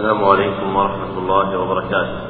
[0.00, 2.20] السلام عليكم ورحمة الله وبركاته.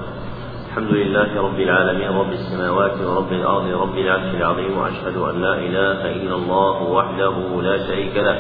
[0.69, 6.01] الحمد لله رب العالمين رب السماوات ورب الأرض رب العرش العظيم وأشهد أن لا إله
[6.19, 8.39] إلا الله وحده لا شريك له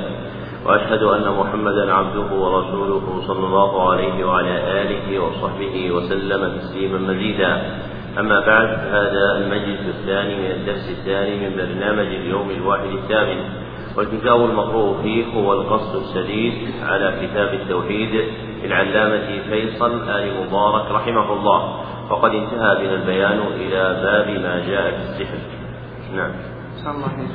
[0.67, 7.53] وأشهد أن محمدا عبده ورسوله صلى الله عليه وعلى آله وصحبه وسلم تسليما مزيدا.
[8.19, 13.41] أما بعد هذا المجلس الثاني من الدرس الثاني من برنامج اليوم الواحد الثامن.
[13.97, 18.15] والكتاب المقروء فيه هو القصد السديد على كتاب التوحيد.
[18.65, 21.81] للعلامة فيصل آل مبارك رحمه الله.
[22.11, 25.39] وقد انتهى بنا البيان إلى باب ما جاء في السحر.
[26.17, 26.31] نعم.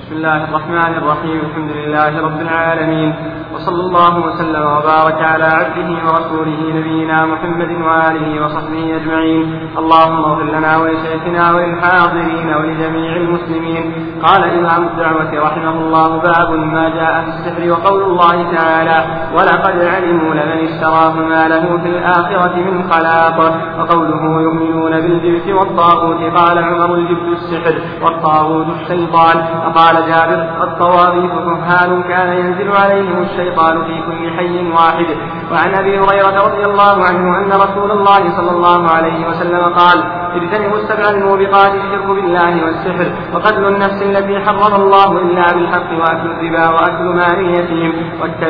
[0.04, 1.40] بسم الله الرحمن الرحيم.
[1.50, 3.14] الحمد لله رب العالمين.
[3.55, 9.46] وصلى الله وسلم وبارك على عبده ورسوله نبينا محمد وآله وصحبه أجمعين.
[9.77, 13.84] اللهم اغفر لنا ولشيخنا وللحاضرين ولجميع المسلمين.
[14.26, 18.98] قال إمام الدعوة رحمه الله باب ما جاء في السحر وقول الله تعالى
[19.36, 23.38] ولقد علموا لمن اشتراه ما له في الآخرة من خلاق
[23.80, 32.04] وقوله يؤمنون بالجبت والطاغوت قال عمر الجبت السحر والطاغوت الشيطان قال فقال جابر الطواغيت كهان
[32.04, 33.45] كان ينزل عليهم الشيطان
[33.85, 35.05] في كل حي واحد.
[35.51, 40.78] وعن أبي هريرة رضي الله عنه أن رسول الله صلى الله عليه وسلم قال اجتنبوا
[40.78, 47.04] السبع الموبقات الشرك بالله والسحر وقتل النفس التي حرم الله إلا بالحق وأكل الربا وأكل
[47.04, 47.94] مال اليتيم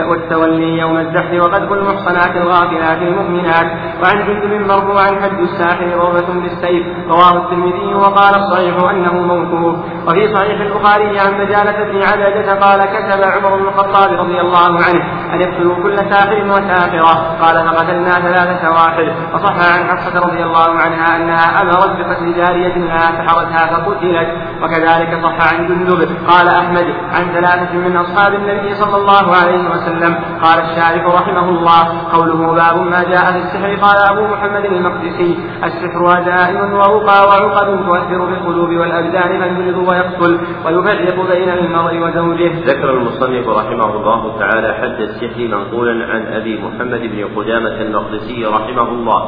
[0.09, 3.67] والتولي يوم الزحف وقذف المحصنات الغافلات المؤمنات.
[4.03, 9.75] وعن جند مرفوعا حد الساحر ضربة بالسيف رواه الترمذي وقال الصحيح أنه موقوف.
[10.07, 15.03] وفي صحيح البخاري عن مجالة بن عبدة قال كتب عمر بن الخطاب رضي الله عنه
[15.33, 17.13] أن يقتلوا كل ساحر وساحرة.
[17.41, 23.05] قال فقتلنا ثلاثة سواحر وصح عن حفصة رضي الله عنها أنها أمرت بقتل جارية لها
[23.17, 24.29] سحرتها فقتلت
[24.61, 26.09] وكذلك صح عن جندب.
[26.27, 30.13] قال أحمد عن ثلاثة من أصحاب النبي صلى الله عليه وسلم.
[30.43, 33.71] قال الشارح رحمه الله قوله باب ما جاء في السحر.
[33.85, 41.49] قال أبو محمد المقدسي السحر دائم ورقى وعقد تؤثر بالقلوب والأبدان فيمرض ويقتل ويفرق بين
[41.49, 42.51] المرء وزوجه.
[42.65, 48.89] ذكر المصنف رحمه الله تعالى حد السحر منقولا عن أبي محمد بن قدامة المقدسي رحمه
[48.89, 49.21] الله.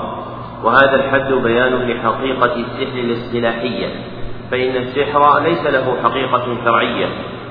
[0.63, 3.87] وهذا الحد بيان لحقيقة السحر الاصطلاحية
[4.51, 7.07] فإن السحر ليس له حقيقة شرعية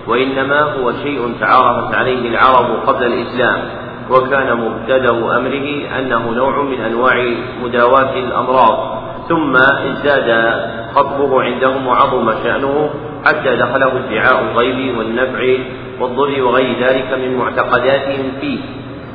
[0.09, 3.59] وإنما هو شيء تعارفت عليه العرب قبل الإسلام
[4.11, 10.61] وكان مبتدأ أمره أنه نوع من أنواع مداواة الأمراض ثم ازداد
[10.95, 12.91] خطبه عندهم وعظم شأنه
[13.25, 15.59] حتى دخله ادعاء الغيب والنفع
[16.01, 18.59] والضر وغير ذلك من معتقداتهم فيه.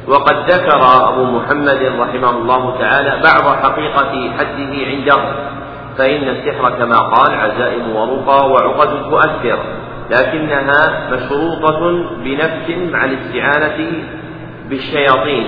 [0.08, 5.22] وقد ذكر أبو محمد رحمه الله تعالى بعض حقيقة حده عنده
[5.98, 9.60] فإن السحر كما قال عزائم ورقى وعقد تؤثر
[10.12, 14.04] لكنها مشروطة بنفس مع الاستعانة
[14.70, 15.48] بالشياطين.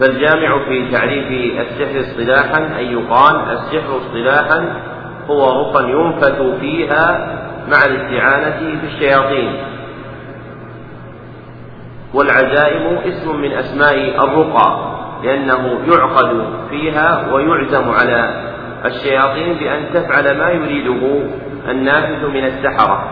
[0.00, 4.82] فالجامع في تعريف السحر اصطلاحا أن يقال السحر اصطلاحا
[5.30, 7.36] هو رقى ينفث فيها
[7.68, 9.75] مع الاستعانة بالشياطين.
[12.14, 18.46] والعزائم اسم من أسماء الرقى لأنه يعقد فيها ويعزم على
[18.84, 21.28] الشياطين بأن تفعل ما يريده
[21.68, 23.04] النافذ من السحرة.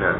[0.00, 0.16] نعم.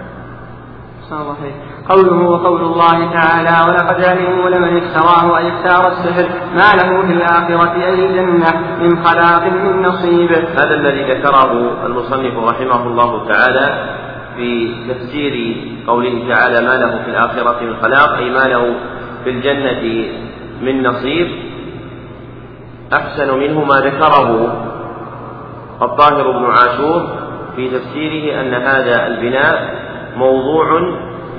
[1.88, 7.72] قوله وقول الله تعالى ولقد علموا لمن اشتراه أي اختار السحر ما له في الآخرة
[7.74, 10.32] أي الجنة من خلاق من نصيب.
[10.32, 11.52] هذا الذي ذكره
[11.86, 13.94] المصنف رحمه الله تعالى
[14.36, 15.56] في تفسير
[15.86, 18.74] قوله تعالى ما له في الآخرة من خلاق أي ما له
[19.24, 20.08] في الجنة
[20.62, 21.28] من نصيب.
[22.92, 24.56] أحسن منه ما ذكره
[25.82, 27.08] الطاهر بن عاشور
[27.56, 29.74] في تفسيره أن هذا البناء
[30.16, 30.80] موضوع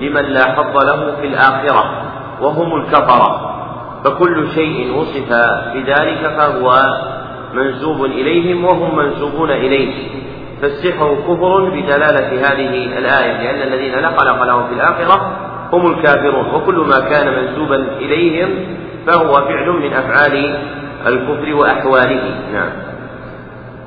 [0.01, 2.01] لمن لا حظ له في الآخرة
[2.41, 3.51] وهم الكفرة.
[4.06, 5.29] فكل شيء وصف
[5.73, 6.79] بذلك فهو
[7.53, 10.25] منسوب إليهم وهم منسوبون إليه.
[10.61, 15.38] فالسحر كفر بدلالة هذه الآية لأن الذين لا خلق لهم في الآخرة
[15.73, 18.49] هم الكافرون وكل ما كان منسوبا إليهم
[19.07, 20.57] فهو فعل من أفعال
[21.07, 22.35] الكفر وأحواله.
[22.53, 22.69] نعم.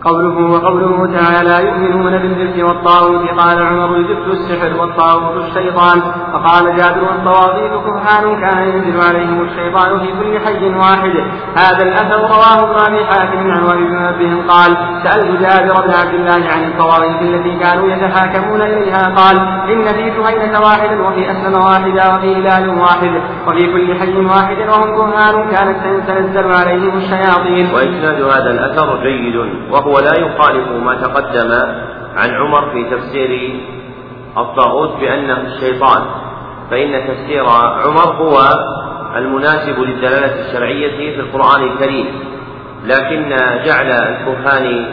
[0.05, 6.01] قوله وقوله تعالى يؤمنون بالجبت والطاغوت قال عمر الجبت السحر والطاغوت الشيطان
[6.33, 11.15] فقال جابر الطواغيت كهان كان ينزل عليهم الشيطان في كل حي واحد.
[11.57, 16.49] هذا الأثر رواه ابن أبي حاتم عن أبي منبه قال سألت جابر بن عبد الله
[16.53, 19.37] عن الطواغيت التي كانوا يتحاكمون إليها قال
[19.73, 23.13] إن في جهينه واحدا وفي أسلم واحدا وفي هلال واحد
[23.47, 27.75] وفي كل حي واحد وهم كهان كانت تنزل عليهم الشياطين.
[27.75, 29.37] وإسناد هذا الأثر جيد
[29.71, 31.53] وهو وهو لا يخالف ما تقدم
[32.17, 33.61] عن عمر في تفسير
[34.37, 36.03] الطاغوت بأنه الشيطان
[36.71, 37.45] فإن تفسير
[37.85, 38.39] عمر هو
[39.17, 42.07] المناسب للدلالة الشرعية في القرآن الكريم.
[42.85, 44.87] لكن جعل الكهان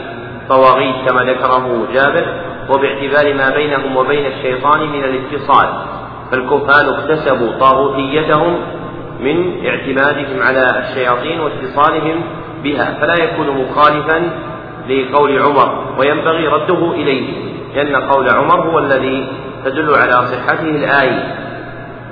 [0.49, 2.25] طواغيت كما ذكره جابر
[2.69, 5.69] وباعتبار ما بينهم وبين الشيطان من الاتصال.
[6.31, 8.57] فالكهان اكتسبوا طاغوتيتهم
[9.19, 12.21] من اعتمادهم على الشياطين واتصالهم
[12.63, 14.29] بها فلا يكون مخالفا
[14.89, 17.33] لقول عمر وينبغي رده إليه
[17.75, 19.27] لأن قول عمر هو الذي
[19.65, 21.35] تدل على صحته الآية.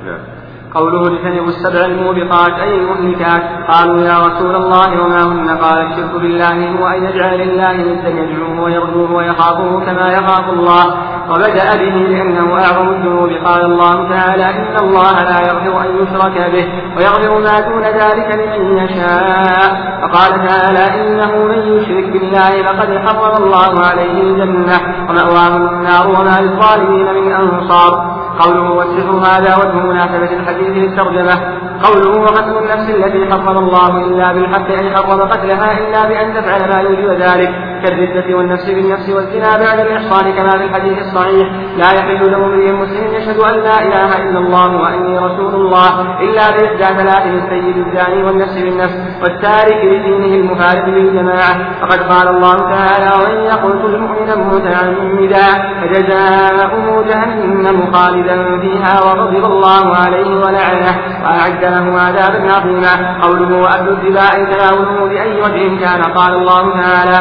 [0.05, 0.32] نعم.
[0.75, 3.43] قوله اجتنبوا السبع الموبقات أي المهلكات.
[3.67, 8.61] قالوا يا رسول الله وما هن؟ قال الشرك بالله هو أن يجعل لله ندا يدعوه
[8.61, 10.85] ويرجوه ويخافه كما يخاف الله.
[11.29, 13.29] وبدأ به لأنه أعظم الذنوب.
[13.45, 16.67] قال الله تعالى إن الله لا يغفر أن يشرك به
[16.97, 19.93] ويغفر ما دون ذلك لمن يشاء.
[20.03, 24.79] وقال تعالى إنه من يشرك بالله فقد حرم الله عليه الجنة
[25.09, 28.12] ومأواه النار وما للظالمين من أنصار.
[28.39, 31.35] قوله والسحر هذا وجه مناسبة الحديث للترجمة.
[31.83, 36.81] قوله وقتل النفس التي حرم الله إلا بالحق أي حرم قتلها إلا بأن تفعل ما
[36.81, 37.50] يوجب ذلك.
[37.83, 41.47] كالردة والنفس بالنفس والزنا بعد الإحصان كما في الحديث الصحيح.
[41.77, 46.51] لا يحل له امرئ مسلم يشهد أن لا إله إلا الله وأني رسول الله إلا
[46.51, 51.53] بإحدى ثلاث السيد الزاني والنفس بالنفس والتارك لدينه المفارق للجماعة.
[51.81, 55.47] فقد قال الله تعالى وإن يقتل مؤمنا متعمدا
[55.81, 58.22] فجزاؤه جهنم خالدا
[58.61, 63.19] فيها وغضب الله عليه ولعنه وأعد له عذابا عظيما.
[63.21, 67.19] قوله وأكل الربا تناوله بأي وجه كان؟ قال الله تعالى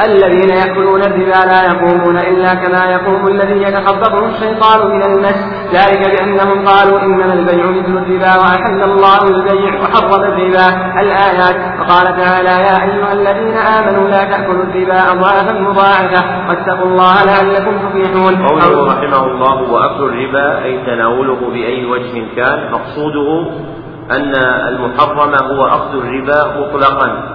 [0.00, 5.38] الذين يأكلون الربا لا يقومون إلا كما يقوم الذي يتخبطه الشيطان من المس.
[5.72, 10.66] ذلك بأنهم قالوا إنما البيع مثل الربا وأحل الله البيع وحرم الربا.
[11.00, 17.78] الآيات وقال تعالى يا أيها الذين آمنوا لا تأكلوا الربا أضعافا مضاعفة واتقوا الله لعلكم
[17.78, 18.46] تفلحون.
[18.46, 23.50] قوله رحمه الله وأكل الربا أي تناوله بأي وجه كان مقصوده
[24.10, 24.34] أن
[24.68, 27.34] المحرم هو أخذ الربا مطلقا.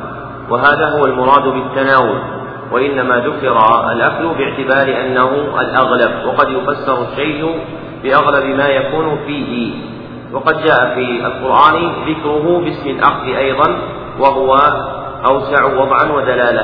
[0.50, 2.39] وهذا هو المراد بالتناول.
[2.72, 3.58] وإنما ذكر
[3.92, 5.32] الأكل باعتبار أنه
[5.62, 7.60] الأغلب وقد يفسر الشيء
[8.04, 9.74] بأغلب ما يكون فيه.
[10.34, 13.78] وقد جاء في القرآن ذكره باسم الأخذ أيضا
[14.20, 14.56] وهو
[15.30, 16.64] أوسع وضعا ودلالة.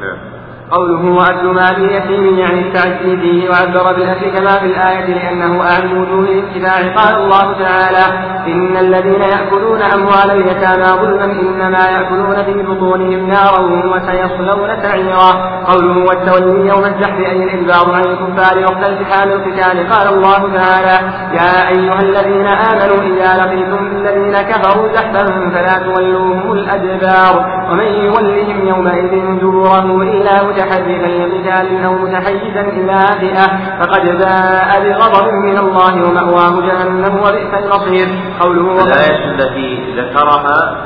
[0.00, 0.33] نعم.
[0.74, 6.20] قوله وأكل مال اليتيم يعني التعدي فيه وعبر بالأكل كما في الآية لأنه أعم وجوه
[6.20, 6.94] الاتباع.
[6.96, 8.04] قال الله تعالى
[8.46, 13.60] إن الذين يأكلون أموال اليتامى ظلما إنما يأكلون في بطونهم نارا
[13.92, 15.30] وسيصلون سعيرا.
[15.64, 19.92] قوله والتولي يوم الزحف أي الإدبار عن الكفار وقت التحام القتال.
[19.92, 20.96] قال الله تعالى
[21.38, 25.24] يا أيها الذين آمنوا إذا لقيتم الذين كفروا زحفا
[25.54, 27.64] فلا تولوهم الأدبار.
[27.70, 33.46] ومن يولهم يومئذ دبره إلا متحركا لقتال أو متحيزا إلى فئة
[33.80, 38.08] فقد باء بغضب من الله ومأواه جهنم وبئس المصير.
[38.40, 40.76] قوله الآية التي ذكرها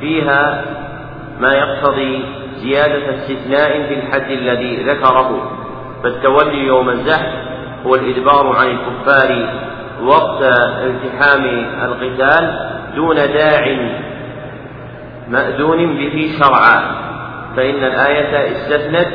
[0.00, 0.64] فيها
[1.40, 2.24] ما يقتضي
[2.56, 5.50] زيادة استثناء في الحد الذي ذكره.
[6.02, 7.32] فالتولي يوم الزحف
[7.86, 9.48] هو الإدبار عن الكفار
[10.02, 10.42] وقت
[10.82, 11.44] التحام
[11.84, 13.76] القتال دون داع
[15.28, 17.04] مأذون به شرعا.
[17.56, 19.08] فإن الآية استثنت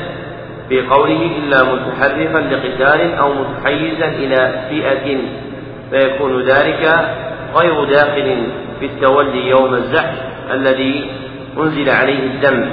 [0.69, 5.17] في قوله إلا متحرفا لقتال أو متحيزا إلى فئة
[5.91, 7.09] فيكون ذلك
[7.55, 8.43] غير داخل
[8.79, 10.17] في التولي يوم الزحف
[10.51, 11.09] الذي
[11.57, 12.69] أنزل عليه الدم.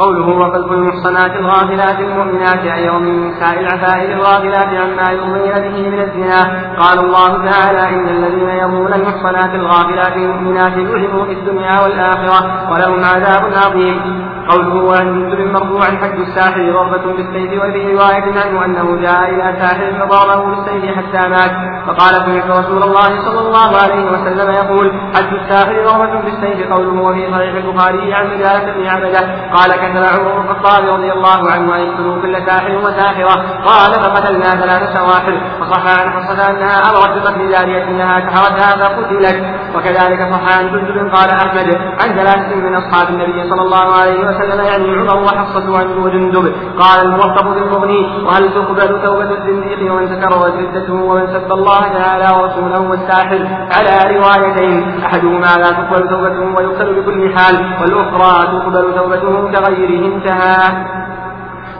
[0.00, 6.40] قوله وقذف المحصنات الغافلات المؤمنات أي ومن النساء العفائف الغافلات عما يرضين به من الزنا
[6.78, 13.52] قال الله تعالى إن الذين يرمون المحصنات الغافلات المؤمنات لعنوا في الدنيا والآخرة ولهم عذاب
[13.64, 14.30] عظيم.
[14.50, 20.06] قوله وعن جندب مرفوعا حج الساحر ضربة بالسيف وفي رواية عنه أنه جاء إلى ساحر
[20.08, 21.52] فضربه بالسيف حتى مات.
[21.86, 27.32] فقال سمعت رسول الله صلى الله عليه وسلم يقول حج الساحر ضربة بالسيف قوله وفي
[27.32, 29.20] صحيح البخاري عن مجالة بن عبده
[29.52, 34.50] قال كتب عمر بن الخطاب رضي الله عنه أن يقتلوا كل ساحر وساحرة قال فقتلنا
[34.50, 39.60] ثلاث سواحر فصح عن حصة أنها أمرت بقتل جارية أنها سحرتها فقتلت.
[39.74, 41.68] وكذلك صح عن جندب قال أحمد
[42.00, 47.06] عن ثلاثة من أصحاب النبي صلى الله عليه وسلم يعني عمر وحفصة عنه وجندب قال
[47.06, 53.48] المرتب بالمغني وهل تقبل توبة الزنديق ومن تكررت ردته ومن سب الله تعالى ورسوله والساحر؟
[53.76, 60.86] على روايتين أحدهما لا تقبل توبته ويقتل بكل حال والأخرى تقبل توبته كغيره انتهى.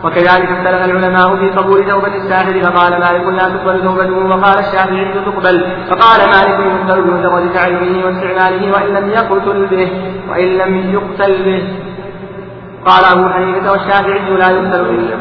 [0.05, 5.65] وكذلك اختلف العلماء في قبول توبة الساحر فقال مالك لا تقبل توبته وقال الشافعي تقبل.
[5.91, 9.91] فقال مالك يقتل بمجرد تعلمه واستعماله وإن لم يقتل به
[10.31, 11.63] وإن لم يقتل به.
[12.87, 15.17] قال أبو حنيفة والشافعي لا يقتل إلا.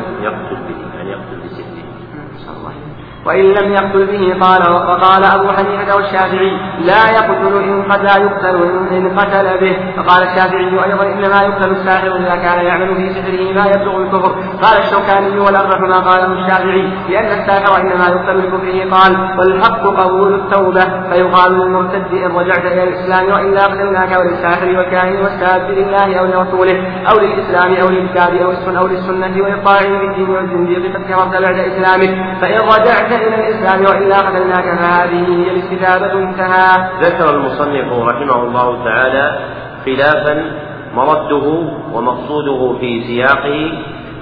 [3.25, 8.63] وإن لم يقتل به قال وقال أبو حنيفة والشافعي لا يقتل إن قد لا يقتل
[8.91, 9.77] إن قتل به.
[9.97, 14.35] فقال الشافعي أيضا إنما يقتل الساحر إذا كان يعمل في سحره ما يبلغ الكفر.
[14.63, 21.09] قال الشوكاني والأرجح ما قاله الشافعي لأن الساحر إنما يقتل بكفره قال والحق قبول التوبة.
[21.11, 26.77] فيقال للمرتد إن رجعت إلى الإسلام وإلا قتلناك وللساحر والكاهن والساب لله أو لرسوله
[27.11, 32.09] أو للإسلام أو للكتاب أو السنة أو للسنة والطاعن بالدين والزنديق قد كفرت بعد إسلامك
[32.41, 36.89] فإن رجعت إلى الإسلام وإلا قتلناك فهذه هي الاستتابة انتهى.
[37.01, 39.39] ذكر المصنف رحمه الله تعالى
[39.85, 40.51] خلافا
[40.95, 41.63] مرده
[41.93, 43.71] ومقصوده في سياقه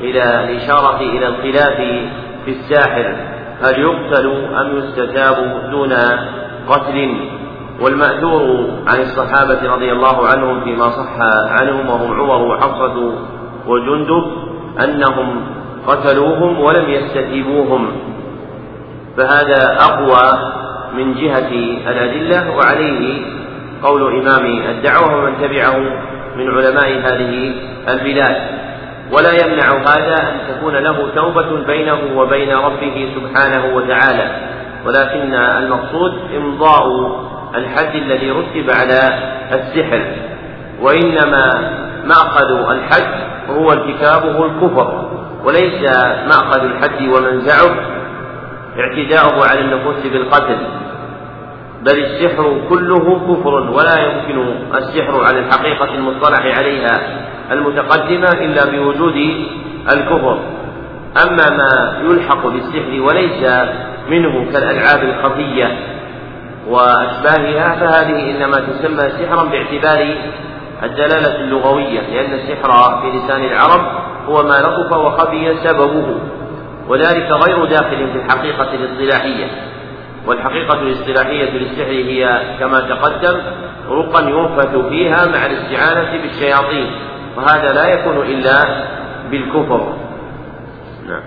[0.02, 1.78] إلى الإشارة إلى الخلاف
[2.46, 3.16] في الساحر.
[3.64, 5.36] هل يقتل أم يستتاب
[5.72, 5.94] دون
[6.70, 7.18] قتل؟
[7.82, 8.42] والمأثور
[8.88, 11.16] عن الصحابة رضي الله عنهم فيما صح
[11.62, 13.14] عنهم وهم عمر وحفصة
[13.68, 14.32] وجندب
[14.84, 15.42] أنهم
[15.88, 17.92] قتلوهم ولم يستتيبوهم.
[19.18, 20.52] فهذا أقوى
[20.94, 21.50] من جهة
[21.92, 23.26] الأدلة وعليه
[23.84, 25.78] قول إمام الدعوة ومن تبعه
[26.36, 27.54] من علماء هذه
[27.90, 28.36] البلاد.
[29.12, 34.32] ولا يمنع هذا أن تكون له توبة بينه وبين ربه سبحانه وتعالى.
[34.86, 36.88] ولكن المقصود إمضاء
[37.56, 39.00] الحد الذي رتب على
[39.52, 40.06] السحر.
[40.82, 41.72] وإنما
[42.06, 43.14] مأخذ الحد
[43.50, 45.10] هو ارتكابه الكفر
[45.44, 45.82] وليس
[46.28, 47.97] مأخذ الحد ومنزعه.
[48.80, 50.58] اعتداؤه على النفوس بالقتل
[51.82, 57.00] بل السحر كله كفر ولا يمكن السحر على الحقيقة المصطلح عليها
[57.52, 59.16] المتقدمة إلا بوجود
[59.94, 60.40] الكفر.
[61.24, 63.44] أما ما يلحق بالسحر وليس
[64.10, 65.78] منه كالألعاب الخفية
[66.68, 70.16] وأشباهها فهذه إنما تسمى سحرا باعتبار
[70.84, 73.82] الدلالة اللغوية لأن السحر في لسان العرب
[74.26, 76.20] هو ما لطف وخفي سببه.
[76.90, 79.48] وذلك غير داخل في الحقيقة الاصطلاحية.
[80.28, 83.42] والحقيقة الاصطلاحية للسحر هي كما تقدم
[83.90, 86.92] رقا ينفث فيها مع الاستعانة بالشياطين
[87.38, 88.86] وهذا لا يكون إلا
[89.32, 89.94] بالكفر.
[91.08, 91.24] نعم.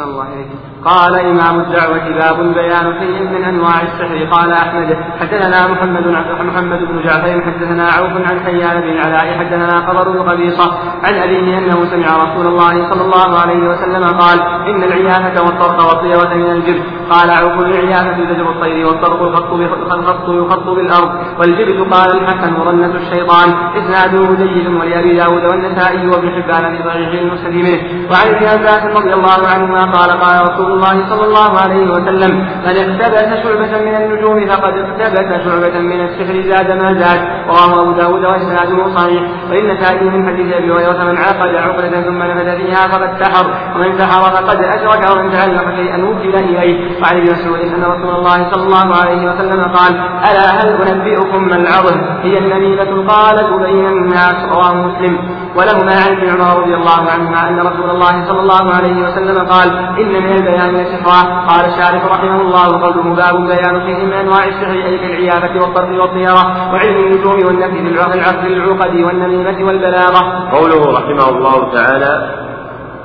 [0.00, 0.48] الله إليك
[0.84, 4.18] قال إمام الدعوة باب بيان شيء من أنواع السحر.
[4.32, 6.06] قال أحمد حدثنا محمد
[6.40, 11.58] محمد بن جعفر حدثنا عوف عن حيان بن العلاء حدثنا قبر بن قبيصة عن أبيه
[11.58, 16.82] أنه سمع رسول الله صلى الله عليه وسلم قال إن العيافة والطرق والطيرة من الجبت.
[17.10, 19.52] قال عوف العيافة زجر الطير والطرق الخط
[19.92, 21.10] الخط يخط بالأرض.
[21.38, 23.48] والجبت قال الحسن مرنة الشيطان.
[23.78, 27.66] إسناده جيد ولأبي داود والنسائي وابن حبان في صحيح المسلم
[28.10, 32.32] وعن ابن عباس رضي الله عنهما قال قال رسول الله صلى الله عليه وسلم.
[32.66, 37.20] من اقتبس شعبة من النجوم فقد اقتبس شعبة من السحر زاد ما زاد.
[37.48, 39.22] رواه أبو داود وإسناده صحيح.
[39.50, 43.98] وإن تأتي من حديث أبي هريرة من عقد عقدة ثم نفذ فيها فقد سحر ومن
[43.98, 47.02] سحر فقد أشرك ومن تعلق شيئا وكل إليه.
[47.02, 49.92] وعن ابن مسعود أن رسول الله صلى الله عليه وسلم قال
[50.30, 54.36] ألا هل أنبئكم ما العظم؟ هي النميمة القالة بين الناس.
[54.52, 55.43] رواه مسلم.
[55.56, 59.68] ولهما عن ابن عمر رضي الله عنهما أن رسول الله صلى الله عليه وسلم قال
[60.00, 64.72] إن من البيان لسحرا قال الشارح رحمه الله قوله باب بيان شيء من أنواع السحر
[64.72, 70.50] أي كالعيافة والطرد والطيرة وعلم النجوم والنفي بالعقد العقد والنميمة والبلاغة.
[70.52, 72.30] قوله رحمه الله تعالى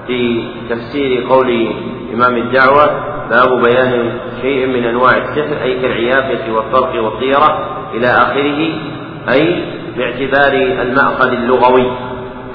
[0.08, 1.74] في تفسير قول
[2.14, 2.86] إمام الدعوة
[3.30, 7.50] باب بيان شيء من أنواع السحر أي كالعيافة والطرق والطيرة
[7.94, 8.60] إلى آخره
[9.34, 9.64] أي
[9.98, 11.92] باعتبار المأخذ اللغوي.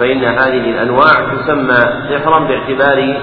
[0.01, 1.79] فإن هذه الأنواع تسمى
[2.11, 3.17] سحرا باعتبار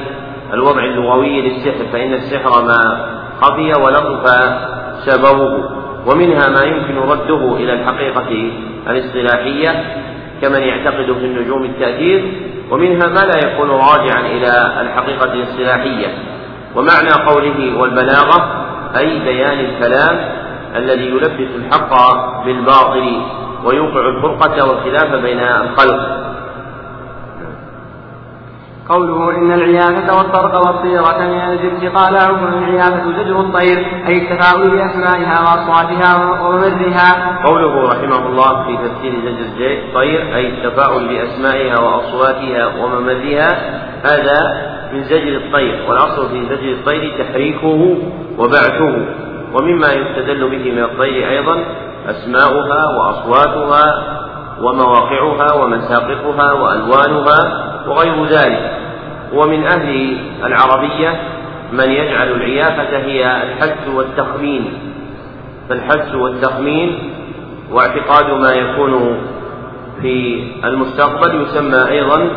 [0.53, 3.05] الوضع اللغوي للسحر فإن السحر ما
[3.41, 4.25] خفي ولطف
[5.05, 5.81] سببه.
[6.07, 8.51] ومنها ما يمكن رده إلى الحقيقة
[8.89, 9.83] الاصطلاحية
[10.41, 12.33] كمن يعتقد في النجوم التأثير
[12.71, 16.07] ومنها ما لا يكون راجعا إلى الحقيقة الاصطلاحية.
[16.75, 18.65] ومعنى قوله والبلاغة
[18.97, 20.29] أي بيان الكلام
[20.75, 21.93] الذي يلبس الحق
[22.45, 23.21] بالباطل
[23.65, 26.20] ويوقع الفرقة والخلاف بين الخلق.
[28.91, 35.41] قوله إن العيافة والطرق والطيرة من الجبت قال عمر العيافة زجر الطير أي التفاؤل بأسمائها
[35.41, 37.39] وأصواتها وممرها.
[37.45, 43.49] قوله رحمه الله في تفسير زجر الطير أي التفاؤل بأسمائها وأصواتها وممرها
[44.03, 47.97] هذا من زجر الطير والأصل في زجر الطير تحريكه
[48.37, 49.05] وبعثه
[49.53, 51.65] ومما يستدل به من الطير أيضا
[52.09, 53.83] أسماؤها وأصواتها
[54.63, 57.39] ومواقعها ومساقطها وألوانها
[57.87, 58.71] وغير ذلك
[59.33, 61.21] ومن أهل العربية
[61.71, 64.73] من يجعل العيافة هي الحدس والتخمين
[65.69, 67.13] فالحدس والتخمين
[67.71, 69.17] واعتقاد ما يكون
[70.01, 72.29] في المستقبل يسمى أيضا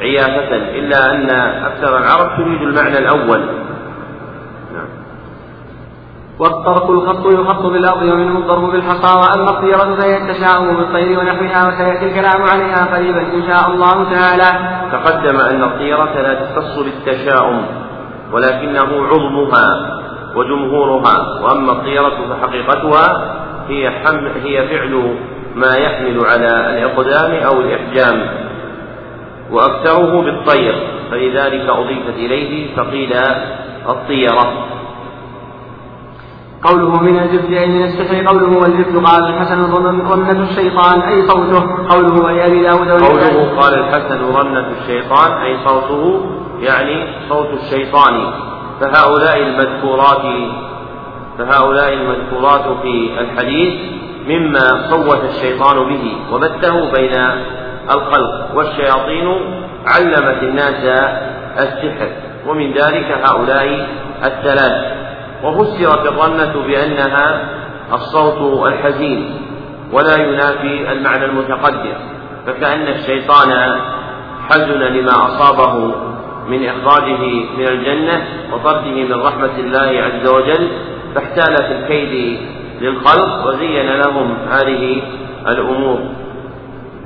[0.00, 1.30] عيافة إلا أن
[1.64, 3.40] أكثر العرب تريد المعنى الأول.
[6.38, 12.42] والطرق الخط يخط بالأرض ومنه الضرب بالحصى وأما الطيرة فهي التشاؤم بالطير ونحوها وسيأتي الكلام
[12.42, 14.78] عليها قريبا إن شاء الله تعالى.
[14.92, 17.62] تقدم أن الطيرة لا تختص بالتشاؤم
[18.32, 19.98] ولكنه عظمها
[20.36, 23.34] وجمهورها وأما الطيرة فحقيقتها
[23.68, 25.16] هي حمل هي فعل
[25.54, 28.28] ما يحمل على الإقدام أو الإحجام
[29.50, 30.74] وأكثره بالطير
[31.10, 33.12] فلذلك أضيفت إليه فقيل
[33.88, 34.66] الطيرة
[36.64, 42.24] قوله من الجبت أي من السحر قوله والجبت قال الحسن رنة الشيطان أي صوته؟ قوله
[42.24, 46.24] ولأبي داود قوله قال الحسن رنة الشيطان أي صوته
[46.60, 48.32] يعني صوت الشيطان.
[48.80, 50.24] فهؤلاء المذكورات
[51.38, 53.74] فهؤلاء المذكورات في الحديث
[54.28, 57.14] مما صوت الشيطان به وبثه بين
[57.90, 58.54] الخلق.
[58.54, 59.28] والشياطين
[59.86, 60.84] علمت الناس
[61.58, 62.08] السحر
[62.48, 63.88] ومن ذلك هؤلاء
[64.24, 64.97] الثلاث
[65.44, 67.48] وفسرت الرنة بأنها
[67.92, 69.30] الصوت الحزين
[69.92, 71.94] ولا ينافي المعنى المتقدم
[72.46, 73.80] فكأن الشيطان
[74.48, 75.94] حزن لما أصابه
[76.48, 77.22] من إخراجه
[77.58, 80.68] من الجنة وطرده من رحمة الله عز وجل
[81.14, 82.38] فاحتال في الكيد
[82.80, 85.02] للخلق وزين لهم هذه
[85.48, 86.00] الأمور.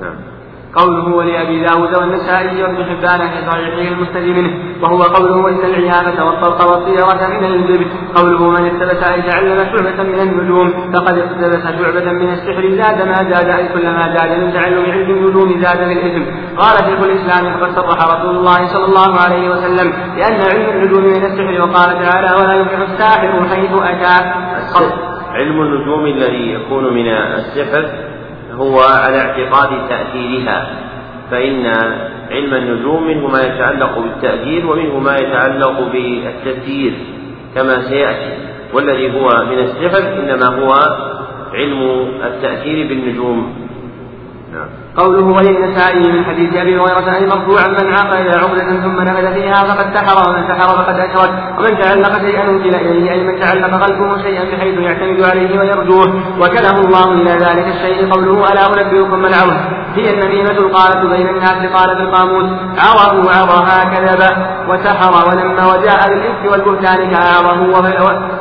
[0.01, 0.32] نعم.
[0.75, 4.50] قوله ولأبي داود والنسائي وابن حبان في صحيحه المستد منه
[4.83, 10.21] وهو قوله إن العيافة والطلق والطيرة من الجبت قوله من اقتبس أي تعلم شعبة من
[10.21, 15.11] النجوم فقد اقتبس شعبة من السحر زاد ما زاد أي كلما زاد من تعلم علم
[15.11, 16.23] النجوم زاد في الإثم.
[16.57, 21.25] قال شيخ الإسلام فقد صرح رسول الله صلى الله عليه وسلم بأن علم النجوم من
[21.25, 24.33] السحر وقال تعالى ولا يفلح الساحر حيث أتى.
[25.33, 28.12] علم النجوم الذي يكون من السحر
[28.56, 30.66] هو على اعتقاد تأثيرها
[31.30, 31.66] فإن
[32.30, 36.92] علم النجوم منه ما يتعلق بالتأثير ومنه ما يتعلق بالتسيير
[37.54, 38.38] كما سيأتي
[38.73, 40.75] والذي هو من السحر إنما هو
[41.54, 43.54] علم التأثير بالنجوم
[44.52, 44.68] نعم.
[44.97, 49.95] قوله وللنسائي من حديث أبي هريرة أي مرفوعا من عقد عقدة ثم نفذ فيها فقد
[49.95, 54.45] سحر ومن سحر فقد أشرك ومن تعلق شيئا وكل إليه أي من تعلق قلبه شيئا
[54.45, 59.57] بحيث يعتمد عليه ويرجوه وكله الله إلى ذلك الشيء قوله ألا أنبئكم من عظم
[59.95, 64.23] هي النميمة القالة بين الناس قال في القاموس عظه عظها كذب
[64.69, 67.11] وسحر ولما وجاء بالإفك والبهتان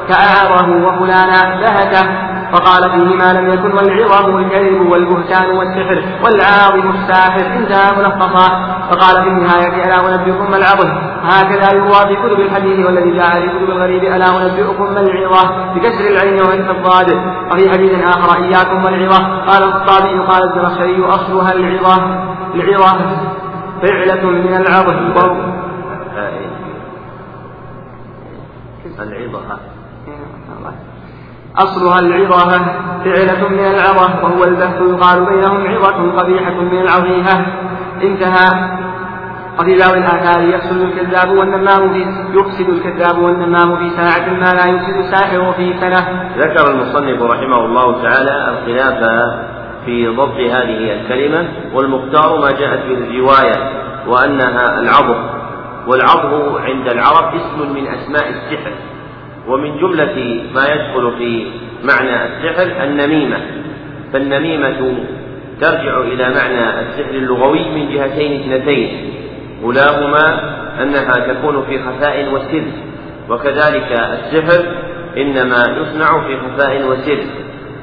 [0.07, 7.97] كأعظه وفلانا بهته فقال فيه ما لم يكن والعظم الكذب والبهتان والسحر والعاظم الساحر انتهى
[7.97, 8.47] ملخصا
[8.91, 10.89] فقال في النهاية ألا أنبئكم ما العظم؟
[11.23, 16.07] هكذا يروى في كتب الحديث والذي جاء في كتب الغريب ألا أنبئكم ما العظة؟ بكسر
[16.07, 17.09] العين وفتح الضاد.
[17.53, 21.95] وفي حديث آخر إياكم والعظة قال الخطابي قال الزمخشري أصلها العظة.
[22.55, 22.97] العظة
[23.81, 25.13] فعلة من العظم.
[28.99, 30.90] العظة.
[31.57, 32.49] أصلها العظة
[33.03, 37.45] فعلة من العظة وهو البحث يقال بينهم عظة قبيحة من العظيمة.
[38.03, 38.79] انتهى
[39.59, 44.95] وفي بعض الآثار يفسد الكذاب والنمام في يفسد الكذاب والنمام في ساعة ما لا يفسد
[44.97, 46.31] الساحر في سنة.
[46.37, 48.99] ذكر المصنف رحمه الله تعالى الخلاف
[49.85, 55.23] في ضبط هذه الكلمة والمختار ما جاءت به الرواية وأنها العظم
[55.87, 58.71] والعظم عند العرب اسم من أسماء السحر.
[59.47, 61.45] ومن جملة ما يدخل في
[61.83, 63.37] معنى السحر النميمة.
[64.13, 64.95] فالنميمة
[65.61, 69.13] ترجع إلى معنى السحر اللغوي من جهتين اثنتين.
[69.63, 72.63] أولاهما أنها تكون في خفاء وسر
[73.29, 74.65] وكذلك السحر
[75.17, 77.23] إنما يصنع في خفاء وسر.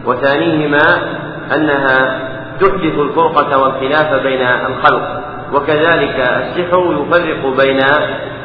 [0.06, 0.86] وثانيهما
[1.54, 2.28] أنها
[2.60, 5.20] تحدث الفرقة والخلاف بين الخلق
[5.54, 7.80] وكذلك السحر يفرق بين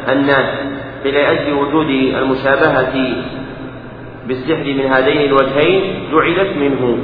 [0.10, 0.73] الناس.
[1.04, 1.90] فلأجل وجود
[2.22, 2.94] المشابهة
[4.28, 6.98] بالسحر من هذين الوجهين جعلت منه.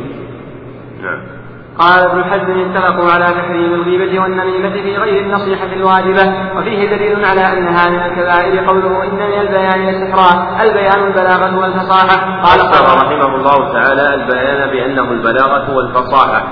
[1.01, 1.39] نعم.
[1.79, 7.41] قال ابن حزم اتفقوا على تحريم الغيبة والنميمة في غير النصيحة الواجبة وفيه دليل على
[7.41, 12.41] أنها من الكبائر قوله إن من البيان لسحرا البيان البلاغة والفصاحة.
[12.41, 12.59] قال
[12.97, 16.43] رحمه الله تعالى البيان بأنه البلاغة والفصاحة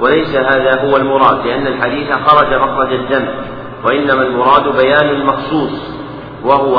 [0.00, 3.28] وليس هذا هو المراد لأن الحديث خرج مخرج الجمع
[3.84, 6.01] وإنما المراد بيان المخصوص.
[6.44, 6.76] وهو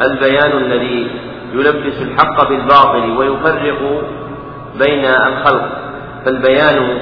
[0.00, 1.10] البيان الذي
[1.52, 4.02] يلبس الحق بالباطل ويفرق
[4.78, 5.68] بين الخلق.
[6.24, 6.98] فالبيان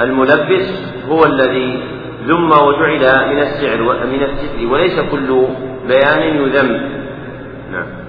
[0.00, 0.68] الملبس
[1.08, 1.82] هو الذي
[2.26, 5.46] ذم وجعل من السعر من الستر وليس كل
[5.88, 6.80] بيان يذم.
[7.72, 8.03] نعم.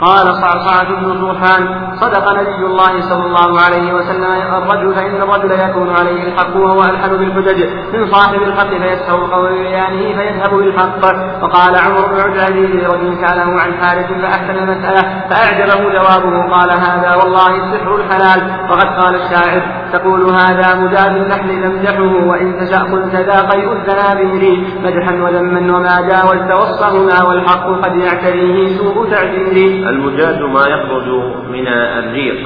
[0.00, 4.24] قال صعصعة بن طوحان صدق نبي الله صلى الله عليه وسلم
[4.62, 10.16] الرجل فإن الرجل يكون عليه الحق وهو ألحن بالحجج من صاحب الحق فيسهو القول ببيانه
[10.16, 11.04] فيذهب بالحق.
[11.42, 17.14] وقال عمر بن عبد العزيز لرجل سأله عن حارث فأحسن المسألة فأعجبه جوابه قال هذا
[17.14, 18.70] والله السحر الحلال.
[18.70, 19.62] وقد قال الشاعر
[19.98, 24.42] تقول هذا مجاد اللحن تمدحه وإن تشأ قلت ذا قيء الزنابير
[24.84, 29.56] مدحا وذما وما جاوزت وصفهما والحق قد يعتريه سوء تعبير
[29.88, 31.08] المجاد ما يخرج
[31.52, 32.38] من الريق.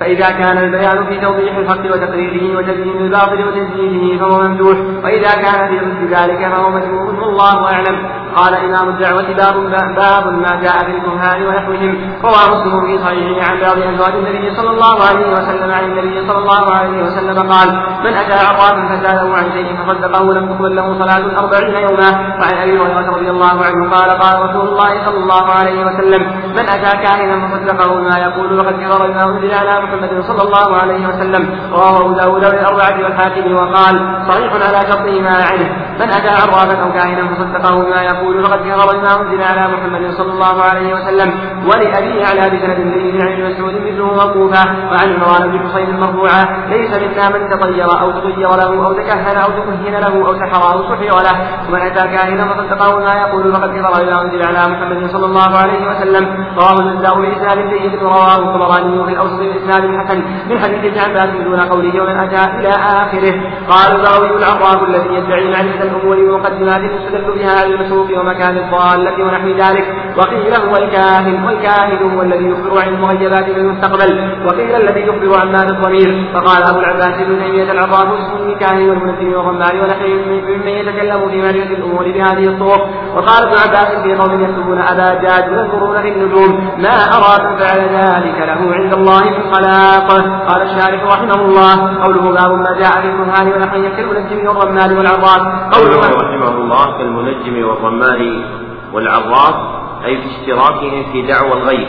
[0.00, 4.78] فإذا كان البيان في توضيح الحق وتقريره وتبيين الباطل وتزيينه فهو ممدوح.
[5.04, 8.23] وإذا كان في ضد ذلك فهو مذموم والله أعلم.
[8.36, 9.56] قال إمام الدعوة باب
[9.96, 11.92] باب ما جاء في الكهان ونحوهم.
[12.24, 16.38] روى مسلم في صحيحه عن بعض أزواج النبي صلى الله عليه وسلم عن النبي صلى
[16.38, 17.68] الله عليه وسلم قال
[18.04, 22.78] من أتى عرافا فسأله عن شيء فصدقه لم تقبل له صلاة أربعين يوما وعن أبي
[22.78, 26.22] هريرة رضي الله عنه قال قال رسول الله صلى الله عليه وسلم
[26.56, 31.06] من أتى كاهنا فصدقه بما يقول فقد كفر بما أنزل على محمد صلى الله عليه
[31.08, 31.42] وسلم
[31.72, 33.94] رواه أبو داود والأربعة والحاكم وقال
[34.28, 35.68] صحيح على شرطه ما عنه
[36.00, 40.32] من أتى عرافا أو كاهنا فصدقه بما يقول فقد كفر بما أنزل على محمد صلى
[40.32, 41.30] الله عليه وسلم
[41.68, 46.90] ولأبي على بسند جيد عن ابن مسعود مثله موقوفا وعن عمران بن حصين مرفوعا ليس
[47.02, 51.22] منا من تطير أو تطير له أو تكهن أو تكهن له أو سحر أو سحر
[51.26, 51.36] له
[51.68, 55.88] ومن أتى كاهنا فصدقه بما يقول فقد كفر بما أنزل على محمد صلى الله عليه
[55.90, 56.24] وسلم
[56.58, 60.18] رواه النساء بإسناد جيد ورواه الطبراني في الأوسط بإسناد حسن
[60.50, 63.34] من حديث ابن عباس دون قوله ومن أتى إلى آخره.
[63.70, 69.48] قال البغوي العراف الذي يدعي معرفة الأمور بمقدمات يستدل بها على المسروق ومكان الضالة ونحو
[69.48, 69.86] ذلك.
[70.18, 74.10] وقيل هو الكاهن والكاهن هو الذي يخبر عن المغيبات في المستقبل.
[74.46, 76.08] وقيل الذي يخبر عن مال الضمير.
[76.34, 80.06] فقال أبو العباس بن تيمية العراف اسم الكاهن والمنزل والرمال ونحو
[80.48, 82.82] ممن يتكلم في معرفة الأمور بهذه الطرق.
[83.16, 86.50] وقال ابن عباس في قوم يكتبون أبا جاد يذكرون في النجوم.
[86.78, 90.08] ما أرى فعل ذلك له عند الله من خلاق
[90.48, 91.74] قال الشارح رحمه الله
[92.04, 95.42] قوله باب ما جاء في الكهان ونحو كالمنجم والرمال والعراف
[95.76, 98.03] قوله رحمه الله كالمنجم والرمال
[98.92, 99.54] والعراف
[100.04, 101.86] أي في اشتراكهم في دعوى الغيب.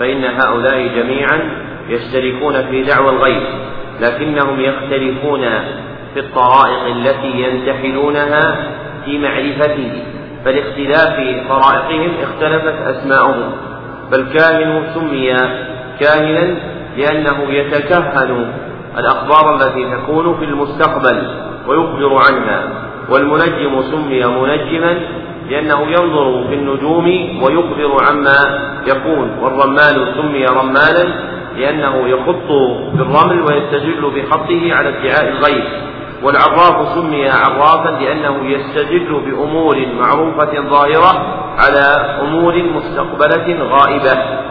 [0.00, 1.40] فإن هؤلاء جميعا
[1.88, 3.42] يشتركون في دعوى الغيب
[4.00, 5.40] لكنهم يختلفون
[6.14, 8.56] في الطرائق التي ينتحلونها
[9.04, 10.02] في معرفته.
[10.44, 11.16] فلاختلاف
[11.48, 13.52] طرائقهم اختلفت أسماؤهم.
[14.10, 15.36] فالكاهن سمي
[16.00, 16.54] كاهنا
[16.96, 18.52] لأنه يتكهن
[18.98, 21.22] الأخبار التي تكون في المستقبل
[21.66, 22.68] ويخبر عنها.
[23.10, 24.98] والمنجم سمي منجما
[25.48, 27.06] لأنه ينظر في النجوم
[27.42, 28.38] ويخبر عما
[28.86, 32.48] يكون والرمال سمي رمالا لأنه يخط
[32.94, 35.64] بالرمل ويستجل بخطه على ادعاء الغيب
[36.22, 41.26] والعراف سمي عرافا لأنه يستجل بأمور معروفة ظاهرة
[41.58, 44.43] على أمور مستقبلة غائبة.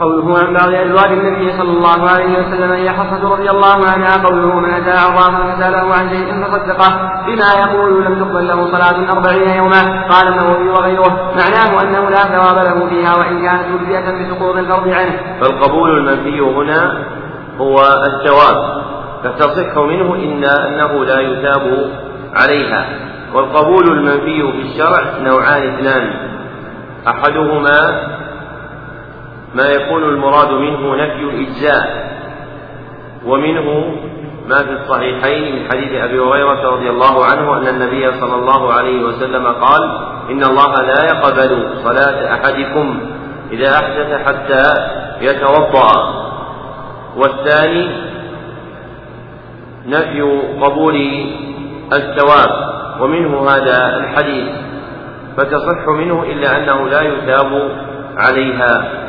[0.00, 4.60] قوله عن بعض أزواج النبي صلى الله عليه وسلم هي حفصة رضي الله عنها قوله
[4.60, 6.90] من أتى عرافا فسأله عن شيء فصدقه.
[7.26, 10.08] بما يقول لم تقبل له صلاة أربعين يوما.
[10.08, 11.32] قال النووي وغيره.
[11.40, 15.16] معناه أنه لا ثواب له فيها وإن كانت مجزية بسقوط الفرض عنه.
[15.40, 17.04] فالقبول المنفي هنا
[17.58, 18.82] هو الثواب.
[19.24, 21.90] فتصح منه إن أنه لا يثاب
[22.34, 22.86] عليها.
[23.34, 26.10] والقبول المنفي في الشرع نوعان اثنان.
[27.08, 28.10] أحدهما
[29.54, 32.10] ما يكون المراد منه نفي الإجزاء
[33.26, 33.96] ومنه
[34.48, 39.04] ما في الصحيحين من حديث أبي هريرة رضي الله عنه أن النبي صلى الله عليه
[39.04, 39.82] وسلم قال
[40.30, 43.00] إن الله لا يقبل صلاة أحدكم
[43.52, 44.62] إذا أحدث حتى
[45.20, 46.20] يتوضأ.
[47.16, 47.90] والثاني
[49.86, 50.22] نفي
[50.62, 50.96] قبول
[51.92, 54.48] الثواب ومنه هذا الحديث
[55.36, 57.70] فتصح منه إلا أنه لا يثاب
[58.16, 58.99] عليها.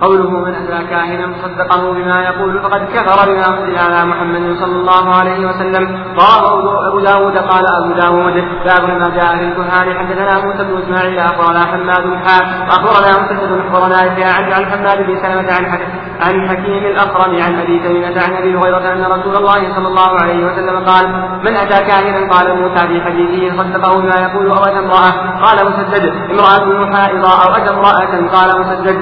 [0.00, 5.14] قوله من أتى كاهنا صدقه بما يقول فقد كفر بما أنزل على محمد صلى الله
[5.14, 6.04] عليه وسلم.
[6.18, 11.18] رواه أبو داود قال أبو داود باب ما جاء في الكهان حدثنا موسى بن إسماعيل
[11.18, 15.64] أخبرنا حماد حا أخبرنا مسدد أخبرنا عن عن حماد بن سلمة عن
[16.20, 20.44] عن حكيم الأقرم عن أبي تميمة عن أبي هريرة أن رسول الله صلى الله عليه
[20.46, 21.06] وسلم قال
[21.44, 25.12] من أتى كاهنا؟ قال موسى في حديثه صدقه بما يقول أو أتى امرأة.
[25.44, 28.96] قال مسدد امرأة حائضة أو أتى امرأة؟ قال مسدد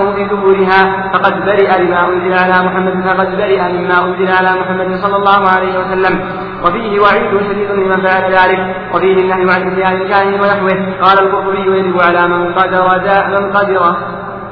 [0.00, 0.66] امرأته في
[1.12, 5.78] فقد برئ بما أنزل على محمد فقد برئ مما أنزل على محمد صلى الله عليه
[5.78, 6.14] وسلم.
[6.64, 11.02] وفيه وعيد شديد لمن فعل ذلك وفيه النهي عن إتيان الكاهن ونحوه.
[11.02, 12.82] قال القرطبي يجب على من قدر
[13.28, 13.96] من قدر.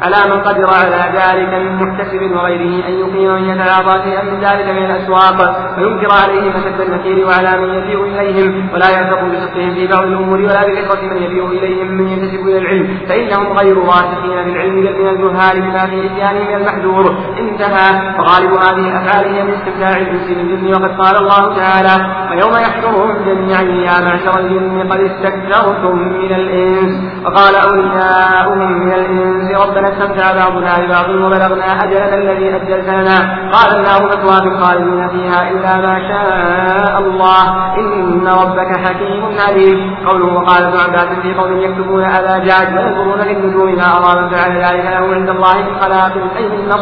[0.07, 4.69] على من قدر على ذلك من محتسب وغيره أن يقيم من يتعاطى شيئا من ذلك
[4.69, 5.38] من الأسواق
[5.79, 10.66] وينكر عليهم أشد النكير وعلى من يبيع إليهم ولا يعتق بصدقهم في بعض الأمور ولا
[10.66, 15.09] بكثرة من يبيع إليهم من ينتسب إلى العلم فإنهم غير راسخين في العلم بل من
[15.09, 20.71] الجهال بما في إتيانهم من المحذور انتهى وغالب هذه الأفعال هي من استمتاع الإنس بالجن
[20.75, 21.95] وقد قال الله تعالى
[22.31, 26.92] ويوم يحشرهم جميعا يا معشر الجن قد استكثرتم من الإنس
[27.25, 33.51] وقال أولياؤهم من الإنس ربنا استمتع بعضنا ببعض وبلغنا أجلنا الذي أجلت لنا.
[33.53, 37.75] قال النار مثواكم خالدين فيها إلا ما شاء الله.
[37.79, 39.97] إن ربك حكيم عليم.
[40.07, 44.57] قوله وقال ابن عباس في قوم يكتبون أبا جعد وينظرون في النجوم ما من فعل
[44.57, 46.73] ذلك له عند الله من خلاق أي من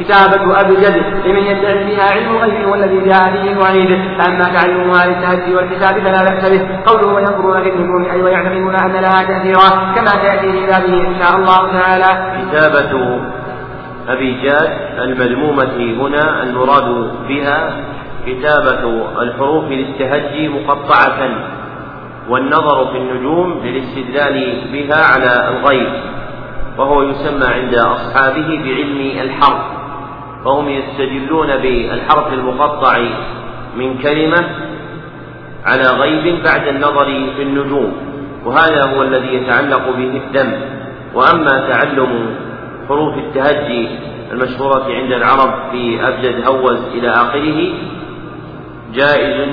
[0.00, 5.94] كتابة أبجد لمن يدعي فيها علم الغيب والذي جاء به الوعيد فأما تعلمها للتهدي والكتاب
[6.02, 6.62] فلا بأس به.
[6.86, 11.36] قوله وينظرون في النجوم أي ويعتقدون أن لها تأثيرا كما تأتي في بابه إن شاء
[11.36, 12.10] الله تعالى.
[12.42, 13.20] كتابة
[14.08, 17.70] أبي جاد المذمومة هنا المراد بها
[18.26, 18.82] كتابة
[19.22, 21.20] الحروف للتهجي مقطعة
[22.28, 25.92] والنظر في النجوم للاستدلال بها على الغيب
[26.78, 29.79] وهو يسمى عند أصحابه بعلم الحرف.
[30.44, 32.98] فهم يستدلون بالحرف المقطع
[33.76, 34.46] من كلمة
[35.64, 37.04] على غيب بعد النظر
[37.36, 37.92] في النجوم.
[38.44, 40.52] وهذا هو الذي يتعلق به الدم.
[41.14, 42.36] وأما تعلم
[42.88, 43.88] حروف التهجي
[44.32, 47.72] المشهورة عند العرب في أبجد هوز إلى آخره
[48.94, 49.48] جائز.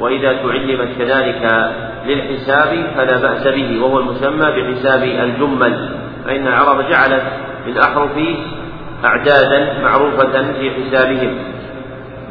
[0.00, 1.72] وإذا تعلمت كذلك
[2.06, 5.88] للحساب فلا بأس به وهو المسمى بحساب الجمل.
[6.24, 7.22] فإن العرب جعلت
[7.66, 8.18] للأحرف
[9.04, 11.38] أعدادا معروفة في حسابهم.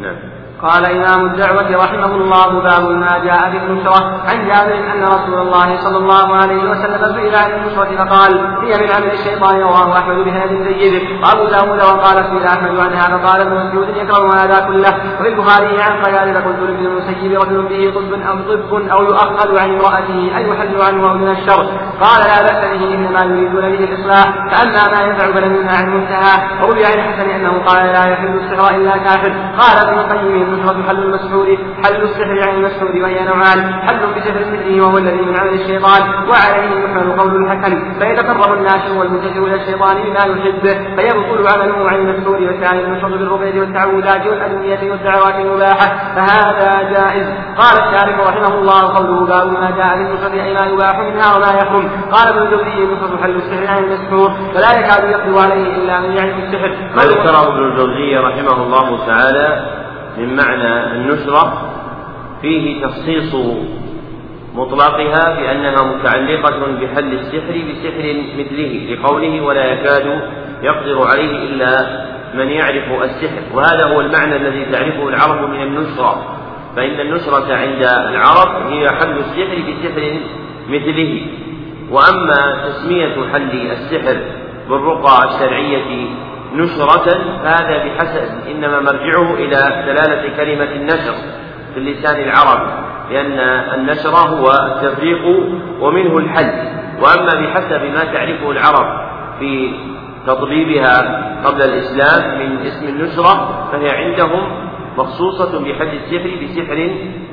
[0.01, 0.36] نعم.
[0.61, 5.77] قال إمام الدعوة رحمه الله باب ما جاء في النشرة عن جابر أن رسول الله
[5.83, 10.63] صلى الله عليه وسلم سئل عن النشرة فقال هي من عمل الشيطان رواه أحمد بهذه
[10.67, 15.81] جيد وأبو داود وقال سئل أحمد عنها فقال ابن مسعود يكره هذا كله وفي البخاري
[15.81, 18.37] عن قيادة قلت لابن المسيب رجل به طب أو
[18.71, 21.67] طب أو يؤخذ عن امرأته أي يحل عنه أو من الشر
[22.01, 24.25] قال لا بأس به إنما يريدون به الإصلاح.
[24.51, 28.75] فأما ما ينفع فلم ينهى عن منتهى وروي عن الحسن أنه قال لا يحل السحر
[28.75, 33.99] إلا كافر قال ابن القيم النشرة حل المسحور حل السحر عن المسحور وهي نوعان حل
[34.15, 39.55] بسحر مثله وهو الذي من عمل الشيطان وعليه يحمل قول الحكم فيتقرب الناشر والمنتشر إلى
[39.55, 40.65] الشيطان بما يحب
[40.97, 47.27] فيبطل عمله عن المسحور وكان المشرب بالرقية والتعوذات والأدوية والدعوات المباحة فهذا جائز.
[47.57, 51.51] قال الشارح رحمه الله قوله باب ما جاء في النصرة أي ما يباح منها وما
[51.59, 56.11] يحرم قال ابن الجوزي النصرة حل السحر عن المسحور فلا يكاد يقدر عليه إلا من
[56.11, 59.76] يعرف السحر ما ذكره ابن الجوزي رحمه الله تعالى
[60.17, 61.71] من معنى النشرة
[62.41, 63.35] فيه تخصيص
[64.55, 70.21] مطلقها بأنها متعلقة بحل السحر بسحر مثله لقوله ولا يكاد
[70.61, 71.87] يقدر عليه إلا
[72.33, 73.41] من يعرف السحر.
[73.53, 76.37] وهذا هو المعنى الذي تعرفه العرب من النشرة.
[76.75, 80.17] فإن النشرة عند العرب هي حل السحر بسحر
[80.69, 81.21] مثله.
[81.91, 84.17] وأما تسمية حل السحر
[84.69, 86.07] بالرقى الشرعية
[86.53, 87.05] نشرة
[87.43, 91.13] فهذا بحسب إنما مرجعه إلى دلالة كلمة النشر
[91.73, 92.71] في اللسان العربي
[93.11, 93.39] لأن
[93.79, 95.25] النشر هو التفريق
[95.81, 96.77] ومنه الحل.
[97.01, 99.07] وأما بحسب ما تعرفه العرب
[99.39, 99.71] في
[100.27, 106.89] تطبيبها قبل الإسلام من اسم النشرة فهي عندهم مخصوصة بحد السحر بسحر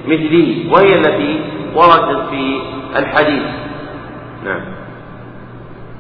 [0.07, 1.40] مثله وهي التي
[1.74, 2.61] وردت في
[2.96, 3.42] الحديث.
[4.44, 4.73] نعم.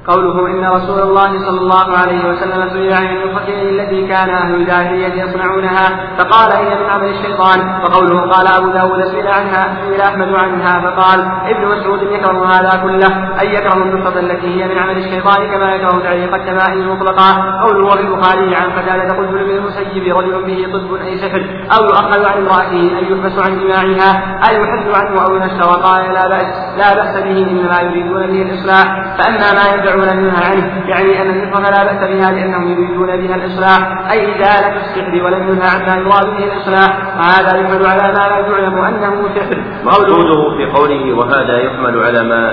[0.06, 5.22] قوله إن رسول الله صلى الله عليه وسلم سئل عن النفقة التي كان أهل الجاهلية
[5.22, 10.80] يصنعونها فقال هي من عمل الشيطان وقوله قال أبو داود سئل عنها سئل أحمد عنها
[10.80, 15.74] فقال ابن مسعود يكره هذا كله أي يكره النفقة التي هي من عمل الشيطان كما
[15.74, 20.94] يكره تعليق التمائم مطلقا قوله وفي البخاري عن قتادة قلت لابن المسيب رجل به طب
[20.94, 21.44] أي سحر
[21.78, 26.28] أو يؤخذ عن امرأته أي يحبس عن جماعها أي يحل عنه أو ينشر قال لا
[26.28, 31.22] بأس لا بأس به إنما يريدون به الإصلاح فأما ما يدعو ولم ينهى عنه يعني
[31.22, 35.96] أن النفقة لا بأس بها لأنهم يريدون بها الإصلاح أي إزالة السحر ولم ينهى عما
[35.96, 39.56] يراد به الإصلاح وهذا يحمل على ما لا يعلم أنه سحر.
[39.84, 42.48] مقصوده في قوله وهذا يحمل على ما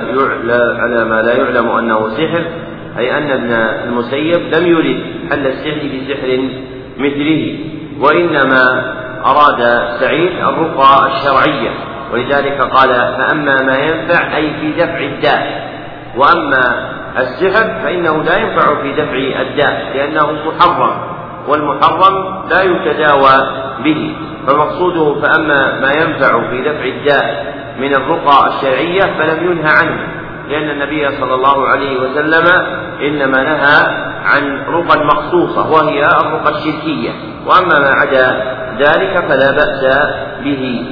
[0.79, 2.43] على ما لا يعلم أنه سحر
[2.97, 3.53] أي أن ابن
[3.89, 6.49] المسيب لم يرد حل السحر بسحر
[6.97, 7.59] مثله
[7.99, 8.93] وإنما
[9.25, 9.61] أراد
[9.99, 11.69] سعيد الرقى الشرعية
[12.13, 15.71] ولذلك قال فأما ما ينفع أي في دفع الداء
[16.17, 20.93] وأما السحر فإنه لا ينفع في دفع الداء لأنه محرم
[21.47, 24.15] والمحرم لا يتداوى به.
[24.47, 30.07] فمقصوده فأما ما ينفع في دفع الداء من الرقى الشرعية فلم ينهى عنه
[30.49, 32.45] لأن النبي صلى الله عليه وسلم
[33.01, 37.09] إنما نهى عن رقى مخصوصة وهي الرقى الشركية.
[37.45, 39.97] وأما ما عدا ذلك فلا بأس
[40.43, 40.85] به.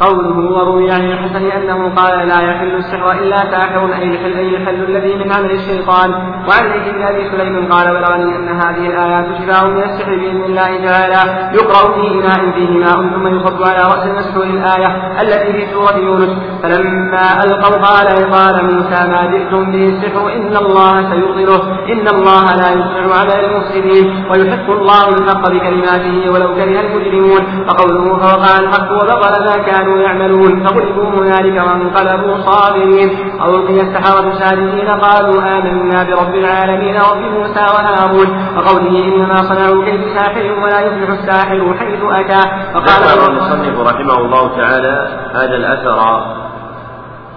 [0.00, 4.74] قوله وروي عن الحسن أنه قال لا يحل السحر إلا ساحر أي الحل أي الحل
[4.74, 6.10] الذي من عمل الشيطان
[6.48, 11.50] وعن بن أبي سليم قال بلغني أن هذه الآيات شفاء من السحر بإذن الله تعالى.
[11.54, 16.30] يقرأ في اناء فيه ماء ثم يصب على رأس المسحور الآية التي في سورة يونس.
[16.62, 21.62] فلما ألقوا قال قال موسى ما جئتم به السحر إن الله سيبطله.
[21.92, 24.24] إن الله لا يصلح عمل المفسدين.
[24.30, 27.42] ويحق الله الحق بكلماته ولو كره المجرمون.
[27.68, 30.66] وقوله فوقع الحق وبطل ما كان كانوا يعملون.
[30.66, 33.40] فغلبوا هنالك وانقلبوا صابرين.
[33.40, 38.28] أو ألقي السحرة ساجدين قالوا آمنا برب العالمين رب موسى وهارون.
[38.56, 42.42] وقوله إنما صنعوا كيد ساحر ولا يفلح الساحر حيث أتى.
[42.74, 45.98] وقال المصنف رحمه الله تعالى هذا الأثر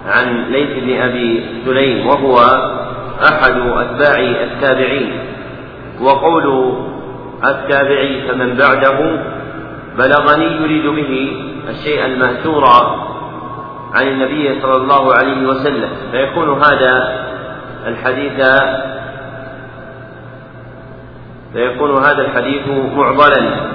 [0.06, 2.36] عن ليث بن أبي سليم وهو
[3.30, 5.10] أحد أتباع التابعين.
[6.00, 6.74] وقول
[7.44, 8.98] التابعي فمن بعده
[9.98, 11.12] بلغني يريد به
[11.68, 12.64] الشيء المأثور
[13.94, 17.24] عن النبي صلى الله عليه وسلم فيكون هذا
[17.86, 18.46] الحديث
[21.52, 23.70] فيكون هذا الحديث معضلا.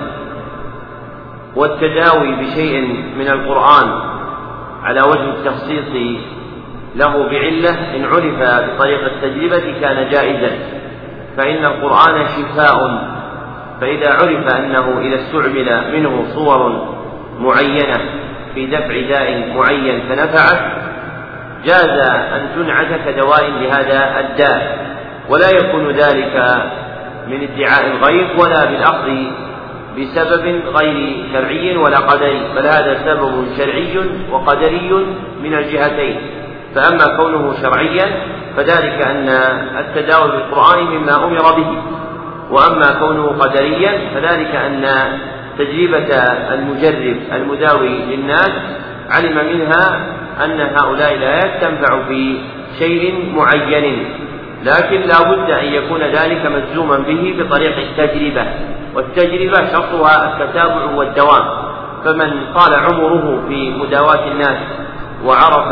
[1.56, 2.82] والتداوي بشيء
[3.18, 4.00] من القرآن
[4.84, 6.18] على وجه التخصيص
[6.96, 10.56] له بعلة إن عرف بطريق التجربة كان جائزا.
[11.38, 13.06] فإن القرآن شفاء
[13.82, 16.95] فإذا عرف أنه إذا استعمل منه صور
[17.40, 17.98] معينة
[18.54, 20.60] في دفع داء معين فنفعت
[21.66, 22.00] جاز
[22.34, 24.86] أن تنعت كدواء لهذا الداء.
[25.30, 26.64] ولا يكون ذلك
[27.28, 29.10] من ادعاء الغيب ولا بالأخذ
[29.98, 33.98] بسبب غير شرعي ولا قدري بل هذا سبب شرعي
[34.32, 34.92] وقدري
[35.44, 36.18] من الجهتين.
[36.76, 38.06] فأما كونه شرعيا
[38.58, 39.30] فذلك أن
[39.80, 41.82] التداول بالقرآن مما أمر به
[42.52, 44.86] وأما كونه قدريا فذلك أن
[45.58, 48.52] تجربة المجرب المداوي للناس
[49.10, 50.16] علم منها
[50.46, 52.38] أن هؤلاء الآيات تنفع في
[52.80, 54.06] شيء معين
[54.64, 58.46] لكن لا بد أن يكون ذلك مجزوما به بطريق التجربة
[58.96, 61.66] والتجربة شرطها التتابع والدوام.
[62.06, 64.58] فمن طال عمره في مداواة الناس
[65.26, 65.68] وعرف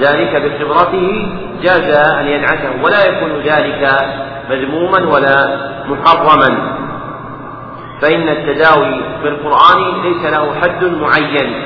[0.00, 1.28] ذلك بخبرته
[1.62, 3.90] جاز أن ينعته ولا يكون ذلك
[4.50, 6.76] مذموما ولا محرما.
[8.00, 11.62] فإن التداوي بالقرآن ليس له حد معين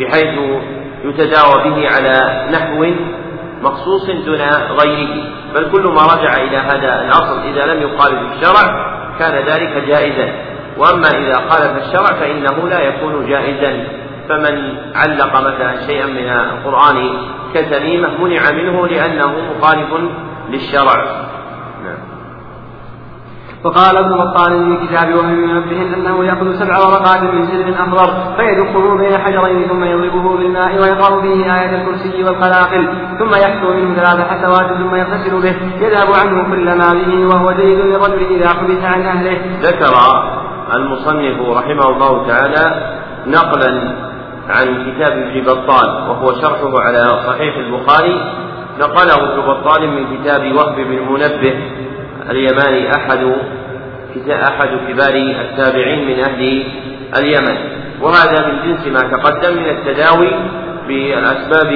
[0.00, 0.38] بحيث
[1.04, 2.86] يتداوى به على نحو
[3.62, 4.40] مخصوص دون
[4.80, 5.24] غيره.
[5.54, 8.64] بل كل ما رجع إلى هذا الأصل إذا لم يخالف الشرع
[9.18, 10.32] كان ذلك جائزا.
[10.78, 13.84] وأما إذا خالف الشرع فإنه لا يكون جائزا.
[14.28, 17.10] فمن علق مثلا شيئا من القرآن
[17.54, 19.88] كتميمة منع منه لأنه مخالف
[20.50, 21.04] للشرع.
[23.66, 28.96] وقال ابن بطال في كتاب وهم منبه أنه يأخذ سبع ورقات من سدر أخضر فيدقه
[28.96, 34.66] بين حجرين ثم يضربه بالماء ويقرأ فيه آية الكرسي والقلاقل ثم يحثو منه ثلاث حسوات
[34.66, 39.40] ثم يغتسل به يذهب عنه كل ما به وهو جيد للرجل إذا حبس عن أهله.
[39.62, 39.94] ذكر
[40.74, 43.96] المصنف رحمه الله تعالى نقلا
[44.48, 48.46] عن كتاب ابن بطال وهو شرحه على صحيح البخاري
[48.80, 51.85] نقله ابن بطال من كتاب وهب بن منبه
[52.30, 53.32] اليماني أحد
[54.30, 56.64] أحد كبار التابعين من أهل
[57.18, 57.58] اليمن.
[58.00, 60.30] وهذا من جنس ما تقدم من التداوي
[60.88, 61.72] بالأسباب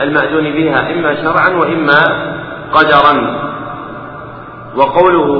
[0.00, 2.00] المأذون بها إما شرعا وإما
[2.72, 3.44] قدرا.
[4.76, 5.30] وقوله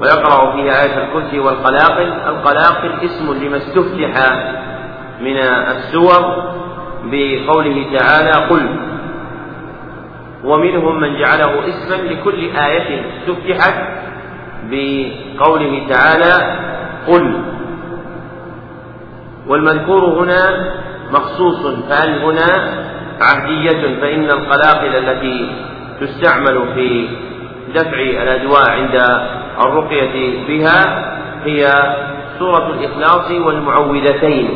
[0.00, 4.32] ويقرأ فيها آية الكرسي والقلاقل القلاقل اسم لما استفتح
[5.20, 5.36] من
[5.76, 6.42] السور
[7.04, 8.66] بقوله تعالى قل
[10.44, 13.74] ومنهم من جعله اسما لكل آية استفتحت
[14.70, 16.58] بقوله تعالى
[17.06, 17.42] قل.
[19.48, 20.72] والمذكور هنا
[21.12, 22.78] مخصوص فهل هنا
[23.20, 25.50] عهدية؟ فإن القلاقل التي
[26.00, 27.08] تستعمل في
[27.74, 28.96] دفع الأدواء عند
[29.64, 31.08] الرقية بها
[31.44, 31.66] هي
[32.38, 34.48] سورة الإخلاص والمعوذتين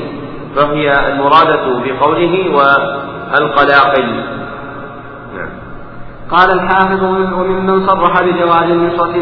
[0.56, 4.24] فهي المرادة بقوله والقلاقل
[6.32, 9.14] قال الحافظ وممن صرح بجواز النصرة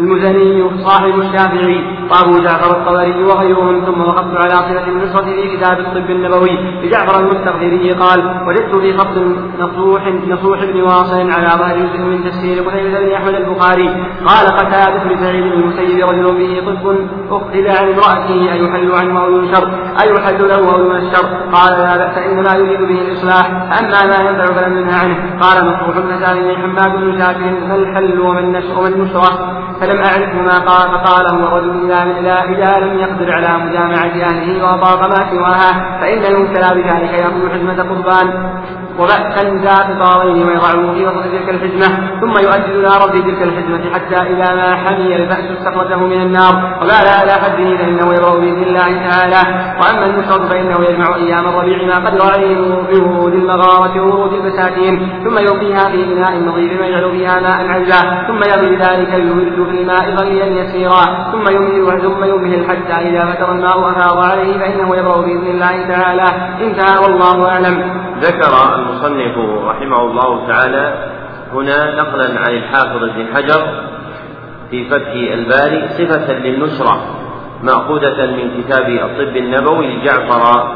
[0.00, 1.93] المزني صاحب الشافعي.
[2.10, 6.58] وأبو جعفر الطبري وغيرهم ثم وقفت على صلة النصرة في كتاب الطب النبوي.
[6.82, 9.16] لجعفر المستغفري قال وجدت في خط
[9.60, 13.88] نصوح نصوح بن واصل على ظهر جزء من تفسير قتيبة بن أحمد البخاري.
[14.26, 16.96] قال قتادة بن سعيد بن المسيب رجل به طب
[17.30, 19.68] أخذ عن امرأته أيحل عنه أو ينشر
[20.02, 23.46] أيحل له أو ينشر قال لا بأس إنما يريد به الإصلاح
[23.80, 25.40] أما ما ينفع فلم ينهى عنه.
[25.40, 26.24] قال مصروح بن
[26.62, 31.56] حماد بن شاكر ما الحل وما النشر وما النشرة فلم أعرف ما قال فقال هو
[31.56, 37.50] رجل إذا إذا لم يقدر على مجامعة أهله وأطاق ما سواها فإن المبتلى بذلك يأخذ
[37.50, 38.54] حزمة قربان.
[38.98, 44.16] وبأسا ذات طارين ويضعه في وسط تلك الحزمة ثم يؤدي إلى رب تلك الحزمة حتى
[44.16, 46.54] إذا ما حمي البأس استخرجه من النار.
[46.82, 49.40] وبال على حده فإنه يبرأ بإذن الله تعالى.
[49.80, 52.56] وأما المشرب فإنه يجمع أيام الربيع ما قدر عليه
[52.92, 58.26] بورد المفازة وورود البساتين ثم يلقيها في إناء نظيف ويجعل فيها ماء عذبا.
[58.26, 61.32] ثم يغلي ذلك الورد في الماء غليا يسيرا.
[61.32, 66.26] ثم يمهل ثم يمهل حتى إذا فتر الماء أفاض عليه فإنه يبرأ بإذن الله تعالى.
[66.60, 68.04] انتهى والله أعلم.
[68.20, 70.94] ذكر المصنف رحمه الله تعالى
[71.52, 73.62] هنا نقلا عن الحافظ ابن حجر
[74.70, 77.00] في فتح الباري صفة للنشرة
[77.62, 80.68] مأخوذة من كتاب الطب النبوي لجعفر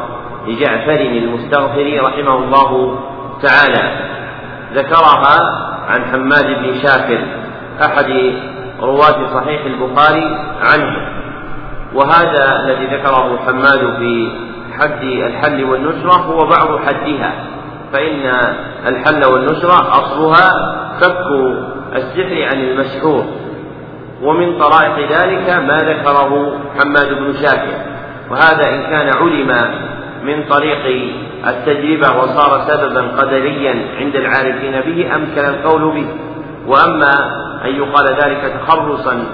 [0.46, 2.98] لجعفر المستغفر رحمه الله
[3.42, 3.84] تعالى.
[4.74, 5.36] ذكرها
[5.88, 7.20] عن حماد بن شاكر
[7.84, 8.32] أحد
[8.80, 11.08] رواة صحيح البخاري عنه.
[11.94, 14.30] وهذا الذي ذكره حماد في
[14.78, 17.32] حد الحل والنشرة هو بعض حدها.
[17.92, 18.30] فإن
[18.88, 20.48] الحل والنشرة أصلها
[21.00, 21.26] فك
[21.96, 23.24] السحر عن المسحور
[24.22, 27.78] ومن طرائق ذلك ما ذكره حماد بن شاكر.
[28.30, 29.54] وهذا إن كان علم
[30.24, 31.12] من طريق
[31.46, 36.06] التجربة وصار سببا قدريا عند العارفين به أمكن القول به.
[36.66, 37.14] وأما
[37.64, 39.24] أن يقال ذلك تخرصا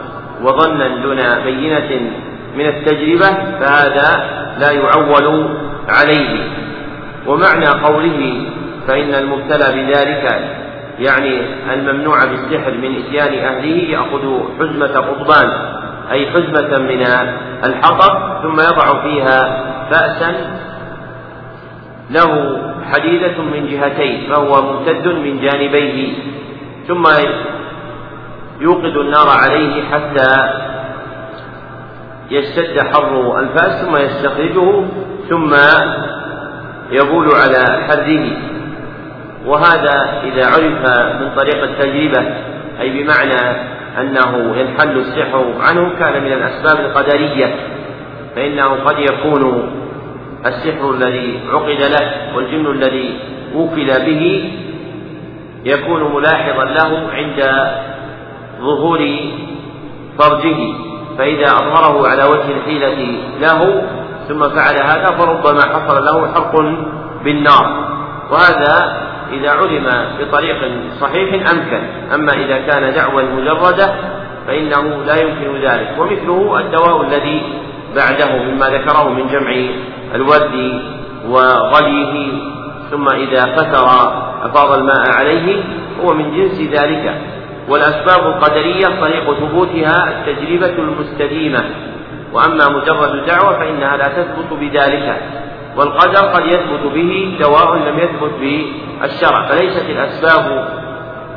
[0.43, 2.11] وظنا دون بينة
[2.57, 4.25] من التجربة فهذا
[4.59, 5.49] لا يعول
[5.89, 6.49] عليه.
[7.27, 8.47] ومعنى قوله
[8.89, 10.55] فإن المبتلى بذلك
[10.99, 11.41] يعني
[11.75, 15.51] الممنوع بالسحر من إتيان أهله يأخذ حزمة قضبان
[16.11, 17.07] أي حزمة من
[17.67, 20.35] الحطب ثم يضع فيها فأسا
[22.11, 22.61] له
[22.93, 26.13] حديدة من جهتين فهو ممتد من جانبيه
[26.89, 27.05] ثم
[28.61, 30.51] يوقد النار عليه حتى
[32.31, 34.85] يشتد حر الفأس ثم يستخرجه
[35.29, 35.55] ثم
[36.91, 38.27] يبول على حره
[39.47, 40.83] وهذا إذا عرف
[41.21, 42.35] من طريق التجربة
[42.81, 43.57] أي بمعنى
[44.01, 47.55] أنه ينحل السحر عنه كان من الأسباب القدرية
[48.37, 49.73] فإنه قد يكون
[50.47, 53.19] السحر الذي عقد له والجن الذي
[53.55, 54.51] وكل به
[55.65, 57.69] يكون ملاحظا له عند
[58.61, 58.99] ظهور
[60.19, 60.57] فرجه
[61.19, 63.83] فإذا أظهره على وجه الحيلة له
[64.29, 66.55] ثم فعل هذا فربما حصل له حرق
[67.25, 67.67] بالنار.
[68.31, 69.87] وهذا إذا علم
[70.21, 70.61] بطريق
[71.01, 71.83] صحيح أمكن.
[72.15, 73.95] أما إذا كان دعوى مجردة
[74.47, 75.97] فإنه لا يمكن ذلك.
[75.99, 77.43] ومثله الدواء الذي
[77.97, 79.53] بعده مما ذكره من جمع
[80.15, 80.83] الورد
[81.29, 82.33] وغليه
[82.91, 83.87] ثم إذا فتر
[84.43, 85.63] أفاض الماء عليه
[86.05, 87.21] هو من جنس ذلك.
[87.69, 91.65] والأسباب القدرية طريق ثبوتها التجربة المستديمة.
[92.35, 95.21] وأما مجرد دعوة فإنها لا تثبت بذلك
[95.77, 100.69] والقدر قد يثبت به دواء لم يثبت بالشرع فليست الأسباب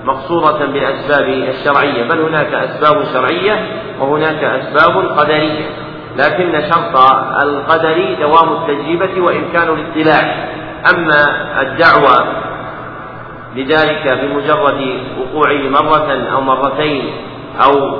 [0.03, 3.67] مقصورة بالأسباب الشرعية بل هناك أسباب شرعية
[3.99, 5.69] وهناك أسباب قدرية
[6.17, 6.97] لكن شرط
[7.41, 10.47] القدر دوام التجربة وإمكان الاطلاع.
[10.93, 11.21] أما
[11.61, 12.25] الدعوة
[13.55, 17.11] لذلك بمجرد وقوعه مرة أو مرتين
[17.65, 17.99] أو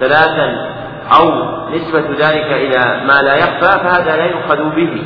[0.00, 0.71] ثلاثا
[1.20, 1.30] أو
[1.70, 5.02] نسبة ذلك إلى ما لا يخفى فهذا لا يؤخذ به.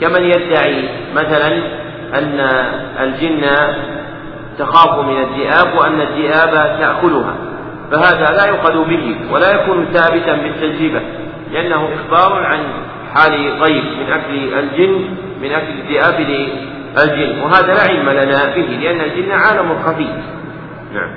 [0.00, 1.48] كمن يدعي مثلا
[2.14, 2.40] أن
[3.00, 3.50] الجن
[4.58, 7.34] تخاف من الذئاب وأن الذئاب تأكلها
[7.90, 11.00] فهذا لا يؤخذ به ولا يكون ثابتا بالتجربة
[11.52, 12.58] لأنه إخبار عن
[13.14, 15.04] حال غيب من أكل الجن
[15.42, 20.08] من أكل الذئاب للجن وهذا لا علم لنا به لأن الجن عالم خفي
[20.94, 21.10] نعم.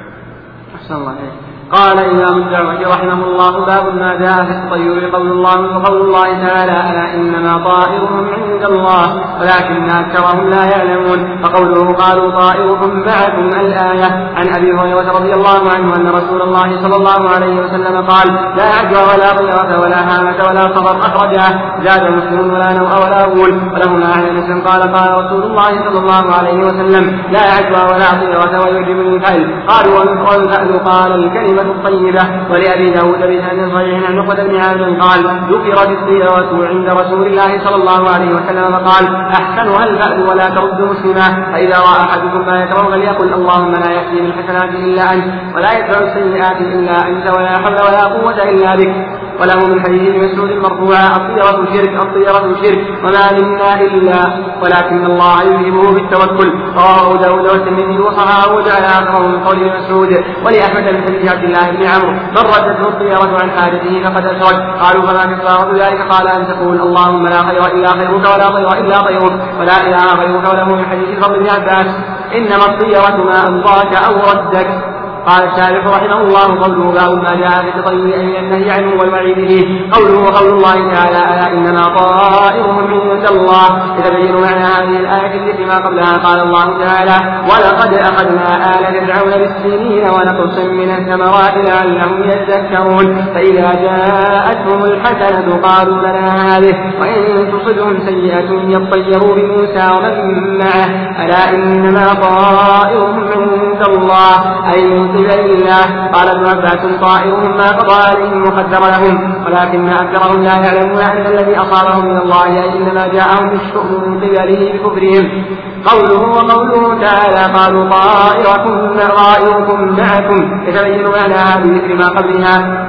[0.75, 5.77] أحسن الله عليك قال إمام الدعوة رحمه الله باب ما جاء في الطيور قول الله
[5.77, 9.05] وقول الله تعالى ألا إنما طائرهم عند الله
[9.39, 11.41] ولكن أكثرهم لا يعلمون.
[11.43, 14.27] فقوله قالوا طائرهم معكم الآية.
[14.37, 18.63] عن أبي هريرة رضي الله عنه أن رسول الله صلى الله عليه وسلم قال لا
[18.63, 21.43] عجوى ولا طيرة ولا هامة ولا صبر أخرجه
[21.83, 26.35] زاد مسلم ولا نوء ولا غول ولهما عن مسلم قال قال رسول الله صلى الله
[26.37, 32.89] عليه وسلم لا عجوى ولا طيرة ويعجبني الفعل قالوا والفعل قال الكلمة الكلمة الطيبة ولأبي
[32.89, 35.19] داود بسند صحيح عن عقبة بن عامر قال
[35.51, 41.51] ذكرت الطيرة عند رسول الله صلى الله عليه وسلم فقال أحسنها البأس ولا ترد مسلما
[41.53, 46.61] فإذا رأى أحدكم ما يكره فليقل اللهم لا يأتي بالحسنات إلا أنت ولا يدفع السيئات
[46.61, 48.95] إلا أنت ولا حول ولا قوة إلا بك.
[49.41, 54.19] وله من حديث ابن مسعود مرفوعا الطيرة شرك الطيرة شرك وما منا إلا
[54.63, 56.49] ولكن الله يذهبه بالتوكل.
[56.75, 60.11] رواه داود والترمذي وصححه وجعل آخره من قول ابن مسعود
[60.45, 64.59] ولأحمد من حديث عبد الله بن عمرو من ردته الطيرة عن حاجته فقد أشرك.
[64.81, 68.97] قالوا فما كفارة ذلك؟ قال أن تقول اللهم لا خير إلا خيرك ولا خير إلا
[69.07, 71.89] خيرك ولا إله غيرك وله من حديث الفضل بن عباس.
[72.35, 74.96] إنما الطيرة ما أمضاك أو ردك.
[75.27, 79.65] قال الشارح رحمه الله قوله باب ما جاء في التطير أي النهي عنه والوعيد به
[79.93, 83.67] قوله وقول الله تعالى ألا إنما طائرهم عند الله.
[83.97, 87.17] يتبين معنى هذه الآية التي ما قبلها قال الله تعالى
[87.51, 93.25] ولقد أخذنا آل فرعون بالسنين ونقص من الثمرات لعلهم يذكرون.
[93.33, 100.89] فإذا جاءتهم الحسنة قالوا لنا هذه وإن تصبهم سيئة يطيروا بموسى ومن معه.
[101.25, 104.35] ألا إنما طائرهم عند الله
[104.73, 111.01] أي الله قال ابن عباس طائرهم ما قضى عليهم وقدر لهم ولكن أكثرهم لا يعلمون
[111.01, 115.45] أن الذي أصابهم من الله اي إنما جاءهم الشؤم من قبله بكفرهم.
[115.85, 120.67] قوله وقوله تعالى قالوا طائركم طائركم معكم.
[120.67, 122.87] يتبين هذه مثل ما قبلها.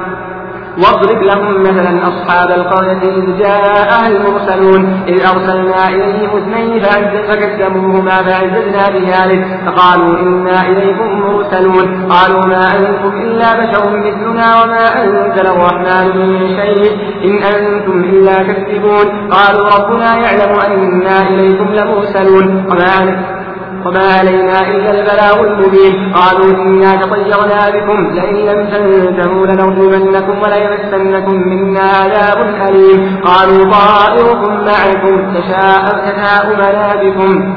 [0.83, 6.79] واضرب لهم مثلا أصحاب القرية إذ جاءها المرسلون إذ أرسلنا إليهم اثنين
[7.27, 12.09] فكذبوهما فعززنا بثالث فقالوا إنا إليكم مرسلون.
[12.09, 16.91] قالوا ما أنتم إلا بشر مثلنا وما أنزل الرحمن من شيء
[17.25, 19.29] إن أنتم إلا تكذبون.
[19.29, 22.65] قالوا ربنا يعلم أنا إليكم لمرسلون.
[22.69, 23.38] وما
[23.85, 26.13] وما علينا إلا البلاغ المبين.
[26.13, 27.99] قالوا إنا تطيرنا بكم.
[28.13, 33.19] لئن لم تنتهوا لنرجمنكم وليمسنكم منا عذاب أليم.
[33.23, 35.33] قالوا طائركم معكم.
[35.35, 37.55] تشاءمنا بكم.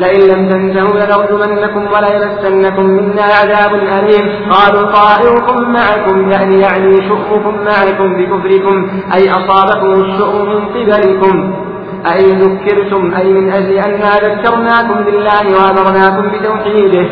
[0.00, 4.24] لئن لم تنتهوا لنرجمنكم وليمسنكم منا عذاب أليم.
[4.50, 6.30] قالوا طائركم معكم.
[6.30, 8.88] يعني يعني شؤمكم معكم بكفركم.
[9.14, 11.65] أي أصابكم الشؤم من قبلكم.
[12.14, 17.06] أي ذكرتم أي من أجل أنا ذكرناكم بالله وأمرناكم بتوحيده.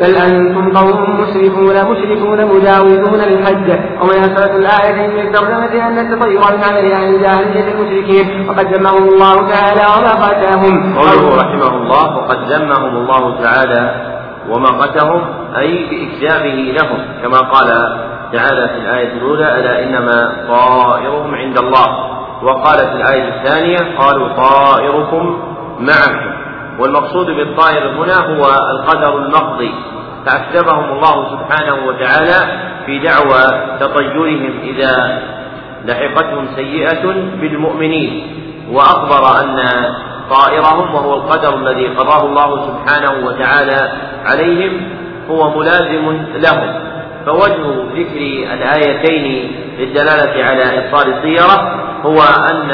[0.00, 3.68] بل أنتم قوم مسرفون مشركون مجاوزون للحج.
[4.00, 8.48] ومناسبة الآية من الترجمة أن التطير عن جاهلية المشركين.
[8.48, 13.82] وقد ذمهم الله تعالى ومقتهم قوله رحمه الله وقد ذمهم الله تعالى
[14.50, 15.22] ومقتهم
[15.58, 16.98] أي بإكذابه لهم.
[17.22, 17.68] كما قال
[18.32, 22.17] تعالى في الآية الأولى ألا إنما طائرهم عند الله.
[22.42, 25.38] وقال في الآية الثانية قالوا طائركم
[25.80, 26.38] معكم.
[26.78, 29.74] والمقصود بالطائر هنا هو القدر المقضي.
[30.26, 35.22] فأكتبهم الله سبحانه وتعالى في دعوى تطيرهم إذا
[35.84, 37.02] لحقتهم سيئة
[37.40, 38.34] بالمؤمنين.
[38.72, 39.58] وأخبر أن
[40.30, 43.92] طائرهم وهو القدر الذي قضاه الله سبحانه وتعالى
[44.26, 44.88] عليهم
[45.30, 46.87] هو ملازم لهم.
[47.28, 48.20] فوجه ذكر
[48.54, 51.74] الآيتين للدلالة على إبطال السيرة
[52.06, 52.18] هو
[52.50, 52.70] أن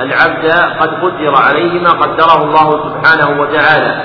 [0.00, 4.02] العبد قد قدر عليه ما قدره الله سبحانه وتعالى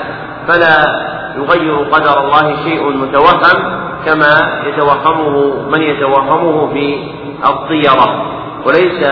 [0.48, 1.08] فلا
[1.38, 6.98] يغير قدر الله شيء متوهم كما يتوهمه من يتوهمه في
[7.46, 8.26] الطيرة
[8.66, 9.08] وليس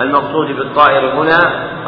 [0.00, 1.38] المقصود بالطائر هنا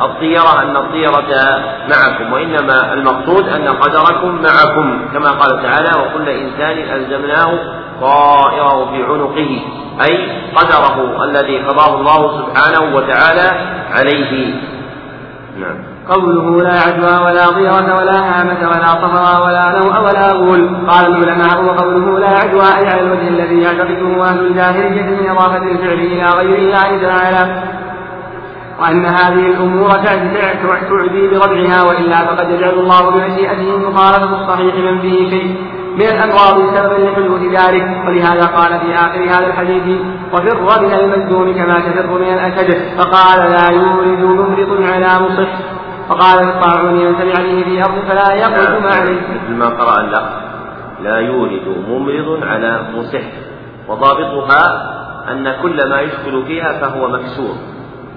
[0.04, 1.58] الطيرة أن الطيرة
[1.90, 7.58] معكم وإنما المقصود أن قدركم معكم كما قال تعالى وكل إنسان ألزمناه
[8.00, 9.62] طائره في عنقه
[10.04, 13.50] أي قدره الذي قضاه الله سبحانه وتعالى
[13.92, 14.54] عليه.
[15.60, 15.92] نعم.
[16.08, 20.70] قوله لا عدوى ولا ضيرة ولا هامة ولا صفرا ولا نوء ولا غول.
[20.88, 25.92] قال العلماء وقوله لا عدوى أي على الوجه الذي يعتقده أهل الجاهلية من إضافة الفعل
[25.92, 27.62] إلى غير الله تعالى.
[28.82, 30.28] وأن هذه الأمور تعدي
[31.30, 35.56] بربعها وإلا فقد يجعل الله بمشيئته مخالفة الصحيح من فيه شيء
[35.94, 38.04] من الأمراض سببا لحدوث ذلك.
[38.06, 40.00] ولهذا قال في آخر هذا الحديث
[40.32, 45.48] وفر من المجنون كما تفر من الأسد فقال لا يورد ممرض على مصح
[46.08, 50.22] وقال الطاعون من به في أرض فلا يقف عليه مثل ما قرأ لا
[51.02, 53.22] لا يورد ممرض على مصح.
[53.88, 54.92] وضابطها
[55.30, 57.54] أن كل ما يشكل فيها فهو مكسور.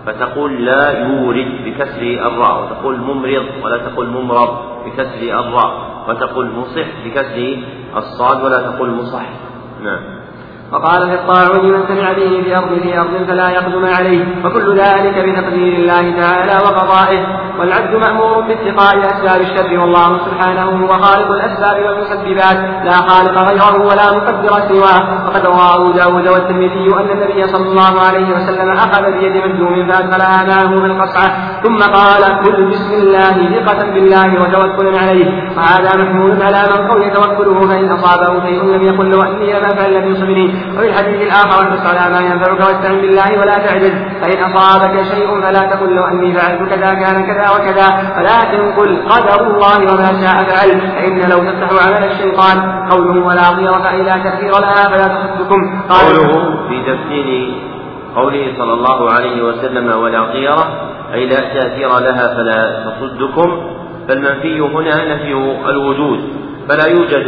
[0.05, 4.49] فتقول لا يورد بكسر الراء وتقول ممرض ولا تقول ممرض
[4.85, 5.71] بكسر الراء
[6.09, 7.57] وتقول مصح بكسر
[7.97, 9.25] الصاد ولا تقول مصح.
[9.83, 10.14] نعم.
[10.75, 14.25] وقال في الطاعون من سمع به في أرض في أرض فلا يقدم عليه.
[14.45, 17.21] وكل ذلك بتقدير الله تعالى وقضائه.
[17.59, 22.57] والعبد مأمور باتقاء أسباب الشر والله سبحانه هو خالق الأسباب والمسببات.
[22.85, 25.25] لا خالق غيره ولا مقدر سواه.
[25.25, 30.37] وقد روى أبو داود والترمذي أن النبي صلى الله عليه وسلم أخذ بيد مجنون فأدخلها
[30.47, 31.29] معه في القصعة.
[31.63, 35.27] ثم قال كل بسم الله ثقة بالله وتوكل عليه.
[35.57, 39.93] وهذا محمول على من قول توكله فإن أصابه شيء لم يقل له أني لم أفعل
[39.93, 40.47] لم يصبني.
[40.77, 45.59] وفي الحديث الآخر احرص على ما ينفعك واستعن بالله ولا تعجز فإن أصابك شيء فلا
[45.59, 47.87] تقل له أني فعلت كذا كان كذا وكذا.
[48.17, 50.69] ولكن قل قدر الله وما شاء فعل.
[50.95, 52.57] فإن لو تفتح عمل الشيطان
[52.89, 55.59] قوله ولا ضيرة أي لا تأثير لها فلا تصدكم.
[55.89, 56.29] قوله
[56.69, 57.53] في تفسير
[58.15, 60.63] قوله صلى الله عليه وسلم ولا طيرة
[61.13, 63.75] أي لا تأثير لها فلا تصدكم.
[64.07, 65.31] فالمنفي هنا نفي
[65.69, 66.19] الوجود
[66.69, 67.27] فلا يوجد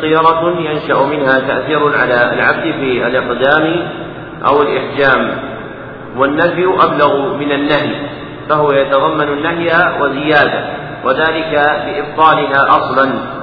[0.00, 3.86] طيرة ينشأ منها تأثير على العبد في الإقدام
[4.48, 5.38] أو الإحجام.
[6.16, 7.96] والنفي أبلغ من النهي
[8.48, 10.64] فهو يتضمن النهي وزيادة
[11.04, 11.52] وذلك
[11.86, 13.34] بإبطالها أصلا.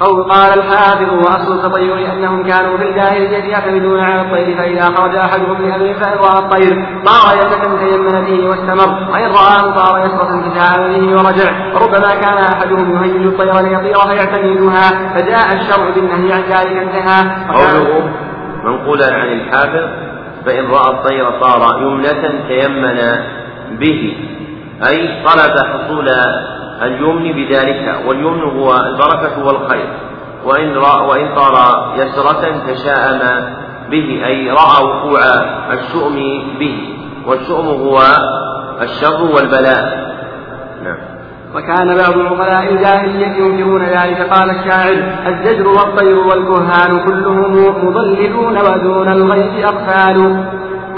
[0.00, 5.54] قول قال الحافظ وأصل التطير انهم كانوا في الجاهليه يعتمدون على الطير فإذا خرج أحدهم
[5.54, 6.86] بامر فان راى الطير.
[7.04, 9.10] طار يسرا تيمن به واستمر.
[9.12, 11.50] وإن رآه طار يسرا تشاءم به ورجع.
[11.74, 15.14] وربما كان أحدهم يهيج الطير ليطير فيعتمدها.
[15.14, 17.20] فجاء الشرع بالنهي عن ذلك انتهى.
[17.48, 18.10] قوله
[18.64, 19.84] منقولا عن الحافظ
[20.46, 22.98] فإن رأى الطير طار يمنة تيمن
[23.80, 24.16] به.
[24.90, 26.08] أي طلب حصول
[26.82, 29.88] اليمن بذلك واليمن هو البركة والخير.
[30.44, 31.54] وإن وإن طار
[31.96, 33.20] يسرة تشاءم
[33.90, 35.20] به أي رأى وقوع
[35.72, 36.14] الشؤم
[36.58, 36.96] به.
[37.26, 37.98] والشؤم هو
[38.82, 40.10] الشر والبلاء.
[40.84, 40.96] نعم.
[41.54, 44.30] وكان بعض العقلاء الجاهلية ينكرون ذلك.
[44.30, 47.52] قال الشاعر الزجر والطير والكهان كلهم
[47.86, 50.44] مضللون ودون الغيث أقفال.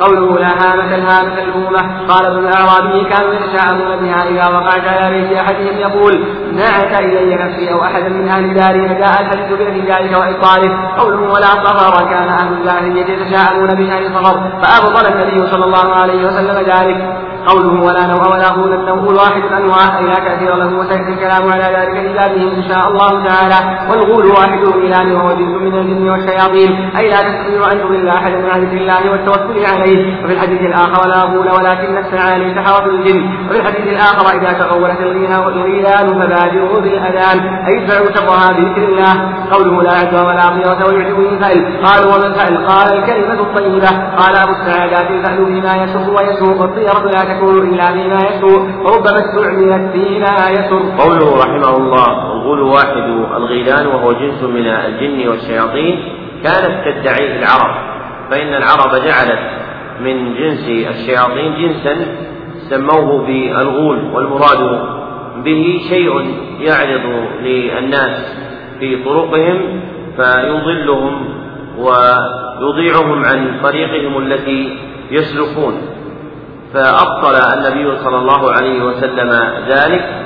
[0.00, 5.32] قوله لا هامة الهامة الأمة قال ابن الأعرابي كانوا يتشاءمون بها إذا وقعت على بيت
[5.38, 10.70] أحدهم يقول نعت إلي نفسي أو أحدا من أهل داري فجاء الحديث بنفي ذلك وإبطاله
[10.98, 16.56] قوله ولا صغر كان أهل الجاهلية يتشاءمون بها صغر فأبطل النبي صلى الله عليه وسلم
[16.58, 17.31] ذلك.
[17.46, 21.64] قوله ولا نوء ولا غول النوء الواحد انواع اي لا تاثير له وسياتي الكلام على
[21.76, 23.58] ذلك إلا به إن شاء الله تعالى.
[23.90, 26.90] والغول واحد الان وهو جزء من الجن والشياطين.
[26.98, 30.24] أي لا تستطيع أن تضل احدا عن ذكر الله والتوكل عليه.
[30.24, 33.20] وفي الحديث الآخر ولا غول ولكن السعالي سحرة الجن.
[33.48, 37.38] وفي الحديث الآخر إذا تغولت الغيلان فبادروا بالأذان.
[37.66, 39.14] أي ادفعوا شرها بذكر الله.
[39.52, 43.90] قوله لا عدوى ولا طيرة ويعجبني الفأل قالوا وما الفأل قال الكلمة الطيبة.
[44.20, 46.62] قال أبو السعادات الفأل بما يسر ويسوق.
[46.62, 50.82] الطيرة لا تكون إلا بما يسوء وربما استعملت فيما يسر.
[50.98, 53.06] قوله رحمه الله الغول واحد
[53.36, 55.98] الغيلان وهو جنس من الجن والشياطين
[56.44, 57.74] كانت تدعيه العرب
[58.30, 59.40] فإن العرب جعلت
[60.00, 61.94] من جنس الشياطين جنسا
[62.70, 64.80] سموه بالغول والمراد
[65.44, 66.10] به شيء
[66.60, 68.36] يعرض للناس
[68.78, 69.80] في طرقهم
[70.16, 71.28] فيضلهم
[71.78, 74.78] ويضيعهم عن طريقهم التي
[75.10, 75.74] يسلكون.
[76.74, 79.30] فأبطل النبي صلى الله عليه وسلم
[79.68, 80.22] ذلك.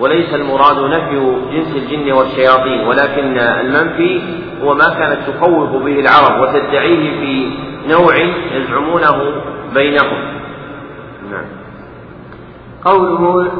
[0.00, 4.22] وليس المراد نفي جنس الجن والشياطين ولكن المنفي
[4.62, 7.50] هو ما كانت تخوف به العرب وتدعيه في
[7.88, 8.16] نوع
[8.52, 9.42] يزعمونه
[9.74, 10.18] بينهم.
[11.30, 11.44] نعم.
[12.84, 13.52] قوله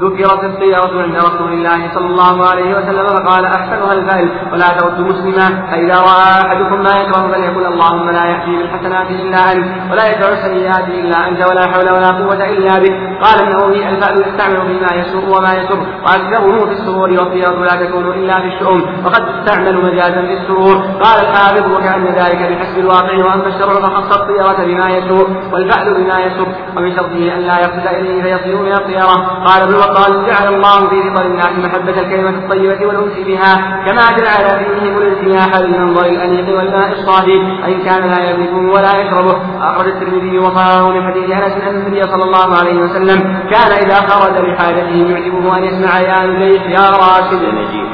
[0.00, 5.66] ذكرت السيارة عند رسول الله صلى الله عليه وسلم فقال أحسنها الفعل ولا ترد مسلما.
[5.70, 10.88] فإذا رأى أحدكم ما يكره فليقل اللهم لا يأتي بالحسنات إلا أنت ولا يدع السيئات
[10.88, 12.94] إلا أنت ولا حول ولا قوة إلا بك.
[13.22, 18.40] قال النووي الفعل يستعمل فيما يسوء وما يسر وأكثره في السرور والطيرة لا تكون إلا
[18.40, 20.76] في الشؤم وقد تستعمل مجازا في السرور.
[20.76, 26.46] قال الحافظ وكأن ذلك بحسب الواقع وأما الشرع فخص الطيرة بما يسوء والفعل بما يسر
[26.76, 29.16] ومن شرطه أن لا يقصد إليه فيصير من الطيرة.
[29.46, 34.64] قال ابن وقال جعل الله في فطر الناس محبة الكلمة الطيبة والأنس بها كما جعل
[34.64, 40.90] فيهم الانتياح بالمنظر الأنيق والماء الصافي وإن كان لا يملكه ولا يشربه أخرج الترمذي وصاره
[40.90, 43.18] من حديث أنس أن النبي صلى الله عليه وسلم
[43.50, 47.91] كان إذا خرج لحاجته يعجبه أن يسمع يا راشد نجيح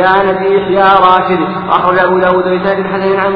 [0.00, 1.40] كان في إحياء راشد.
[1.68, 3.32] أخرج أبو داود بسند حسن عن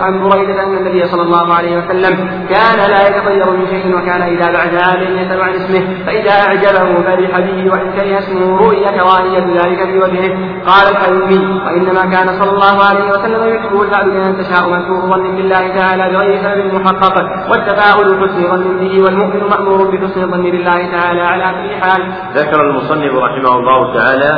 [0.00, 2.14] عن بريدة أن النبي صلى الله عليه وسلم
[2.54, 7.40] كان لا يتطير من شيء وكان إذا بعد عام يسأل عن اسمه فإذا أعجبه فرح
[7.40, 10.32] به وإن كره اسمه رؤي كراهية ذلك في وجهه.
[10.66, 15.36] قال الحلمي وإنما كان صلى الله عليه وسلم يحبه الفعل بأن تشاء من سوء ظن
[15.36, 17.26] بالله تعالى بغير سبب محقق.
[17.50, 22.02] والتفاؤل حسن ظن به والمؤمن مأمور بحسن الظن بالله تعالى على كل حال.
[22.34, 24.32] ذكر المصنف رحمه الله تعالى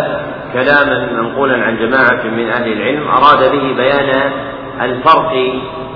[0.54, 4.32] كلاما منقولا عن جماعة من أهل العلم أراد به بيان
[4.80, 5.32] الفرق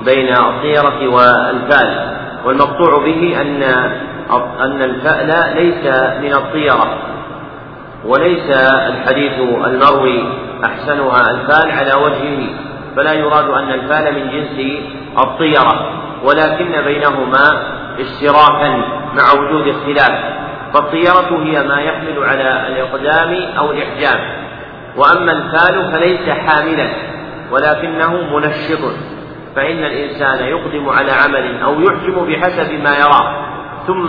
[0.04, 2.18] بين الطيرة والفال.
[2.44, 3.62] والمقطوع به أن
[4.60, 5.86] أن الفأل ليس
[6.22, 6.98] من الطيرة
[8.04, 9.32] وليس الحديث
[9.66, 10.24] المروي
[10.64, 12.50] أحسنها الفال على وجهه.
[12.96, 14.82] فلا يراد أن الفال من جنس
[15.18, 15.90] الطيرة
[16.24, 17.62] ولكن بينهما
[18.00, 18.70] اشتراكا
[19.14, 20.38] مع وجود اختلاف.
[20.74, 24.37] فالطيرة هي ما يحمل على الإقدام أو الإحجام.
[24.98, 26.92] وأما الفال فليس حاملا
[27.50, 28.94] ولكنه منشط.
[29.56, 33.48] فإن الإنسان يقدم على عمل أو يحجم بحسب ما يراه
[33.86, 34.08] ثم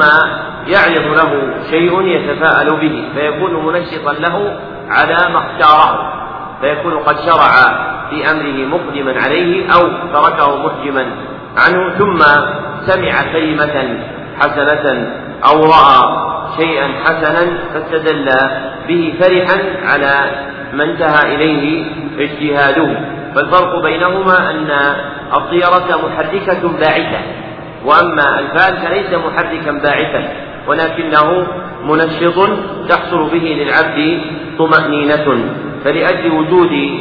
[0.68, 4.60] يعرض له شيء يتفاءل به فيكون منشطا له
[4.90, 6.20] على ما اختاره.
[6.62, 7.52] فيكون قد شرع
[8.10, 9.82] في أمره مقدما عليه أو
[10.14, 11.06] تركه محجما
[11.58, 12.20] عنه ثم
[12.88, 14.00] سمع كلمة
[14.40, 15.14] حسنة
[15.46, 18.30] أو رأى شيئا حسنا فاستدل
[18.88, 20.14] به فرحا على
[20.74, 21.86] ما انتهى إليه
[22.20, 23.00] اجتهاده
[23.36, 24.72] فالفرق بينهما أن
[25.38, 27.20] الطيرة محركة باعثة
[27.86, 30.28] وأما الفال فليس محركا باعثا
[30.68, 31.48] ولكنه
[31.84, 32.50] منشط
[32.90, 34.22] تحصل به للعبد
[34.60, 35.54] طمأنينة.
[35.84, 37.00] فلأجل وجود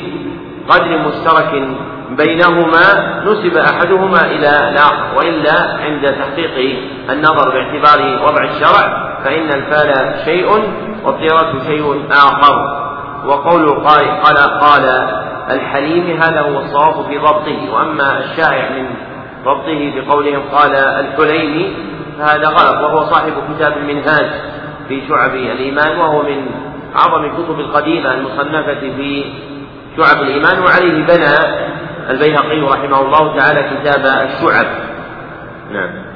[0.68, 1.68] قدر مشترك
[2.10, 2.84] بينهما
[3.26, 5.16] نسب أحدهما إلى الآخر.
[5.16, 6.78] وإلا عند تحقيق
[7.10, 10.48] النظر باعتبار وضع الشرع فإن الفال شيء
[11.04, 12.87] والطيرة شيء آخر.
[13.28, 14.84] وقول قال قال, قال
[15.50, 18.86] الحليم هذا هو الصواب في ضبطه وأما الشائع من
[19.44, 21.76] ضبطه بقولهم قال الحليمي
[22.18, 24.30] فهذا غلط وهو صاحب كتاب المنهاج
[24.88, 26.46] في شعب الإيمان وهو من
[26.96, 29.24] أعظم الكتب القديمة المصنفة في
[29.96, 31.58] شعب الإيمان وعليه بنى
[32.10, 34.66] البيهقي رحمه الله تعالى كتاب الشعب.
[35.72, 36.07] نعم.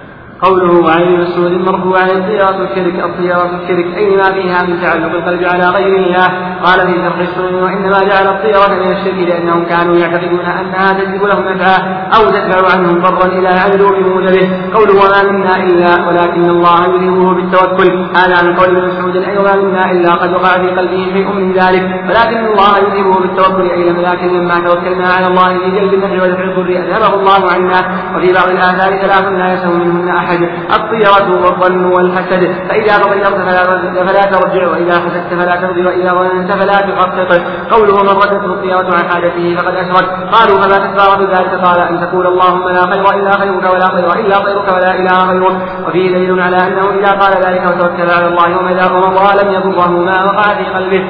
[0.42, 5.44] قوله عن ابن مسعود مرفوعا الطيرة الشرك الطيرة الشرك أي ما فيها من تعلق القلب
[5.44, 6.28] على غير الله؟
[6.64, 11.44] قال في شرح السنن وإنما جعل الطيرة من الشرك لأنهم كانوا يعتقدون أنها تجلب لهم
[11.48, 11.78] نفعا
[12.16, 17.90] أو تدفع عنهم ضرا إذا عملوا بموجبه قوله وما منا إلا ولكن الله يذهبه بالتوكل.
[18.16, 21.52] هذا من قول ابن مسعود أي وما منا إلا قد وقع في قلبه شيء من
[21.52, 21.82] ذلك.
[22.08, 26.70] ولكن الله يذهبه بالتوكل أي لكن لما توكلنا على الله في جلب النفع ودفع الضر
[26.70, 27.80] أذهبه الله عنا.
[28.16, 30.31] وفي بعض الآثار ثلاث لا يسهو منهن أحد.
[30.32, 30.48] أحد
[30.80, 32.54] الطيرة والظن والحسد.
[32.68, 33.64] فإذا تطيرت فلا,
[34.06, 39.10] فلا ترجع وإذا حسدت فلا ترجع وإذا ظننت فلا تحقق قوله من ردت الطيرة عن
[39.10, 43.72] حاجته فقد أشرك قالوا فما كفارة ذلك قال أن تقول اللهم لا خير إلا خيرك
[43.72, 45.56] ولا خير إلا خيرك ولا إله غيرك
[45.88, 50.42] وفيه دليل على أنه إذا قال ذلك وتوكل على الله ومضى لم يضره ما وقع
[50.42, 51.04] في قلبه.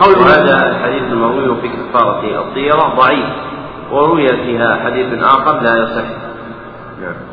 [0.00, 3.26] قول هذا الحديث المروي في كفارة الطيرة ضعيف.
[3.92, 6.08] وروي فيها حديث آخر لا يصح.
[7.00, 7.25] نعم.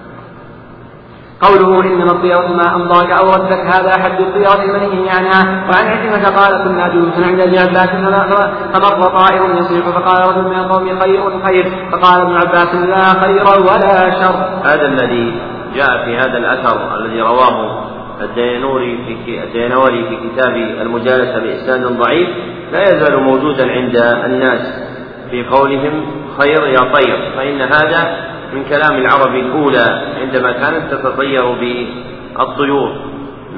[1.44, 6.64] قوله إنما الطيرة ما أمضاك أو ردك هذا حد الطيرة المنهي عنها وعن عكرمة قال
[6.64, 7.90] كنا جلوسا عند ابن عباس
[8.74, 9.90] فمر طائر يصيح.
[9.90, 11.72] فقال رجل من القوم خير خير.
[11.92, 14.36] فقال ابن عباس لا خير ولا شر.
[14.66, 15.34] هذا الذي
[15.76, 17.84] جاء في هذا الأثر الذي رواه
[18.22, 22.30] الدينوري في الدينوري في كتاب المجالسة بإسناد ضعيف
[22.72, 24.62] لا يزال موجودا عند الناس
[25.32, 26.06] في قولهم
[26.40, 32.90] خير يا طير فإن هذا من كلام العرب الأولى عندما كانت تتطير بالطيور.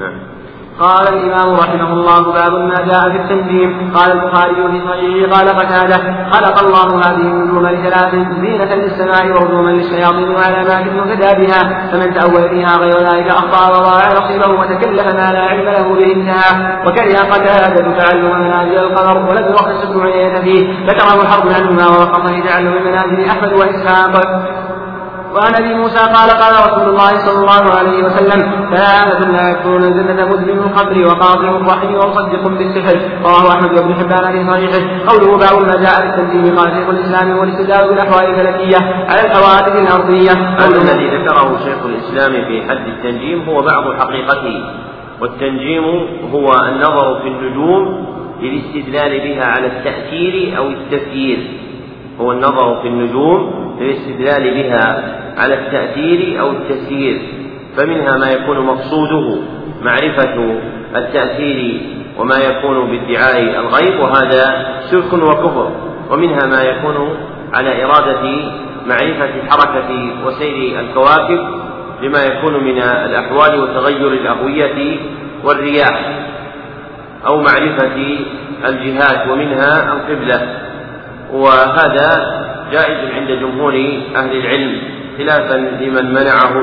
[0.00, 0.36] نعم.
[0.80, 5.96] قال الإمام رحمه الله باب ما جاء في التنجيم قال البخاري في صحيحه قال قتادة
[6.30, 12.76] خلق الله هذه النجوم لثلاث زينة للسماء ورجوما للشياطين وعلامات يهتدى بها فمن تأول فيها
[12.76, 16.82] غير ذلك أخطأ وضاع نصيبه وتكلف ما لا علم له به انتهى.
[16.86, 20.86] وكره قتادة تعلم منازل القمر ولم يرخص ابن عيينة فيه.
[20.86, 24.12] ذكره الحرب عنهما ورخص في تعلم منازل أحمد وإسحاق.
[25.36, 30.28] وعن أبي موسى قال قال رسول الله صلى الله عليه وسلم ثلاثة لا يدخلون الجنة
[30.32, 32.96] مدمن القبر وقاطع الرحم ومصدق بالسحر.
[33.24, 34.82] رواه أحمد بن حبان في صحيحه.
[35.08, 38.80] قوله باب ما جاء بالتنزيل قال شيخ الإسلام والاستدلال بالاحوال الفلكية
[39.10, 40.32] على الحوادث الأرضية.
[40.32, 44.64] هذا الذي ذكره شيخ الإسلام في حد التنجيم هو بعض حقيقته
[45.20, 45.84] والتنجيم
[46.34, 48.06] هو النظر في النجوم
[48.42, 51.38] للاستدلال بها على التأثير أو التثيير
[52.20, 57.20] هو النظر في النجوم للاستدلال بها على التأثير أو التسيير
[57.76, 59.38] فمنها ما يكون مقصوده
[59.82, 60.58] معرفة
[60.96, 61.80] التأثير
[62.18, 65.72] وما يكون بادعاء الغيب وهذا شرك وكفر
[66.10, 67.16] ومنها ما يكون
[67.54, 68.22] على إرادة
[68.86, 71.38] معرفة حركة وسير الكواكب
[72.02, 74.98] لما يكون من الأحوال وتغير الأهوية
[75.44, 76.26] والرياح
[77.26, 78.18] أو معرفة
[78.66, 80.48] الجهات ومنها القبلة.
[81.32, 82.08] وهذا
[82.72, 83.74] جائز عند جمهور
[84.16, 84.95] أهل العلم.
[85.18, 86.54] خلافا لمن منعه.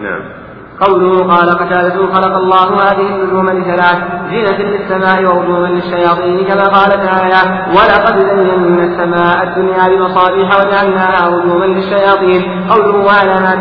[0.00, 0.41] نعم.
[0.84, 3.98] قوله قال قتادة خلق الله هذه النجوم لثلاث
[4.30, 12.66] زينة للسماء ورجوما للشياطين كما قال تعالى ولقد زينا السماء الدنيا بمصابيح وجعلناها رجوما للشياطين
[12.70, 13.58] قوله وعلامات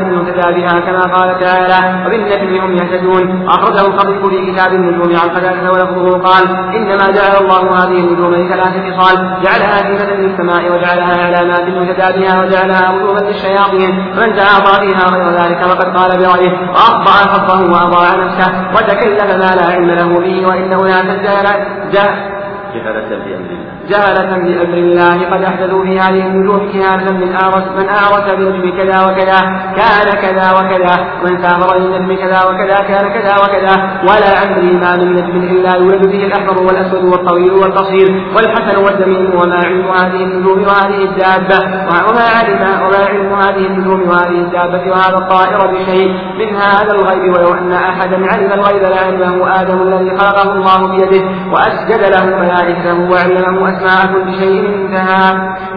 [0.55, 6.17] بها كما قال تعالى وبالنجم هم يهتدون أخرجه الخطيب في كتاب النجوم عن قتادة ولفظه
[6.17, 6.43] قال
[6.75, 11.61] إنما جعل الله هذه النجوم لثلاث خصال جعلها زينة للسماء وجعلها علامات
[12.17, 16.71] بها وجعلها رجوما للشياطين فمن تعاطى فيها غير ذلك فقد قال برأيه
[17.11, 21.47] خطه وأضاع نفسه وتكلف ما لا علم له به وإنه لا تجاهل
[22.73, 23.80] جهلة بأمر الله.
[23.89, 29.03] جهلة بأمر الله قد أحدثوا في هذه النجوم كهانة من أعرس من أعرس بنجم كذا
[29.05, 29.39] وكذا
[29.79, 33.73] كان كذا وكذا ومن سافر بنجم كذا وكذا كان كذا وكذا
[34.03, 39.55] ولا عمري ما من نجم إلا يولد به الأحمر والأسود والطويل والقصير والحسن والدميم وما
[39.55, 41.59] علم هذه النجوم وهذه الدابة
[42.09, 46.07] وما علم وما علم هذه النجوم وهذه الدابة وهذا الطائر بشيء
[46.39, 52.01] من هذا الغيب ولو أن أحدا علم الغيب لعلمه آدم الذي خلقه الله بيده وأسجد
[52.15, 55.25] له ملائكته وعلمه أسماء كل شيء انتهى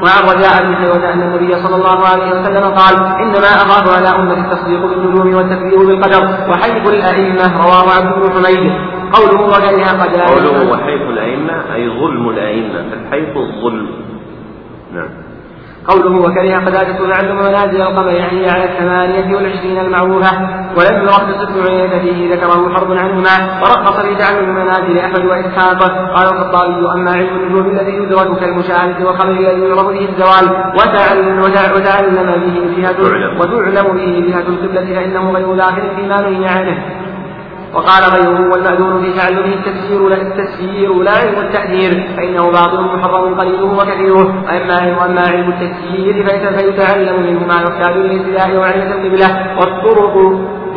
[0.03, 4.45] وعن رجاء بن حيوة أن النبي صلى الله عليه وسلم قال إنما أخاف على أمة
[4.45, 8.73] التصديق بالنجوم والتكذيب بالقدر وحيف الأئمة رواه عبد بن حميد.
[9.13, 13.87] قوله وكره قد قوله وحيف الأئمة أي ظلم الأئمة فالحيف الظلم.
[14.95, 15.09] نعم.
[15.89, 20.31] قوله وكره قتادة تعلم منازل القمر يعني على الثمانية والعشرين المعروفة
[20.77, 25.83] ولم يرخص ابن عيينة فيه ذكره حرب عنهما ورخص في تعلم منازل أحمد وإسحاق
[26.15, 31.43] قال الخطابي أما علم النجوم الذي يدرك كالمشاهدة والخبر الذي يعرف به الزوال وتعلم,
[31.75, 33.39] وتعلم به جهة وتعلم.
[33.93, 37.04] به جهة القبلة فإنه غير داخل فيما نهي عنه
[37.75, 43.65] وقال غيره والمأذون في تعلمه التفسير لا التسيير لا علم التأثير فإنه باطل محرم قليله
[43.65, 44.29] وكثيره.
[44.51, 46.27] أما علم أما علم التسيير
[46.59, 50.15] فيتعلم منه ما يحتاج للابتداء وعلم القبلة والطرق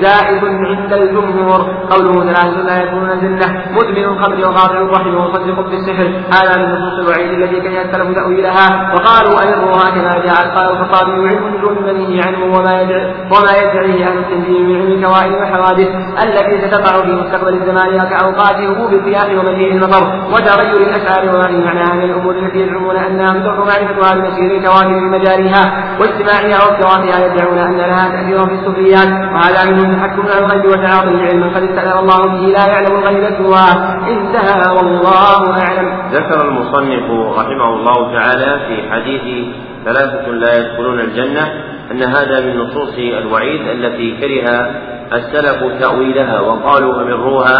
[0.01, 1.59] زائد عند الجمهور.
[1.89, 6.07] قوله ثلاثة لا يكون زنة مدمن الخمر وقاطع الرحم ومصدق بالسحر.
[6.35, 8.93] هذا من نصوص الوعيد التي كان السلف تأويلها.
[8.93, 14.17] وقالوا أمرها كما جاء قال الخطابي علم النجوم المنهي عنه وما يدعي وما يدعيه أهل
[14.17, 15.87] التنزيل من علم الكوائن والحوادث
[16.23, 21.93] التي ستقع في مستقبل الزمان كأوقات هبوب الرياح ومجيء المطر وتغير الأشعار وما في معناها
[21.95, 25.63] من الأمور التي يزعمون أنها تدرك معرفتها بمسير الكواكب بمجاريها
[25.99, 31.47] واجتماعها وافتراقها يدعون أن لها تأثيرا في السفليات وهذا من التحكم على الغيب وتعاطي علما
[31.47, 33.73] قد استأثر الله به لا يعلم الغيب سواه.
[34.07, 35.87] انتهى والله أعلم.
[36.11, 39.45] ذكر المصنف رحمه الله تعالى في حديث
[39.85, 41.43] ثلاثة لا يدخلون الجنة
[41.91, 44.69] أن هذا من نصوص الوعيد التي كره
[45.13, 47.59] السلف تأويلها وقالوا أمروها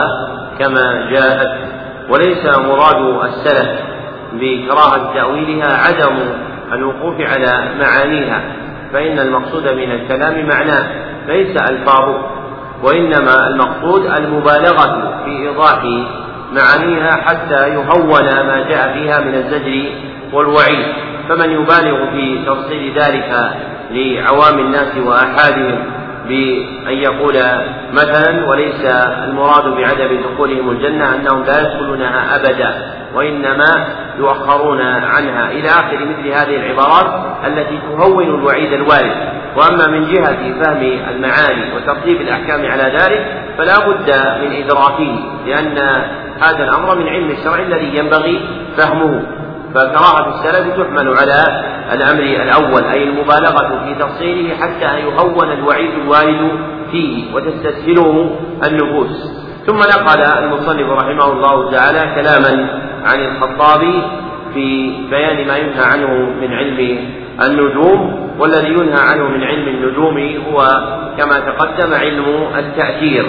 [0.59, 1.57] كما جاءت.
[2.09, 3.69] وليس مراد السلف
[4.33, 6.15] بكراهة تأويلها عدم
[6.73, 8.41] الوقوف على معانيها
[8.93, 11.06] فإن المقصود من الكلام معناه.
[11.27, 12.37] ليس ألفاظه
[12.83, 15.83] وإنما المقصود المبالغة في إيضاح
[16.53, 19.91] معانيها حتى يهون ما جاء فيها من الزجر
[20.33, 20.85] والوعيد.
[21.29, 23.51] فمن يبالغ في تفصيل ذلك
[23.91, 25.79] لعوام الناس وآحادهم
[26.27, 27.33] بأن يقول
[27.93, 28.85] مثلا وليس
[29.23, 32.73] المراد بعدم دخولهم الجنة أنهم لا يدخلونها أبدا
[33.15, 33.87] وإنما
[34.19, 35.51] يؤخرون عنها.
[35.51, 39.36] إلى آخر مثل هذه العبارات التي تهون الوعيد الوارد.
[39.57, 44.09] وأما من جهة فهم المعاني وترتيب الأحكام على ذلك فلا بد
[44.41, 45.77] من إدراكه لأن
[46.41, 48.41] هذا الأمر من علم الشرع الذي ينبغي
[48.77, 49.21] فهمه.
[49.73, 51.43] فكراهة السلف تحمل على
[51.93, 56.51] الأمر الأول أي المبالغة في تفصيله حتى يهون الوعيد الوارد
[56.91, 58.35] فيه وتستسهله
[58.67, 59.47] النفوس.
[59.65, 64.01] ثم نقل المصنف رحمه الله تعالى كلاما عن الخطابي
[64.53, 66.99] في بيان ما ينهى عنه من علم
[67.45, 70.67] النجوم والذي ينهى عنه من علم النجوم هو
[71.17, 72.25] كما تقدم علم
[72.57, 73.25] التأثير.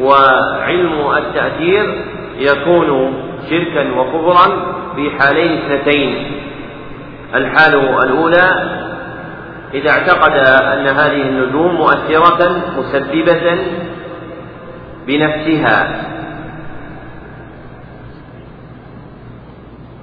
[0.00, 2.04] وعلم التأثير
[2.38, 3.14] يكون
[3.50, 6.26] شركا وكفرا في حالين اثنتين.
[7.34, 7.74] الحال
[8.04, 8.80] الأولى
[9.74, 10.32] إذا اعتقد
[10.62, 13.58] أن هذه النجوم مؤثرة مسببة
[15.06, 16.04] بنفسها.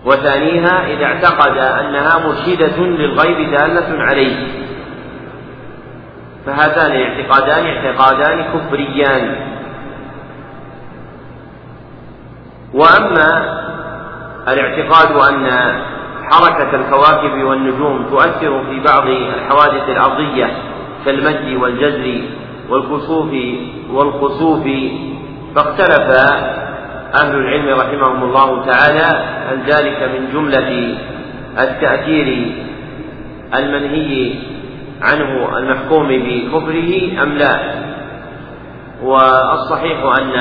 [0.05, 4.47] وثانيها إذا اعتقد أنها مرشدة للغيب دالة عليه.
[6.45, 9.35] فهذان الاعتقادان اعتقادان كفريان.
[12.73, 13.61] وأما
[14.47, 15.81] الاعتقاد أن
[16.31, 20.49] حركة الكواكب والنجوم تؤثر في بعض الحوادث الأرضية
[21.05, 22.21] كالمد والجزر
[22.69, 23.29] والكسوف
[23.93, 24.67] والخسوف
[25.55, 26.31] فاختلف
[27.15, 30.97] أهل العلم رحمهم الله تعالى هل ذلك من جملة
[31.59, 32.55] التأثير
[33.55, 34.33] المنهي
[35.01, 37.59] عنه المحكوم بكفره أم لا؟
[39.03, 40.33] والصحيح أن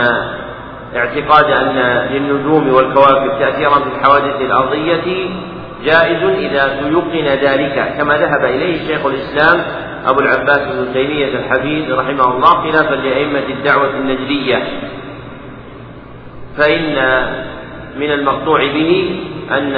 [0.97, 1.77] اعتقاد أن
[2.13, 5.31] للنجوم والكواكب تأثيرا في الحوادث الأرضية
[5.85, 9.61] جائز إذا تيقن ذلك كما ذهب إليه شيخ الإسلام
[10.07, 14.63] أبو العباس بن تيمية الحفيد رحمه الله خلافا لأئمة الدعوة النجدية
[16.61, 16.95] فإن
[17.97, 19.77] من المقطوع به أن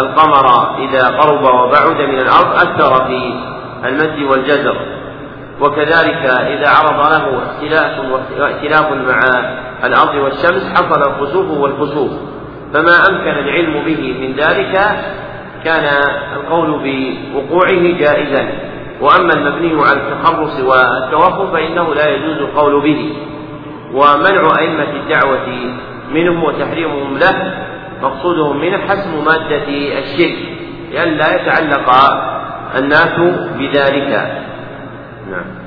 [0.00, 3.34] القمر إذا قرب وبعد من الأرض أثر في
[3.84, 4.76] المد والجزر.
[5.60, 7.24] وكذلك إذا عرض له
[8.38, 9.20] واختلاف مع
[9.84, 12.10] الأرض والشمس حصل الخسوف والكسوف
[12.74, 14.74] فما أمكن العلم به من ذلك
[15.64, 15.84] كان
[16.36, 18.48] القول بوقوعه جائزا.
[19.00, 23.12] وأما المبني على التخرص والتوقف فإنه لا يجوز القول به.
[23.94, 25.48] ومنع أئمة الدعوة
[26.14, 27.52] منهم وتحريمهم له
[28.02, 30.38] مقصودهم منه حسم مادة الشرك
[30.90, 31.88] لئلا يتعلق
[32.76, 33.18] الناس
[33.58, 34.10] بذلك.
[35.30, 35.61] نعم.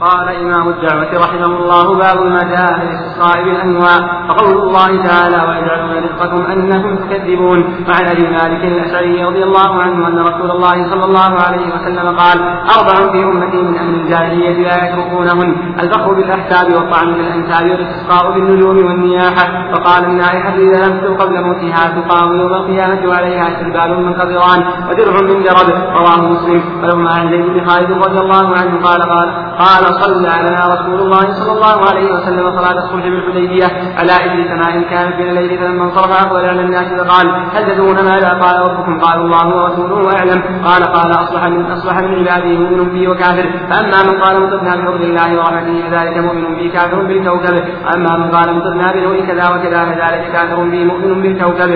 [0.00, 6.42] قال إمام الدعوة رحمه الله باب ما جاء في بالأنواع فقول الله تعالى ويجعلون رزقكم
[6.52, 11.74] أنكم تكذبون وعن أبي مالك الأشعري رضي الله عنه أن رسول الله صلى الله عليه
[11.74, 12.38] وسلم قال
[12.78, 15.74] أربع في أمتي من أمر الجاهلية لا يتركونهن.
[15.80, 19.72] الفخر بالأحساب والطعن بالأنساب والاستسقاء بالنجوم والنياحة.
[19.72, 25.68] فقال النائحة إذا لم قبل موتها تقام يوم القيامة وعليها سربال منقطران ودرع من جرب.
[25.98, 26.62] رواه مسلم.
[26.82, 29.28] ولهما عن زيد بن خالد رضي الله عنه قال قال
[29.58, 33.66] قال صلى لنا رسول الله صلى الله عليه وسلم صلاة الصبح بالحديبية.
[33.98, 38.28] على إثر سماء كانت من الليل فلما انصرف أقبل على الناس فقال هل تدرون ماذا
[38.28, 40.42] قال ربكم؟ قالوا الله ورسوله أعلم.
[40.64, 43.46] قال قال أصبح من أصبح من عبادي مؤمن بي وكافر.
[43.70, 47.54] فأما من قال مطرنا بفضل الله ورحمته فذلك مؤمن بي كافر بالكوكب.
[47.84, 51.70] وأما من قال مطرنا بنوء كذا وكذا فذلك كافر بي مؤمن بالكوكب.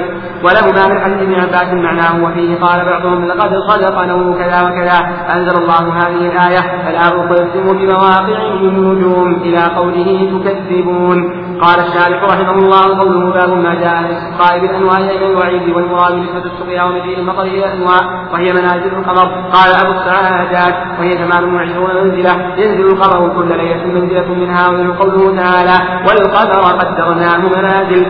[0.45, 4.99] ولهما من حديث ابن عباس معناه وفيه قال بعضهم لقد صدق نوء كذا وكذا.
[5.35, 6.63] أنزل الله هذه الآية.
[6.85, 10.09] فلا أقسم بمواقع واقع النجوم إلى قوله
[10.45, 11.19] تكذبون.
[11.65, 16.45] قال الشارح رحمه الله قوله باب ما جاء في الاستسقاء بالأنواع إلى الوعيد والمراد نسبه
[16.53, 18.01] السقيا ومجيء المطر إلى الأنواع
[18.33, 24.29] وهي منازل القمر قال أبو السعادات وهي ثمان وعشرون منزله ينزل القمر كل ليلة منزلة
[24.35, 24.67] منها
[25.01, 25.77] قوله تعالى
[26.07, 28.07] والقمر قدرناه منازل.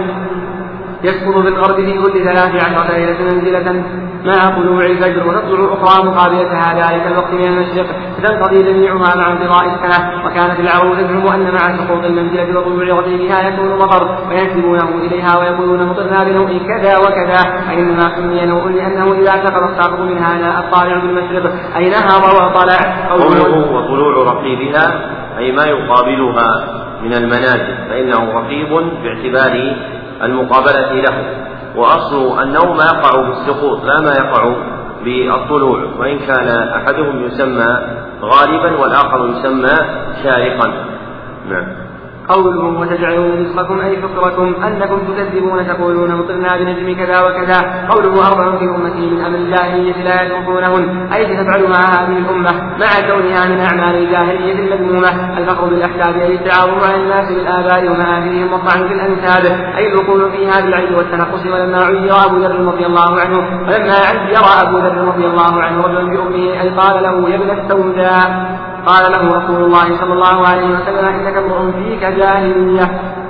[1.04, 3.84] يسقط الأرض في كل ثلاث عشرة ليلة منزلة.
[4.24, 10.26] مع طلوع الفجر وتطلع أخرى مقابلتها ذلك الوقت من المشرق فتنقضي جميعها مع انقضاء السنة
[10.26, 16.24] وكانت العرب تزعم أن مع سقوط المنزلة وطلوع رطيبها يكون مطر وينسبونه إليها ويقولون مطرنا
[16.24, 17.60] بنوء كذا وكذا.
[17.66, 23.72] فإنما سمي نوء لأنه إذا سقط الساقط منها ناء الطالع بالمشرق أي نهض وطلع قوله
[23.72, 26.64] وطلوع رقيبها أي ما يقابلها
[27.02, 28.68] من المنازل فإنه رقيب
[29.02, 29.76] باعتبار
[30.22, 31.51] المقابلة له.
[31.76, 34.56] وأصل النوم يقع بالسقوط لا ما يقع
[35.04, 37.78] بالطلوع وإن كان أحدهم يسمى
[38.22, 39.76] غالبا والآخر يسمى
[40.22, 40.74] شارقا.
[41.48, 41.91] نعم.
[42.28, 47.86] قوله وتجعلون رزقكم أي فكركم أنكم تكذبون تقولون مطرنا بنجم كذا وكذا.
[47.88, 52.90] قوله أربع في أمتي من أمر الجاهلية لا يتركونهن أي تفعل مع هذه الأمة مع
[53.08, 55.38] كونها من أعمال الجاهلية المذمومة.
[55.38, 59.44] الفخر بالأحساب أي التعاظم على الناس بالآباء ومآثرهم والطعن في الأنساب.
[59.76, 63.38] أي الوقوع فيها بالعيب والتنقص ولما عير أبو ذر رضي الله عنه.
[63.38, 68.62] ولما عير أبو ذر رضي الله عنه رجلا بأمه أي قال له يا ابن السوداء
[68.86, 73.21] قال له رسول الله صلى الله عليه وسلم إنك امرؤ فيك جاهلية.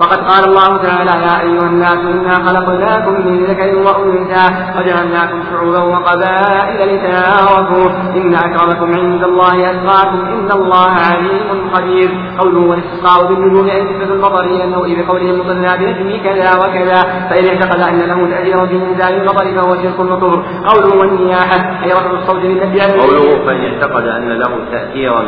[0.00, 4.46] وقد قال الله تعالى يا أيها الناس إنا خلقناكم من ذكر وأنثى
[4.78, 12.10] وجعلناكم شعوبا وقبائل لتعارفوا إن أكرمكم عند الله أتقاكم إن الله عليم خبير.
[12.38, 17.80] قوله والاستسقاء بالنجوم أي نسبة المطر إلى النوء بقوله مطرنا بنجم كذا وكذا فإن اعتقد
[17.80, 22.80] أن له تأثيرا في إنزال المطر فهو شرك وكفر قوله والنياحة أي رفع الصوت بالنبي
[22.80, 25.24] قوله فإن اعتقد أن له تأثيرا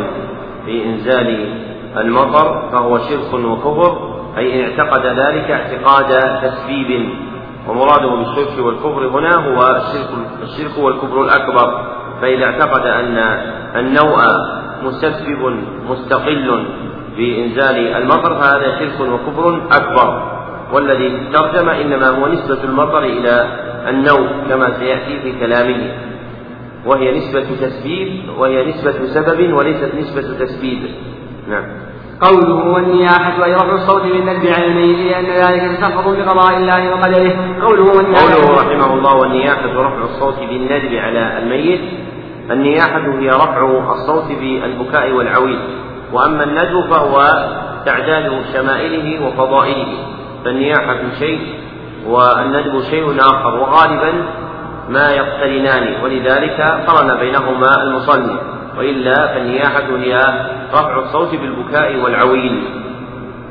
[0.65, 1.55] في إنزال
[1.97, 4.10] المطر فهو شرك وكفر.
[4.37, 6.09] أي إن اعتقد ذلك اعتقاد
[6.41, 7.09] تسبيب.
[7.67, 10.09] ومراده بالشرك والكفر هنا هو الشرك
[10.43, 11.85] الشرك والكفر الأكبر.
[12.21, 13.17] فإذا اعتقد أن
[13.75, 14.17] النوء
[14.83, 16.65] مسبب مستقل
[17.17, 20.31] بإنزال المطر فهذا شرك وكفر أكبر.
[20.73, 23.45] والذي ترجم إنما هو نسبة المطر إلى
[23.87, 25.91] النوء كما سيأتي في كلامه.
[26.85, 30.79] وهي نسبة تسبيب وهي نسبة سبب وليست نسبة تسبيب.
[31.49, 31.90] نعم.
[32.21, 37.35] قوله والنياحة أي رفع الصوت بالندب عن الميت لأن ذلك تسخط بقضاء الله وقدره.
[37.61, 41.81] قوله والنياحة قوله رحمه الله والنياحة رفع الصوت بالندب على الميت.
[42.51, 45.59] النياحة هي رفع الصوت بالبكاء والعويل
[46.13, 47.23] وأما الندب فهو
[47.85, 49.87] تعداد شمائله وفضائله.
[50.45, 51.39] فالنياحة شيء
[52.07, 53.59] والندب شيء آخر.
[53.59, 54.13] وغالبا
[54.89, 56.03] ما يقترنان.
[56.03, 58.39] ولذلك قرن بينهما المصنف.
[58.81, 60.17] وإلا فالنياحة هي
[60.73, 62.63] رفع الصوت بالبكاء والعويل.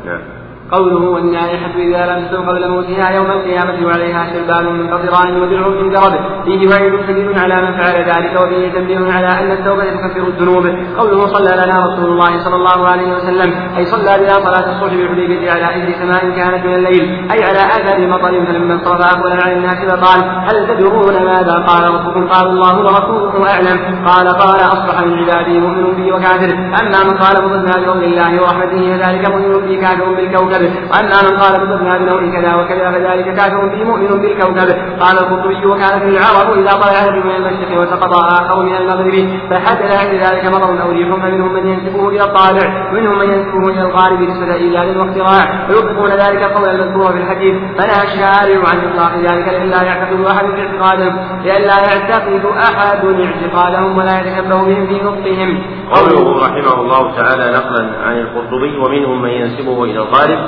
[0.05, 0.40] نعم.
[0.73, 5.91] قوله والنائحة إذا لم تسل قبل موتها يوم القيامة وعليها شربان من قطران ودرع من
[5.91, 6.15] درب
[6.45, 10.67] فيه وعيد شديد على من فعل ذلك وفيه تنبيه على أن التوبة تكفر الذنوب.
[10.99, 15.51] قوله صلى لنا رسول الله صلى الله عليه وسلم أي صلى بنا صلاة الصبح بالحديبية
[15.51, 19.79] على إثر سماء كانت من الليل أي على آثار مطر فلما انصرف أقبل على الناس
[19.91, 24.07] فقال هل تدرون ماذا قال ربكم؟ قال الله ورسوله أعلم.
[24.07, 26.51] قال قال أصبح من عبادي مؤمن بي وكافر.
[26.81, 30.60] أما من قال مضنا بفضل الله ورحمته فذلك مؤمن بي كافر بالكوكب.
[30.91, 34.69] وأما من قال مضنا بنوع كذا وكذا فذلك كافر بي مؤمن بالكوكب.
[35.01, 40.15] قال القرطبي وكانت العرب إذا طلع الرجل من المشرق وسقط آخر من المغرب فحدث عند
[40.15, 44.55] ذلك مطر أو ريح فمنهم من ينسبه إلى الطالع ومنهم من ينسبه إلى الغالب نسبة
[44.55, 50.25] إيجاد واختراع ويطلقون ذلك القول المذكور في الحديث فنهى الشارع عن إطلاق ذلك لئلا يعتقد
[50.25, 55.63] أحد اعتقادهم لئلا يعتقد أحد اعتقادهم ولا يتشبه بهم في نطقهم.
[55.91, 60.39] قوله رحمه الله تعالى نقلا عن القرطبي ومنهم من ينسبه إلى الغالب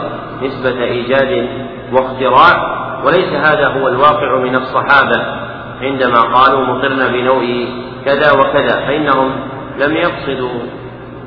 [0.43, 1.49] نسبة إيجاد
[1.93, 5.43] واختراع وليس هذا هو الواقع من الصحابة.
[5.83, 7.69] عندما قالوا مطرنا بنوء
[8.05, 9.31] كذا وكذا فإنهم
[9.79, 10.61] لم يقصدوا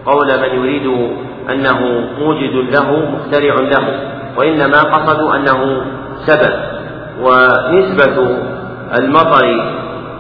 [0.06, 1.10] قول من يريد
[1.50, 1.80] أنه
[2.20, 4.00] موجد له مخترع له
[4.38, 5.82] وإنما قصدوا أنه
[6.26, 6.54] سبب.
[7.22, 8.38] ونسبة
[9.00, 9.46] المطر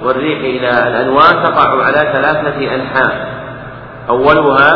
[0.03, 3.44] والريح إلى الأنواع تقع على ثلاثة أنحاء.
[4.09, 4.71] أولها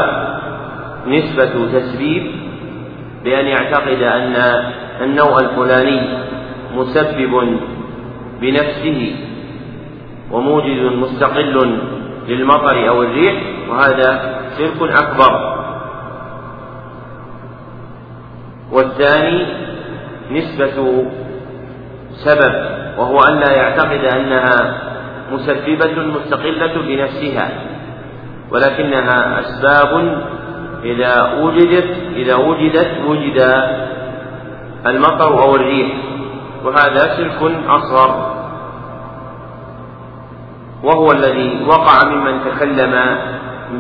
[1.08, 2.32] نسبة تسبيب
[3.24, 4.36] بأن يعتقد أن
[5.02, 6.02] النوع الفلاني
[6.76, 7.60] مسبب
[8.42, 9.16] بنفسه
[10.32, 11.80] وموجد مستقل
[12.28, 15.56] للمطر أو الريح وهذا شرك أكبر.
[18.72, 19.46] والثاني
[20.32, 21.06] نسبة
[22.12, 22.54] سبب
[22.98, 24.82] وهو أن لا يعتقد أنها
[25.32, 27.50] مسببة مستقلة بنفسها.
[28.52, 30.22] ولكنها أسباب
[30.84, 33.40] إذا وجدت إذا وجدت وجد
[34.86, 35.92] المطر أو الريح
[36.66, 38.40] وهذا شرك أصغر.
[40.84, 43.18] وهو الذي وقع ممن تكلم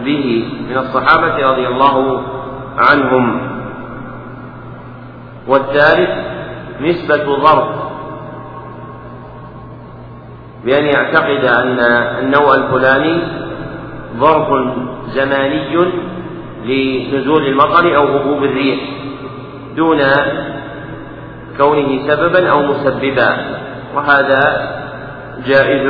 [0.06, 2.24] به من الصحابة رضي الله
[2.78, 3.42] عنهم.
[5.48, 6.10] والثالث
[6.82, 7.70] نسبة ظرف
[10.66, 11.80] بأن يعتقد أن
[12.20, 13.49] النوع الفلاني
[14.20, 14.48] ظرف
[15.08, 15.76] زماني
[16.66, 18.80] لنزول المطر أو هبوب الريح
[19.76, 20.02] دون
[21.58, 23.30] كونه سببا أو مسببا
[23.96, 24.42] وهذا
[25.48, 25.86] جائز.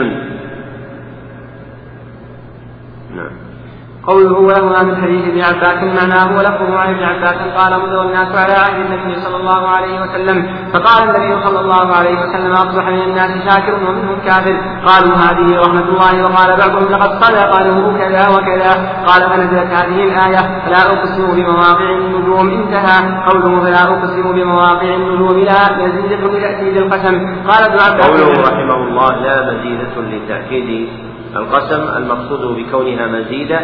[4.08, 8.54] قوله ولهما من حديث ابن عباس معناه ولفظه عن ابن عباس قال مضى الناس على
[8.54, 10.47] عهد النبي صلى الله عليه وسلم.
[10.74, 14.58] فقال النبي صلى الله عليه وسلم أصبح من الناس شاكر ومنهم كافر.
[14.86, 18.72] قالوا هذه رحمة الله وقال بعضهم لقد صدق له كذا وكذا.
[19.08, 22.50] قال فنزلت هذه الآية فلا أقسم بمواقع النجوم.
[22.50, 22.97] انتهى
[23.30, 27.16] قوله فلا أقسم بمواقع النجوم لا مزيده لتاكيد القسم.
[27.50, 30.89] قال ابن عباس قوله رحمه الله لا مزيدة لتأكيد
[31.36, 33.60] القسم المقصود بكونها مزيدة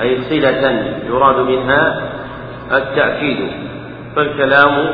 [0.00, 0.70] أي صلة
[1.06, 2.10] يراد منها
[2.72, 3.50] التأكيد
[4.16, 4.88] فالكلام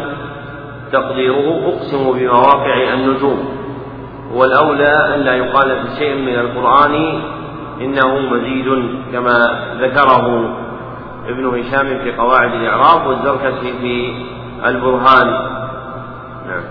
[0.92, 3.54] تقديره أقسم بمواقع النجوم.
[4.34, 7.20] والأولى أن لا يقال في شيء من القرآن
[7.80, 8.64] إنه مزيد
[9.12, 10.56] كما ذكره
[11.28, 14.12] ابن هشام في قواعد الإعراب والزركشي في
[14.66, 15.26] البرهان.
[16.48, 16.64] نعم.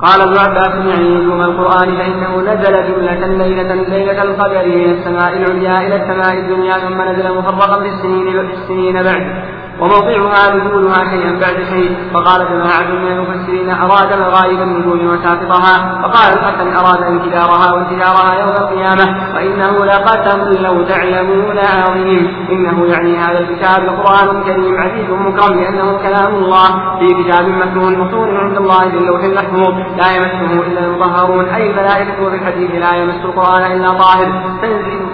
[0.00, 5.96] قال ابن عباس نجوم القرآن فإنه نزل جملة ليلة ليلة القدر من السماء العليا إلى
[5.96, 9.53] السماء الدنيا ثم نزل مفرقا بالسنين بالسنين بعد.
[9.80, 11.96] وموضعها نزولها شيئا بعد شيء.
[12.14, 15.74] فقال جماعة من المفسرين أراد مغايب النجوم وساقطها.
[16.02, 19.34] وقال الحسن أراد انكدارها وانكدارها يوم القيامة.
[19.34, 22.46] وإنه لقسم لو تعلمون عظيم.
[22.50, 26.98] إنه يعني هذا الكتاب القرآن الكريم عزيز مكرم لأنه كلام الله.
[26.98, 29.74] في كتاب مكنون مصون عند الله في اللوح المحفوظ.
[29.96, 31.44] لا يمسه إلا المطهرون.
[31.44, 34.28] أي الملائكة وفي الحديث لا يمس القرآن إلا طاهر.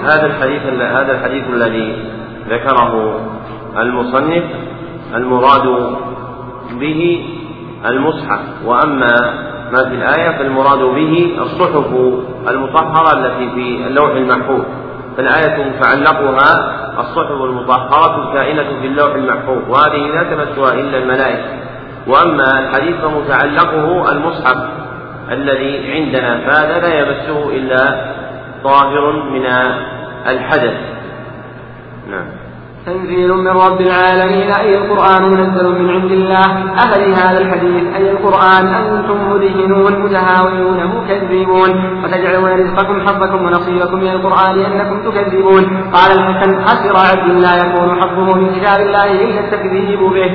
[0.05, 2.13] هذا الحديث هذا الحديث الذي
[2.49, 3.21] ذكره
[3.79, 4.45] المصنف
[5.15, 5.97] المراد
[6.81, 7.27] به
[7.87, 9.15] المصحف وأما
[9.73, 11.95] ما في الآية فالمراد به الصحف
[12.49, 14.61] المطهرة التي في اللوح المحفوظ.
[15.17, 21.49] فالآية متعلقها الصحف المطهرة الكائنة في اللوح المحفوظ وهذه لا تمسها إلا الملائكة.
[22.07, 24.69] وأما الحديث فمتعلقه المصحف
[25.31, 28.13] الذي عندنا فهذا لا يمسه إلا
[28.65, 29.47] طاهر من
[30.27, 30.75] الحدث.
[32.11, 32.40] نعم.
[32.91, 36.47] تنزيل من رب العالمين أي القرآن منزل من عند الله.
[36.85, 41.71] أهل هذا الحديث أي القرآن أنتم مدهنون متهاونون مكذبون.
[42.05, 45.65] وتجعلون رزقكم حظكم ونصيبكم من القرآن أنكم تكذبون.
[45.97, 50.31] قال الحسن حسر عبد لا يكون حظه من كتاب الله إلا التكذيب به.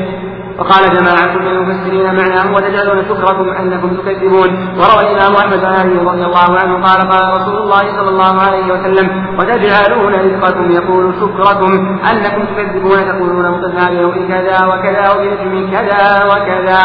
[0.59, 4.49] وقال جماعة من المفسرين معناه وتجعلون شكركم أنكم تكذبون.
[4.79, 8.65] وروى الإمام أحمد بن علي رضي الله عنه قال قال رسول الله صلى الله عليه
[8.73, 9.07] وسلم
[9.39, 11.71] وتجعلون رزقكم يقول شكركم
[12.11, 16.81] أنكم تكذبون تقولون متتابعون كذا وكذا وبنجم كذا وكذا.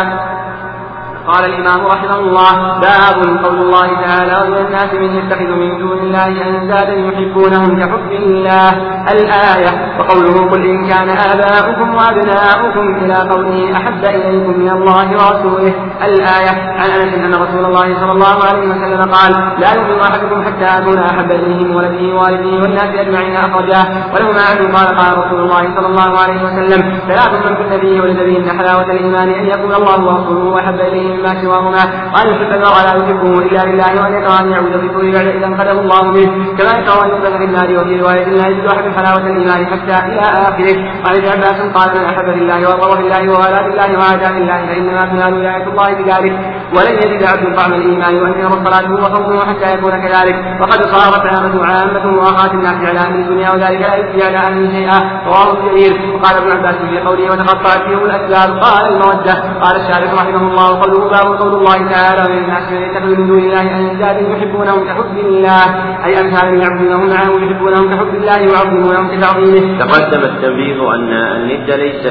[1.26, 6.26] قال الإمام رحمه الله باب قول الله تعالى ومن الناس من يتخذ من دون الله
[6.48, 8.70] أندادا يحبونهم كحب الله.
[9.12, 15.74] الآية وقوله قل إن كان آباؤكم وأبناؤكم إلى قوله أحب إليكم من الله ورسوله.
[16.04, 20.64] الآية عن أنس أن رسول الله صلى الله عليه وسلم قال لا يؤمن أحدكم حتى
[20.78, 23.84] أكون أحب إليه من ولده ووالده والناس أجمعين أخرجاه
[24.14, 28.48] ولهما عنه قال قال رسول الله صلى الله عليه وسلم ثلاث من كن فيه ولد
[28.58, 31.82] حلاوة الإيمان أن يكون الله ورسوله أحب إليه مما سواهما.
[32.14, 35.46] وأن يحب المرء لا يحبه إلا لله وأن يكره أن يعود في طول بعد إذا
[35.46, 36.56] انقذه الله منه.
[36.58, 40.20] كما يكره أن يقذف في النار وفي رواية لا يجد أحد حلاوة الإيمان حتى إلى
[40.20, 40.76] آخره.
[41.04, 45.34] وعن ابن عباس قال من أحب لله وأبغض لله ووالى لله وعادى لله فإنما تنال
[45.34, 46.34] ولاية الله بذلك.
[46.76, 50.36] ولن يجد عبد طعم الإيمان وأن يرى صلاته وصومه حتى يكون كذلك.
[50.60, 54.98] وقد صارت عامة عامة مؤاخاة الناس على أهل الدنيا وذلك لا يجزي على أهله شيئا.
[55.26, 58.58] رواه الجرير وقال ابن عباس في قوله وتقطعت فيهم الأسباب.
[58.58, 59.34] قال المودة.
[59.62, 63.38] قال الشارع رحمه الله وقوله باب قول الله تعالى من الناس من يتخذ من دون
[63.38, 65.64] الله أندادا يحبونهم كحب الله
[66.04, 69.78] أي أمثال يعبدونهم معه يحبونهم كحب الله ويعظمونهم كتعظيمه.
[69.78, 72.06] تقدم التنبيه أن الند ليس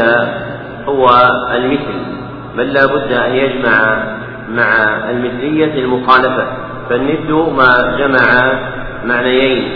[0.88, 1.10] هو
[1.56, 1.99] المثل
[2.57, 4.03] بل لا بد أن يجمع
[4.49, 4.74] مع
[5.10, 6.48] المثلية المخالفة
[6.90, 8.53] فالند ما جمع
[9.06, 9.72] معنيين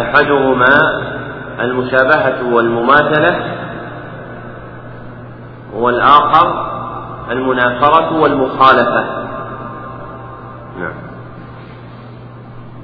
[0.00, 1.02] أحدهما
[1.60, 3.44] المشابهة والمماثلة
[5.74, 6.72] والآخر
[7.30, 9.04] المنافرة والمخالفة.
[10.78, 11.11] نعم.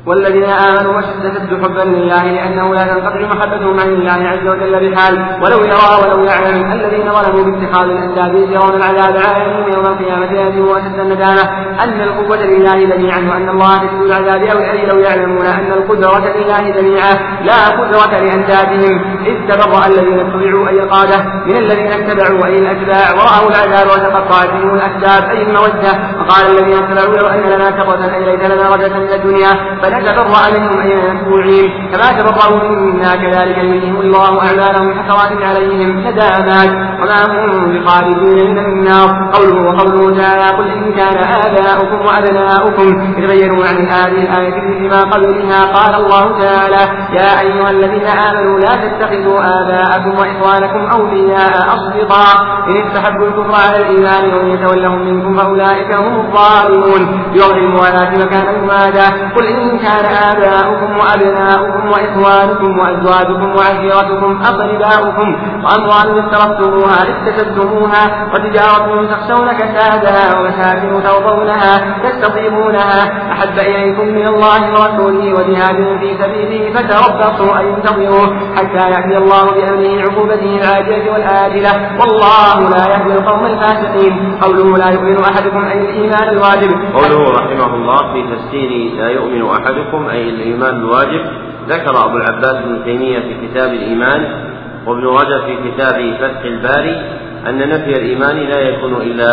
[0.08, 5.14] والذين آمنوا أشد حبا لله لأنه لا تنقطع محبتهم عن الله عز وجل بحال.
[5.42, 10.98] ولو يرى ولو يعلم الذين ظلموا باتخاذ الأنداد يرون العذاب عالم يوم القيامة يأتي وأشد
[10.98, 11.42] الندامة.
[11.84, 16.62] أن القوة لله جميعا وأن الله شديد العذاب أو الأي لو يعلمون أن القدرة لله
[16.70, 17.14] جميعا.
[17.42, 18.94] لا قدرة لأندادهم.
[19.26, 23.06] إذ تبرأ الذين اتبعوا أي القادة من الذين اتبعوا أي الأتباع.
[23.18, 25.30] ورأوا العذاب وتقطعت بهم الأسباب.
[25.30, 25.92] أي المودة.
[26.18, 29.52] وقال الذين اتبعوا لو أن لنا كرة أي ليس لنا رجة من الدنيا.
[29.98, 36.70] فنتبرأ منهم أي المتبوعين كما تبرأوا منا كذلك يريهم الله أعمالهم حسرات عليهم ندامات
[37.00, 39.08] وما هم بخارجين من النار.
[39.34, 45.94] قوله وقوله تعالى قل إن كان آباؤكم وأبناؤكم يتغيرون عن هذه الآية بما قبلها قال
[46.04, 52.36] الله تعالى يا أيها الذين آمنوا لا تتخذوا آباءكم وإخوانكم أولياء أصدقاء
[52.68, 57.22] إن استحبوا الكفر على الإيمان ومن يتولهم منكم فأولئك هم الظالمون.
[57.32, 59.87] بوضع الموالاة مكان الموالاه قل إن كان
[60.30, 65.28] آباؤكم وأبناؤكم وإخوانكم وأزواجكم وعشيرتكم أقرباؤكم
[65.64, 73.00] وأموال اقترفتموها اكتسبتموها وتجارة تخشون كسادها ومساكن ترضونها تستطيبونها
[73.32, 80.02] أحب إليكم من الله ورسوله وجهاد في سبيله فتربصوا أن انتظروا حتى يأتي الله بأمره
[80.02, 81.72] عقوبته العاجلة والآجلة.
[82.00, 84.38] والله لا يهدي القوم الفاسقين.
[84.42, 86.70] قوله لا يؤمن أحدكم أي الإيمان الواجب.
[86.94, 88.70] قوله رحمه الله في تفسير
[89.00, 89.67] لا يؤمن أحدكم
[90.10, 91.20] أي الإيمان الواجب
[91.68, 94.48] ذكر أبو العباس بن تيمية في كتاب الإيمان
[94.86, 97.02] وابن رجب في كتاب فتح الباري
[97.48, 99.32] أن نفي الإيمان لا يكون إلا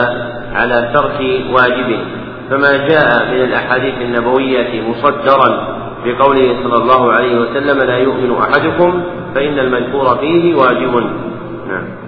[0.53, 1.20] على ترك
[1.52, 1.99] واجب.
[2.49, 5.76] فما جاء من الأحاديث النبوية مصدرا
[6.06, 9.03] بقوله صلى الله عليه وسلم لا يؤمن أحدكم
[9.36, 10.95] فإن المذكور فيه واجب.
[11.68, 12.05] نعم.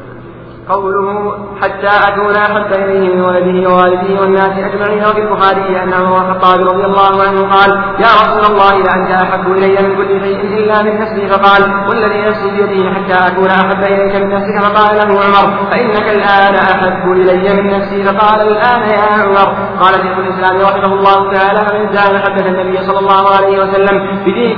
[0.69, 6.59] قوله حتى أكون أحب إليه من ولده ووالده والناس أجمعين وفي البخاري أن عمر الخطاب
[6.59, 7.69] رضي الله عنه قال
[7.99, 11.27] يا رسول الله لأنت أحب إلي من كل شيء إلا من نفسي.
[11.27, 14.59] فقال والذي نفسي بيده حتى أكون أحب إليك من نفسك.
[14.61, 18.03] فقال له عمر فإنك الآن أحب إلي من نفسي.
[18.03, 19.67] فقال الآن يا عمر.
[19.81, 23.95] قال شيخ الإسلام رحمه الله تعالى فمن زاد محبة النبي صلى الله عليه وسلم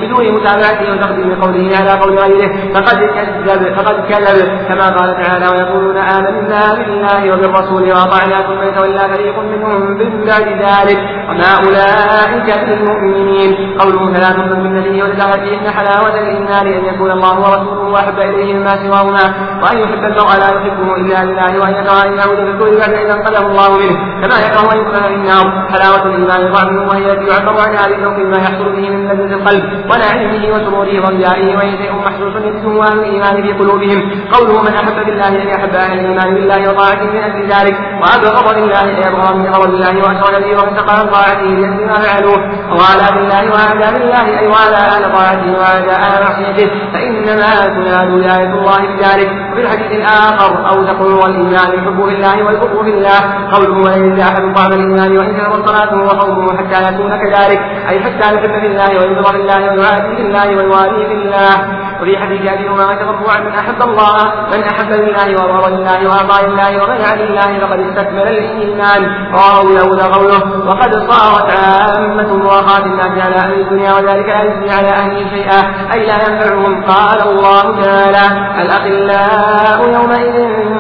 [0.02, 5.99] بدون متابعته وتقديم قوله على قول غيره فقد كذب فقد كذب كما قال تعالى ويقولون
[6.00, 11.00] آمنا بالله وبالرسول وأطعنا ثم يتولى فريق منهم من بعد ذلك.
[11.30, 13.52] وما أولئك بالمؤمنين.
[13.80, 15.00] قوله ثلاث من النبي
[15.44, 19.26] فيهن حلاوة الإيمان أن يكون الله ورسوله أحب إليه مما سواهما.
[19.64, 23.14] وأن يحب المرء لا يحبه إلا لله وأن يكره أن يعود في الكل بعد إذا
[23.14, 23.98] انقذه الله منه.
[24.22, 25.46] كما يكره أن يدخل في النار.
[25.74, 29.64] حلاوة الإيمان طعمه وهي التي يعبر هذه النوع ما يحصل به من لذة القلب.
[29.92, 34.00] ونعيمه وسروره ورجائه وهي شيء محسوس يجده أهل الإيمان في قلوبهم.
[34.32, 39.36] قوله من أحب بالله أن يحب الإيمان بالله وطاعته من أجل ذلك وأبغض لله يبغض
[39.36, 42.40] من غضب الله وأشرك به وانتقى عن طاعته لأجل ما فعلوه.
[42.80, 46.68] وعلى بالله وعلى بالله أي وعلى أهل طاعته وعلى أهل معصيته.
[46.94, 49.30] فإنما تنال ولاية الله بذلك.
[49.52, 53.20] وفي الحديث الآخر أو تقول والإيمان الحب في الله والبغض في الله
[53.54, 57.60] قوله وليس أحد طعم الإيمان وإن كان صلاته وصومه حتى يكون كذلك.
[57.90, 62.18] أي حتى يحب في الله ويبغض في الله ويعادي في الله ويوالي في الله وفي
[62.18, 67.14] حديث أبي امامه مرفوعا من أحب الله من أحب لله وابغض لله واعطى لله ومنع
[67.14, 69.02] لله فقد استكمل الإيمان.
[69.34, 74.88] رواه داود قوله وقد صارت عامة مواقات الناس على أهل الدنيا وذلك لا يجزي على
[74.88, 75.60] اهله شيئا
[75.94, 76.84] أي لا ينفعهم.
[76.84, 78.26] قال الله تعالى
[78.62, 80.36] الأخلاء يومئذ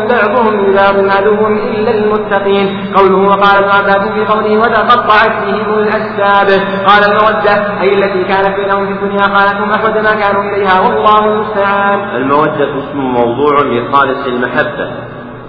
[0.09, 2.93] بعضهم لبعض عدو إلا المتقين.
[2.95, 6.47] قوله وقال ابن عباس في قوله وتقطعت بهم الأسباب.
[6.87, 11.33] قال المودة أي التي كانت بينهم في الدنيا قالتهم احوج ما كانوا إليها؟ والله والله
[11.33, 14.91] المستعان المودة اسم موضوع لخالص المحبة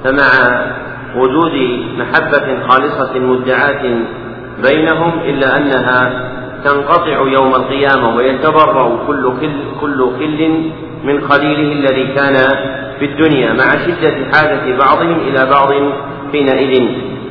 [0.04, 0.30] فمع
[1.16, 1.52] وجود
[1.98, 3.82] محبة خالصة مدعاة
[4.62, 6.30] بينهم إلا أنها
[6.64, 10.50] تنقطع يوم القيامة ويتبرأ كل كل كل كل
[11.04, 12.36] من خليله الذي كان
[12.98, 15.68] في الدنيا مع شدة حاجة بعضهم إلى بعض
[16.32, 16.80] حينئذ.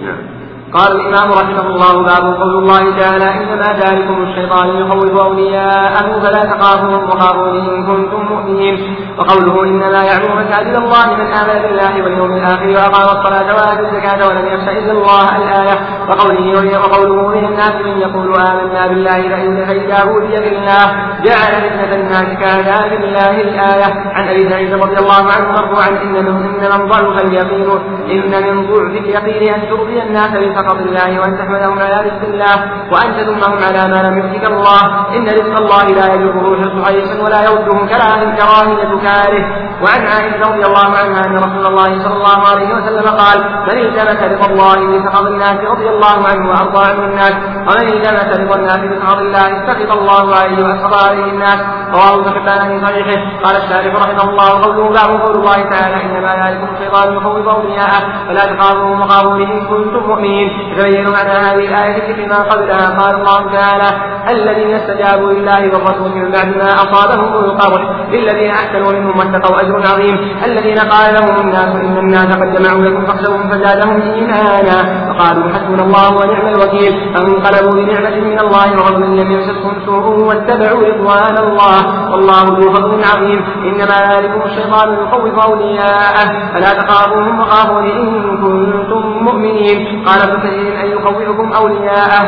[0.03, 0.38] نعم.
[0.73, 7.09] قال الإمام رحمه الله باب قول الله تعالى إنما ذلكم الشيطان يخوف أولياءه فلا تخافوهم
[7.09, 8.95] وخافوني إن كنتم مؤمنين.
[9.17, 14.45] وقوله إنما يعمر مساجد الله من آمن بالله واليوم الآخر وأقام الصلاة وآتى الزكاة ولم
[14.45, 15.75] يخش إلا الله الآية.
[16.09, 19.21] وقوله وقوله من الناس من يقول آمنا بالله
[19.65, 20.85] فإذا أوذي بالله
[21.25, 23.89] جعل فتنة الناس كعذاب الله الآية.
[24.15, 27.69] عن أبي سعيد رضي الله عنه مرفوعا إن من ضعف اليقين
[28.11, 32.57] إن من ضعف اليقين أن ترضي الناس سخط الله وأن تحمدهم على رزق الله
[32.91, 34.81] وأن تذمهم على ما لم يحسك الله.
[35.15, 39.43] إن رزق الله لا يجره حرص حريص ولا يرده كراهية كاره
[39.83, 43.37] وعن عائشة رضي الله عنها أن رسول الله صلى الله عليه وسلم قال
[43.67, 47.33] من التمس رضا الله بسخط الناس رضي الله عنه وأرضى عنه الناس
[47.67, 51.59] ومن التمس رضا الناس بسخط الله سخط الله عليه وأسخط عليه الناس.
[51.93, 53.19] رواه حبان في صحيحه.
[53.43, 58.43] قال الشارح رحمه الله قوله بعض قول الله تعالى إنما ذلكم الشيطان يخوف أولياءه فلا
[58.51, 60.48] تخافوهم وخافوني إن كنتم مؤمنين.
[60.49, 63.89] يتبين معنى هذه الآية فيما قبلها قال الله تعالى
[64.31, 67.81] الذين استجابوا لله والرسول من بعد ما أصابهم القرح
[68.11, 73.05] للذين أحسنوا منهم واتقوا أجر عظيم الذين قال لهم الناس إن الناس قد جمعوا لكم
[73.05, 77.13] فاخشوهم فزادهم إيمانا وقالوا حسبنا الله ونعم الوكيل.
[77.13, 82.11] فانقلبوا بنعمة من الله وفضل لم يمسسهم سوء واتبعوا رضوان الله.
[82.11, 83.45] والله ذو فضل عظيم.
[83.63, 86.53] إنما ذلكم الشيطان يخوف أولياءه.
[86.53, 90.05] فلا تخافوهم وخافون إن كنتم مؤمنين.
[90.05, 90.41] قال ابن
[90.81, 92.23] أن يخوفكم أولياءه.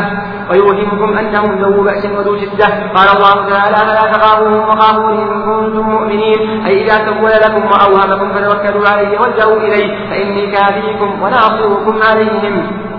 [0.52, 2.68] ويوهمكم أنهم ذو بأس وذو شدة.
[2.96, 8.90] قال الله تعالى فلا تخافوهم وخافون إن كنتم مؤمنين؟ أي إذا سول لكم وأوهمكم فتوكلوا
[8.90, 12.91] عليه والجأوا إليه فإني كافيكم وناصركم عليهم.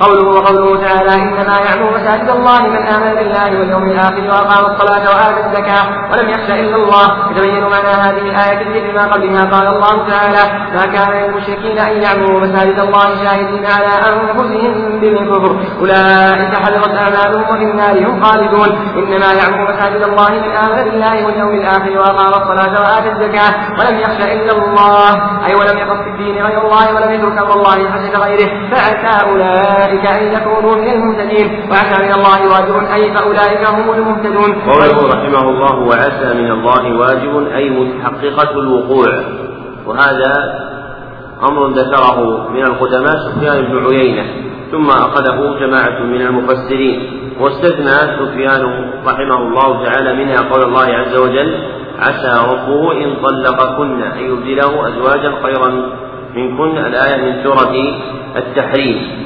[0.00, 5.46] قوله وقوله تعالى إنما يعمر مساجد الله من آمن بالله واليوم الآخر وأقام الصلاة وآتى
[5.46, 7.06] الزكاة ولم يخش إلا الله.
[7.30, 10.42] يتبين معنى هذه الآية التي ما قبلها قال الله تعالى
[10.74, 15.56] ما كان للمشركين أن يعمروا مساجد الله شاهدين على أنفسهم بالكفر.
[15.80, 18.68] أولئك حبطت أعمالهم وفي النار هم خالدون.
[18.96, 24.20] إنما يعمر مساجد الله من آمن بالله واليوم الآخر وأقام الصلاة وآتى الزكاة ولم يخش
[24.20, 25.10] إلا الله.
[25.46, 28.48] أي ولم يقص في الدين غير الله ولم يترك أمر الله حسب غيره.
[28.70, 31.70] فعسى أولئك أولئك أن يكونوا من المهتدين.
[31.70, 32.76] وعسى من الله واجب.
[32.94, 34.52] أي فأولئك هم المهتدون.
[34.68, 39.08] قوله رحمه الله وعسى من الله واجب أي متحققة الوقوع.
[39.86, 40.32] وهذا
[41.48, 44.24] أمر ذكره من القدماء سفيان بن عيينة
[44.72, 47.20] ثم أخذه جماعة من المفسرين.
[47.40, 48.62] واستثنى سفيان
[49.06, 51.58] رحمه الله تعالى منها قول الله عز وجل
[51.98, 55.70] عسى ربه إن طلقكن أن يبدله أزواجا خيرا
[56.34, 56.78] منكن.
[56.78, 57.74] الآية من سورة
[58.36, 59.24] التحريم.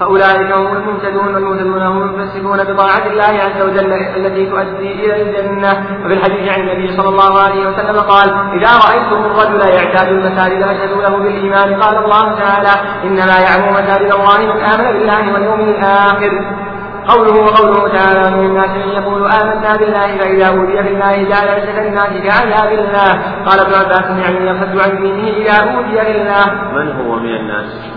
[0.00, 5.72] فأولئك هم المهتدون والمهتدون هم المفسقون بطاعة الله عز وجل التي تؤدي إلى الجنة.
[6.04, 11.02] وفي الحديث عن النبي صلى الله عليه وسلم قال إذا رأيتم الرجل يعتاد المساجد فاشهدوا
[11.02, 12.74] له بالإيمان قال الله تعالى
[13.04, 16.64] إنما يعمر مساجد الله من آمن بالله واليوم الآخر
[17.08, 22.08] قوله وقوله تعالى من الناس من يقول آمنا بالله فإذا أوذي بالله جعل عزة الناس
[22.24, 23.12] كعذاب الله
[23.46, 27.93] قال ابن عباس يعني يصد عن دينه إذا أوذي بالله من هو من الناس؟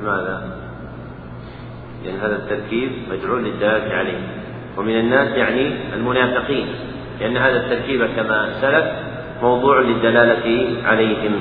[0.00, 0.42] لماذا؟
[2.04, 4.20] لأن هذا التركيب مجعول للدلالة عليه.
[4.76, 6.66] ومن الناس يعني المنافقين
[7.20, 8.84] لأن هذا التركيب كما سلف
[9.42, 11.32] موضوع للدلالة عليهم.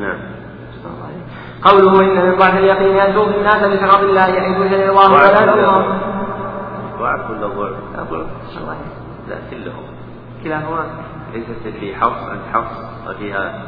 [0.00, 0.18] نعم.
[1.62, 5.28] قوله إن من ضعف اليقين تؤذي الناس بسخط الله يعيد جل الله ولا
[6.98, 8.76] ضعف ولا ضعف؟
[9.28, 9.84] لا كلهم
[10.44, 10.86] كلاهما.
[11.34, 13.62] ليست في حفص عند حفص وفيها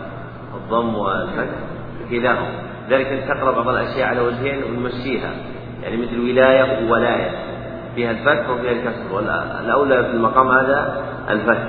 [0.55, 1.59] الضم والفتح.
[2.11, 2.70] كلاهما.
[2.91, 5.31] ذلك أن تقرأ بعض الأشياء على وجهين ونمشيها.
[5.83, 7.31] يعني مثل ولاية وولاية.
[7.95, 9.15] فيها الفتح وفيها الكسر.
[9.15, 11.69] والأولى في المقام هذا الفتح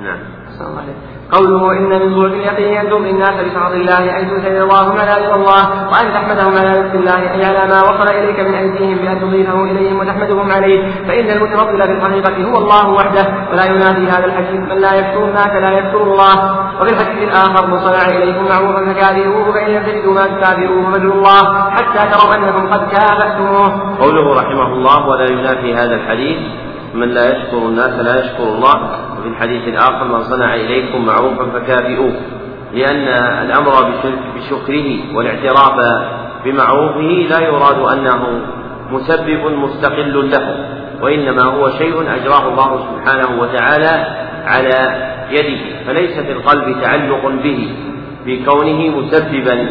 [0.00, 0.18] نعم.
[0.60, 0.84] الله
[1.32, 5.62] قوله إن من بعد اليقين أن ترضي الناس بسخط الله أي تنزل الله رضا الله
[5.92, 9.98] وأن تحمدهم على رزق الله أي على ما وصل إليك من أيديهم بأن تضيفه إليهم
[10.00, 14.94] وتحمدهم عليه فإن المتفضل في الحقيقة هو الله وحده ولا ينادي هذا الحديث من لا
[14.94, 16.34] يذكر الناس لا يذكر الله
[16.80, 21.70] وفي الحديث الآخر من صنع إليكم معروفا فكافروه فإن لم تجدوا ما تكافروه فادعوا الله
[21.70, 23.96] حتى تروا أنكم قد كافأتموه.
[24.00, 26.38] قوله رحمه الله ولا ينافي هذا الحديث
[26.94, 32.12] من لا يشكر الناس لا يشكر الله وفي الحديث الآخر من صنع إليكم معروفا فكافئوه
[32.74, 33.08] لأن
[33.46, 33.72] الأمر
[34.36, 36.02] بشكره والاعتراف
[36.44, 38.40] بمعروفه لا يراد أنه
[38.90, 40.66] مسبب مستقل له
[41.02, 44.06] وإنما هو شيء أجراه الله سبحانه وتعالى
[44.46, 47.70] على يده فليس في القلب تعلق به
[48.26, 49.66] بكونه مسببا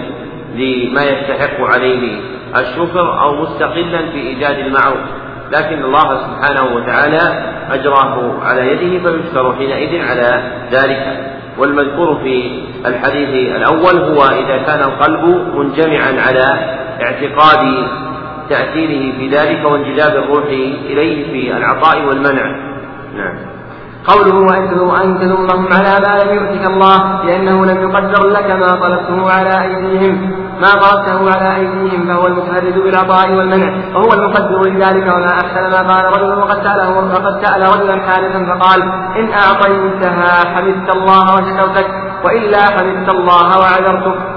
[0.56, 2.20] لما يستحق عليه
[2.56, 5.27] الشكر أو مستقلا في إيجاد المعروف.
[5.52, 11.34] لكن الله سبحانه وتعالى أجراه على يده فيشكر حينئذ على ذلك.
[11.58, 15.24] والمذكور في الحديث الأول هو إذا كان القلب
[15.56, 17.88] منجمعا على اعتقاد
[18.50, 20.46] تأثيره في ذلك وانجذاب الروح
[20.86, 22.46] إليه في العطاء والمنع.
[23.18, 23.38] نعم.
[24.06, 29.32] قوله وأنزلوا أن تذمهم على ما لم يؤتك الله لأنه لم يقدر لك ما طلبته
[29.32, 30.47] على أيديهم.
[30.62, 33.96] ما طلبته على أيديهم فهو المتفرد بالعطاء والمنع.
[33.96, 38.82] وهو المقدر لذلك وما أحسن ما قال رجل وقد سأله وقد سأل رجلا حادثا فقال
[39.20, 41.88] إن أعطيتها حمدت الله وشكرتك
[42.26, 44.37] وإلا حمدت الله وعذرتك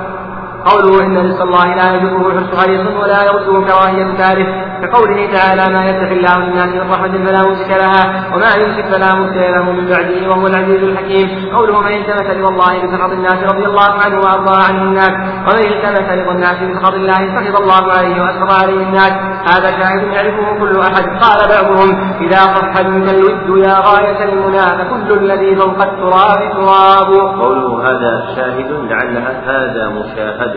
[0.65, 4.49] قوله إن رزق الله لا يجره حرص حريص ولا يرده كراهية تارك
[4.83, 8.03] كقوله تعالى ما يفتح الله للناس من رحمة فلا ممسك لها
[8.35, 11.29] وما يمسك فلا مرسل له من بعده وهو العزيز الحكيم.
[11.57, 15.13] قوله من التمس رضا الله بسخط الناس رضي الله عنه وأرضى عنه الناس
[15.47, 19.13] ومن التمس رضا الناس بسخط الله سخط الله عليه وأسخط عليه الناس.
[19.53, 21.05] هذا شاهد يعرفه كل أحد.
[21.25, 21.89] قال بعضهم
[22.21, 27.11] إذا صح منك الود يا غاية المنى فكل الذي فوق التراب تراب.
[27.41, 30.50] قوله هذا شاهد لعلها هذا مشاهد.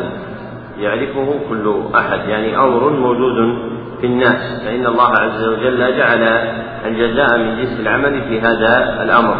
[0.79, 3.57] يعرفه كل أحد يعني أمر موجود
[4.01, 6.23] في الناس فإن الله عز وجل جعل
[6.85, 9.35] الجزاء من جنس العمل في هذا الأمر.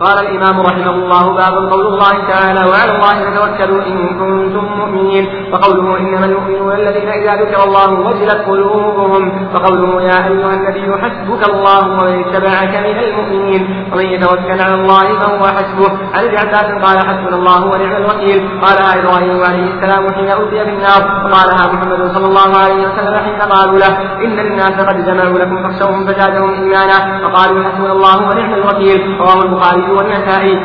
[0.00, 5.98] قال الإمام رحمه الله باب قول الله تعالى وعلى الله فتوكلوا إن كنتم مؤمنين وقوله
[5.98, 12.24] إنما المؤمنون الذين إذا ذكر الله وجلت قلوبهم وقوله يا أيها النبي حسبك الله ومن
[12.24, 17.64] اتبعك من المؤمنين ومن يتوكل على الله فهو حسبه عن ابن عباس قال حسبنا الله
[17.66, 23.14] ونعم الوكيل قالها إبراهيم عليه السلام حين أوتي بالنار وقالها محمد صلى الله عليه وسلم
[23.24, 23.92] حين قالوا له
[24.24, 29.89] إن للناس قد جمعوا لكم فاخشوهم فزادهم إيمانا فقالوا حسبنا الله ونعم الوكيل رواه البخاري
[29.96, 30.56] والنسائي.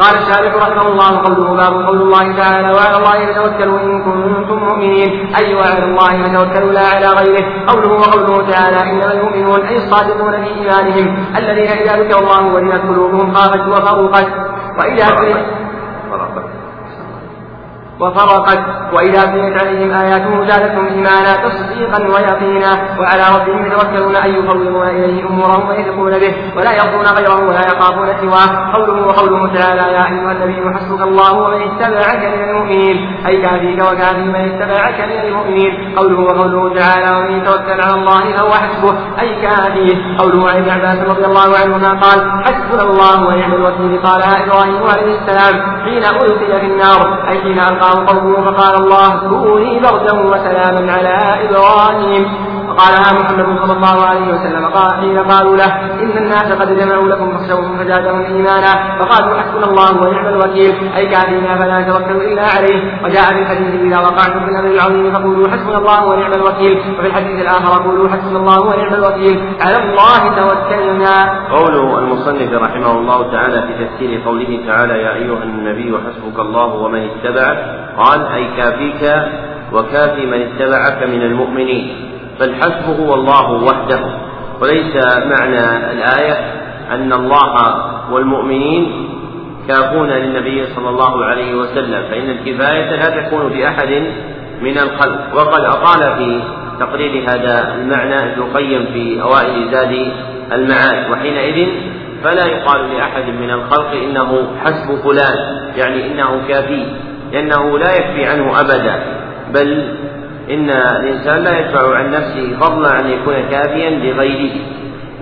[0.00, 5.34] قال الشارح رحمه الله قوله باب قول الله تعالى وعلى الله فتوكلوا إن كنتم مؤمنين.
[5.36, 7.44] أي وعلى الله فتوكلوا لا على غيره.
[7.66, 11.06] قوله وقوله تعالى إنما المؤمنون أي الصادقون في إيمانهم.
[11.36, 14.28] الذين إذا ذكر الله وجلت قلوبهم خافت وفرقت.
[14.78, 15.06] وإذا
[18.00, 18.58] وفرقت
[18.92, 25.68] وإذا تليت عليهم آياته زادتهم إيمانا تصديقا ويقينا وعلى ربهم يتوكلون أن يفوضون إليه أمورهم
[25.68, 28.72] ويثقون به ولا يرضون غيره ولا يخافون سواه.
[28.74, 32.96] قوله وقوله تعالى يا أيها النبي حسبك الله ومن اتبعك من المؤمنين.
[33.26, 35.94] أي كافيك وكافي من اتبعك من المؤمنين.
[35.98, 38.94] قوله وقوله تعالى ومن يتوكل على الله فهو حسبه.
[39.20, 44.02] أي كافيه قوله عن ابن عباس رضي الله عنهما قال حسبنا الله ونعم الوكيل.
[44.02, 45.54] قالها إبراهيم عليه السلام
[45.84, 47.28] حين ألقي في النار.
[47.30, 51.16] أي حين ألقى فألقاه قومه فقال الله كوني بردا وسلاما على
[51.48, 52.24] إبراهيم.
[52.74, 54.64] فقالها محمد صلى الله عليه وسلم.
[54.66, 55.70] قال حين قالوا له
[56.02, 58.98] إن الناس قد جمعوا لكم فاخشوهم فزادهم إيمانا.
[59.00, 60.74] فقالوا حسبنا الله ونعم الوكيل.
[60.96, 63.04] أي كافينا فلا نتوكل إلا عليه.
[63.04, 66.78] وجاء في الحديث إذا وقعتم في الأمر العظيم فقولوا حسبنا الله ونعم الوكيل.
[66.98, 69.36] وفي الحديث الآخر قولوا حسبنا الله ونعم الوكيل.
[69.60, 71.14] على الله توكلنا.
[71.50, 77.08] قول المصنف رحمه الله تعالى في تفسير قوله تعالى يا أيها النبي حسبك الله ومن
[77.10, 77.58] اتبعك
[77.98, 79.02] قال أي كافيك
[79.72, 82.13] وكافي من اتبعك من المؤمنين.
[82.38, 84.00] فالحسب هو الله وحده.
[84.62, 86.36] وليس معنى الآية
[86.90, 89.10] أن الله والمؤمنين
[89.68, 94.02] كافون للنبي صلى الله عليه وسلم فإن الكفاية لا تكون بأحد
[94.62, 95.34] من الخلق.
[95.34, 96.40] وقد أطال في
[96.80, 100.12] تقرير هذا المعنى ابن القيم في أوائل زاد
[100.52, 101.68] المعاد وحينئذ
[102.24, 106.86] فلا يقال لأحد من الخلق إنه حسب فلان يعني إنه كافي
[107.32, 109.02] لأنه لا يكفي عنه أبدا
[109.54, 109.96] بل
[110.50, 114.52] إن الإنسان لا يدفع عن نفسه فضلا عن يكون كافيا لغيره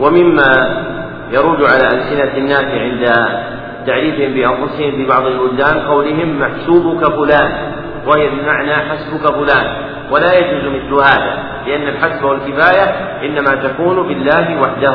[0.00, 0.82] ومما
[1.32, 3.04] يرد على ألسنة الناس عند
[3.86, 7.72] تعريفهم بأنفسهم في بعض البلدان قولهم محسوبك فلان
[8.06, 9.66] وهي بمعنى حسبك فلان
[10.10, 12.84] ولا يجوز مثل هذا لأن الحسب والكفاية
[13.22, 14.94] إنما تكون بالله وحده.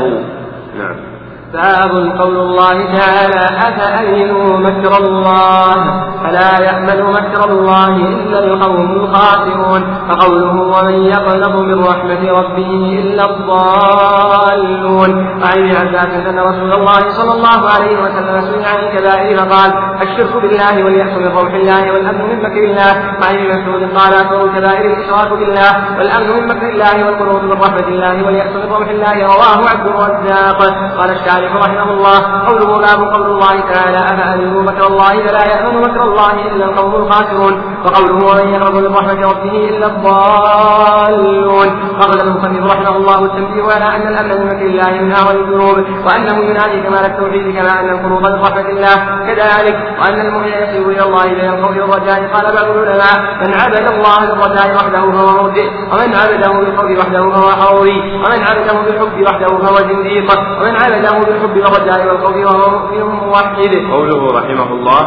[0.78, 1.17] نعم.
[1.54, 5.76] باب قول الله تعالى أفأمنوا مكر الله؟
[6.24, 9.82] فلا يأمن مكر الله إلا القوم الخاسرون.
[10.10, 15.12] فقوله ومن يقنط من رحمة ربه إلا الضالون.
[15.42, 19.72] وعن عباس أن رسول الله صلى الله عليه وسلم سئل عن الكبائر فقال
[20.02, 22.92] الشرك بالله واليأس من روح الله والأمن من مكر الله.
[23.22, 27.88] وعن ابن مسعود قال أكبر الكبائر الإشراك بالله والأمن من مكر الله والقنوط من رحمة
[27.88, 30.60] الله واليأس من روح الله رواه عبد الرزاق.
[30.98, 32.20] قال الشارح رحمه الله.
[32.48, 37.54] قوله باب قول الله تعالى أفأمنوا مكر الله فلا يأمن مكر الله إلا القوم الخاسرون؟
[37.86, 41.70] وقوله ومن يقرب من رحمة ربه إلا الضالون.
[42.00, 46.38] أخرج المصنف رحمه الله التنبيه على أن الأمن من مكر الله من أعظم الذنوب وأنه
[46.50, 48.96] ينادي كمال التوحيد كما أن القلوب من رحمة الله
[49.28, 52.18] كذلك وأن المؤمن يصير إلى الله بين الخوف والرجاء.
[52.34, 53.16] قال بعض العلماء
[53.46, 58.76] من عبد الله بالرجاء وحده فهو مرجئ ومن عبده بالخوف وحده فهو حوري ومن عبده
[58.86, 60.28] بالحب وحده فهو زنديق
[60.62, 63.74] ومن عبده بالحب والرجاء والخوف وهو مؤمن موحد.
[63.94, 65.02] قوله رحمه الله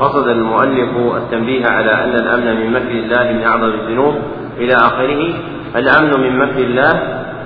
[0.00, 4.14] قصد المؤلف التنبيه على أن الأمن من مكر الله من أعظم الذنوب.
[4.58, 5.34] إلى آخره
[5.76, 6.92] الأمن من مكر الله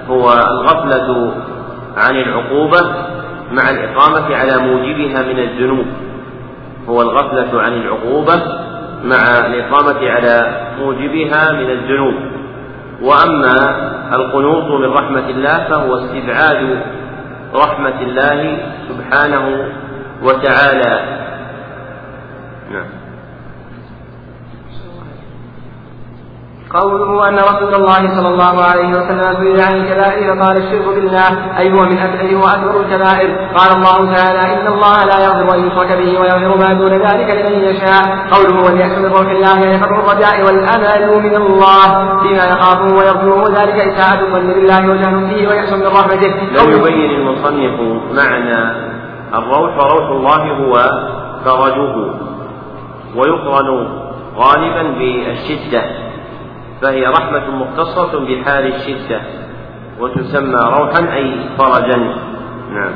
[0.08, 1.34] هو الغفلة
[1.96, 2.80] عن العقوبة
[3.52, 5.86] مع الإقامة على موجبها من الذنوب.
[6.88, 8.42] هو الغفلة عن العقوبة
[9.04, 10.34] مع الإقامة على
[10.80, 12.14] موجبها من الذنوب.
[13.02, 13.54] وأما
[14.12, 16.82] القنوط من رحمة الله فهو استبعاد
[17.54, 18.58] رحمة الله
[18.88, 19.44] سبحانه
[20.22, 20.94] وتعالى.
[22.70, 22.99] نعم.
[26.74, 31.72] قوله أن رسول الله صلى الله عليه وسلم سئل عن الكبائر قال الشرك بالله أي
[31.72, 33.30] هو من أكبر وأكبر الكبائر.
[33.58, 37.64] قال الله تعالى إن الله لا يغفر أن يشرك به ويغفر ما دون ذلك لمن
[37.64, 38.02] يشاء.
[38.30, 44.20] قوله وليأس من روح الله يفر الرجاء والأمل من الله فيما يخافه ويرجوه ذلك إساءة
[44.20, 46.32] الظن بالله وجهل فيه ويأس من رحمته.
[46.58, 47.80] لم يبين المصنف
[48.14, 48.58] معنى
[49.34, 50.74] الروح وروح الله هو
[51.44, 51.94] فرجه
[53.16, 53.88] ويقرن
[54.36, 56.09] غالبا بالشدة.
[56.82, 59.20] فهي رحمة مختصة بحال الشدة
[60.00, 61.96] وتسمى روحا أي فرجا.
[62.70, 62.92] نعم.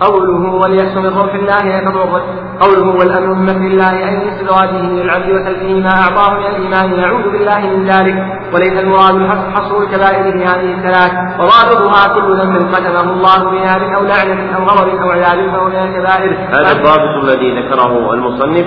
[0.00, 2.22] قوله وليأس من روح الله يتضرر
[2.60, 6.92] قوله والأمر من مكر الله من استدراجه للعبد وتلفه ما أعطاه من الإيمان.
[6.92, 8.16] يعوذ بالله من ذلك.
[8.54, 11.12] وليس المراد حصر الكبائر في هذه الثلاث.
[11.40, 16.30] وضابطها كل ذنب ختمه الله بنار أو لعنة أو غضب أو عذاب فهو من الكبائر.
[16.48, 18.66] هذا الضابط الذي ذكره المصنف.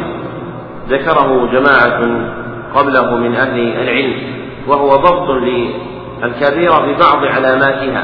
[0.89, 1.99] ذكره جماعة
[2.75, 4.13] قبله من أهل العلم
[4.67, 8.03] وهو ضبط للكبيرة ببعض علاماتها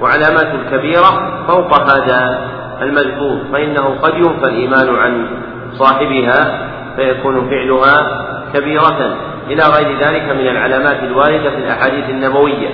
[0.00, 2.48] وعلامات الكبيرة فوق هذا
[2.82, 5.26] المذكور فإنه قد ينفى الإيمان عن
[5.72, 9.16] صاحبها فيكون فعلها كبيرة.
[9.50, 12.68] إلى غير ذلك من العلامات الواردة في الأحاديث النبوية.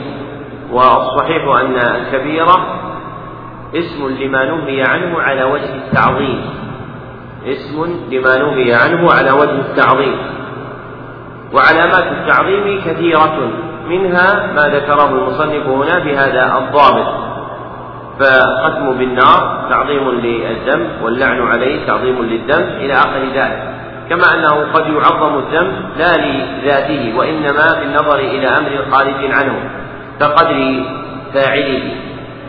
[0.73, 2.81] والصحيح أن الكبيرة
[3.75, 6.41] اسم لما نهي عنه على وجه التعظيم.
[7.47, 10.17] اسم لما نهي عنه على وجه التعظيم.
[11.53, 13.51] وعلامات التعظيم كثيرة.
[13.89, 17.07] منها ما ذكره المصنف هنا بهذا الضابط
[18.21, 23.75] فختم بالنار تعظيم للذنب واللعن عليه تعظيم للذنب إلى آخر ذلك.
[24.11, 29.55] كما أنه قد يعظم الذنب لا لذاته وإنما بالنظر إلى أمر خارج عنه
[30.21, 30.83] كقدر
[31.35, 31.83] فاعله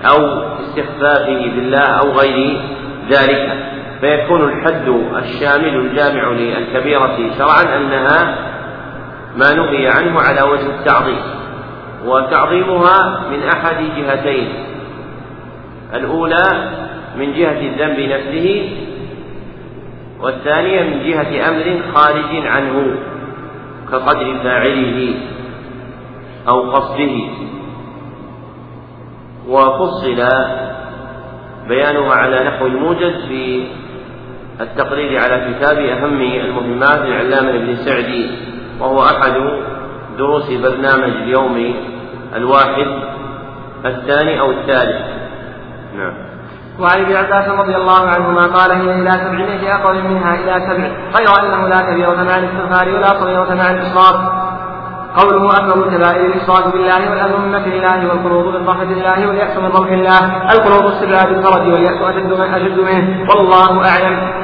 [0.06, 2.62] أو استخفافه بالله أو غير
[3.10, 3.72] ذلك.
[4.02, 4.88] فيكون الحد
[5.24, 8.51] الشامل الجامع للكبيرة شرعا أنها
[9.38, 11.22] ما نهي عنه على وجه التعظيم
[12.06, 14.48] وتعظيمها من أحد جهتين.
[15.94, 16.70] الأولى
[17.18, 18.70] من جهة الذنب نفسه
[20.22, 22.96] والثانية من جهة أمر خارج عنه
[23.92, 25.14] كقدر فاعله
[26.48, 27.20] أو قصده.
[29.48, 30.28] وفصل
[31.68, 33.64] بيانها على نحو الموجز في
[34.62, 38.51] التقرير على كتاب أهم المهمات للعلامة ابن سعدي.
[38.82, 39.34] وهو أحد
[40.18, 41.74] دروس برنامج اليوم
[42.36, 42.88] الواحد
[43.86, 45.02] الثاني أو الثالث.
[45.98, 46.14] نعم.
[46.80, 50.88] وعن ابن عباس رضي الله عنهما قال هي إلى سبعمائة أقل منها إلى سبع.
[51.18, 54.42] غير أنه لا كبيرة مع الاستغفار ولا صغيرة مع الإصرار
[55.16, 57.00] قوله أكبر الكبائر الإشراك بالله
[57.60, 60.52] مكر الله والقنوط من رحمة الله واليأس من روح الله.
[60.52, 63.28] القنوط استبعاد الفرج واليأس أشد من أشد منه.
[63.30, 64.41] والله أعلم.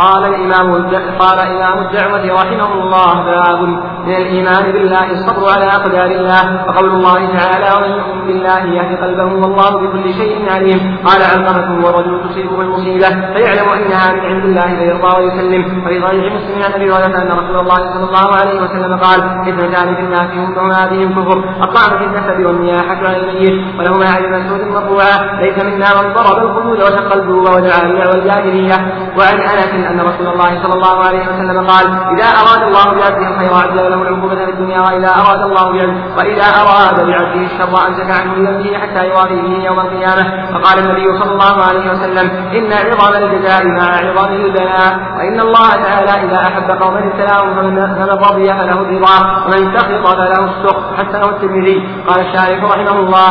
[0.00, 0.72] قال الإمام
[1.18, 3.62] قال إمام الدعوة رحمه الله باب
[4.06, 9.24] من الإيمان بالله الصبر على أقدار الله وقول الله تعالى ومن يؤمن بالله يهدي قلبه
[9.42, 10.96] والله بكل شيء عليم.
[11.04, 15.84] قال علقمة ورجل تصيبه المصيبة فيعلم أنها من عند الله فيرضى ويسلم.
[15.84, 19.94] وفي صحيح مسلم عن أبي هريرة أن رسول الله صلى الله عليه وسلم قال اثنتان
[19.94, 25.40] في الناس ينفعون بهم كفر الطعن في النسب والنياحة على الميت ولهما عن مسعود مرفوعا
[25.42, 28.76] ليس منا من ضرب الخدود وشق الجوب ودعا والجاهلية.
[29.18, 33.54] وعن أنس أن رسول الله صلى الله عليه وسلم قال إذا أراد الله بعبده الخير
[33.54, 38.34] عجل له العقوبة في الدنيا وإذا أراد الله بعبده وإذا أراد بعبده الشر أمسك عنه
[38.34, 40.24] بذنبه حتى يوافي به يوم القيامة.
[40.52, 42.26] فقال النبي صلى الله عليه وسلم
[42.56, 48.46] إن عظم الجزاء مع عظم البلاء وإن الله تعالى إذا أحب قوما ابتلاهم فمن رضي
[48.46, 51.88] فله الرضا ومن سخط فله السخط حسنه الترمذي.
[52.08, 53.30] قال الشارح رحمه الله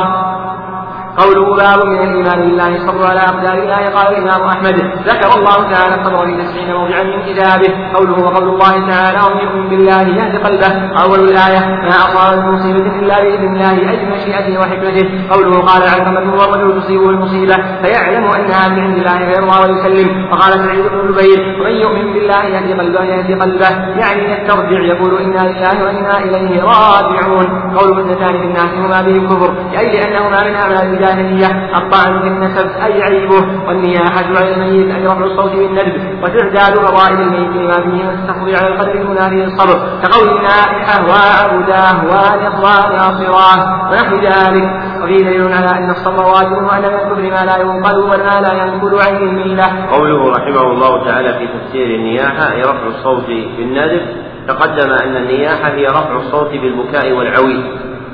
[1.18, 4.76] قوله باب من الإيمان بالله الصبر على اقدار الله قال الإمام أحمد
[5.08, 7.70] ذكر الله تعالى الصبر في تسعين موضعا من كتابه.
[7.94, 10.72] قوله وقول الله تعالى ومن يؤمن بالله يهد قلبه
[11.04, 16.34] أول الآية ما أصاب من مصيبة إلا بإذن الله أي بمشيئته وحكمته قوله قال علقمه
[16.40, 20.32] والرجل تصيبه المصيبة فيعلم انها من عند الله فيرضى ويسلم.
[20.32, 23.70] وقال سعيد بن جبير ومن يؤمن بالله يهدي قلبه يهدي قلبه
[24.02, 27.48] يعني يسترجع يقول إنا لله وإنا إليه راجعون
[27.78, 32.68] قوله اثنتان في الناس هما به الكفر اي لانهما من اعمال الجاهلية الطعن في النسب
[32.68, 38.10] أي عيبه والنياحة على الميت أي رفع الصوت بالندب وتعداد فضائل الميت لما فيه من
[38.10, 44.86] التفضيل على القدر المنافي للصبر كقول النائحة وعبداه والإخوان ناصراه ونحو ذلك.
[45.03, 48.99] وفيه دليل على أن الصبر واجب وأن من الكفر ما لا ينقل وما لا ينقل
[49.02, 49.88] عن الملة.
[49.91, 53.26] قوله رحمه الله تعالى في تفسير النياحة أي رفع الصوت
[53.57, 54.02] بالندب
[54.48, 57.64] تقدم أن النياحة هي رفع الصوت بالبكاء والعويل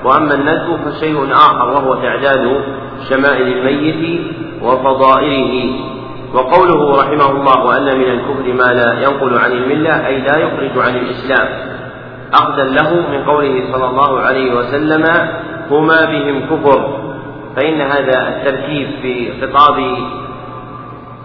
[0.03, 2.61] وأما الندب فشيء آخر وهو تعداد
[3.09, 4.21] شمائل الميت
[4.61, 5.75] وفضائله.
[6.33, 10.95] وقوله رحمه الله وأن من الكفر ما لا ينقل عن الملة أي لا يخرج عن
[10.95, 11.47] الإسلام.
[12.33, 15.03] أخذا له من قوله صلى الله عليه وسلم
[15.71, 16.97] هما بهم كفر.
[17.55, 19.97] فإن هذا التركيب في خطاب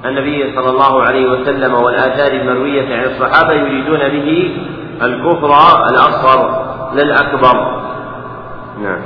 [0.04, 4.50] النبي صلى الله عليه وسلم والآثار المروية عن الصحابة يريدون به
[5.02, 5.52] الكفر
[5.90, 7.86] الأصغر لا الأكبر.
[8.82, 9.00] نعم.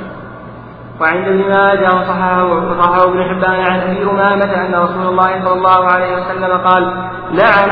[1.01, 5.85] وعند ابن ماجه وصححه وصححه ابن حبان عن أبي أمامة أن رسول الله صلى الله
[5.91, 6.83] عليه وسلم قال
[7.31, 7.69] لعن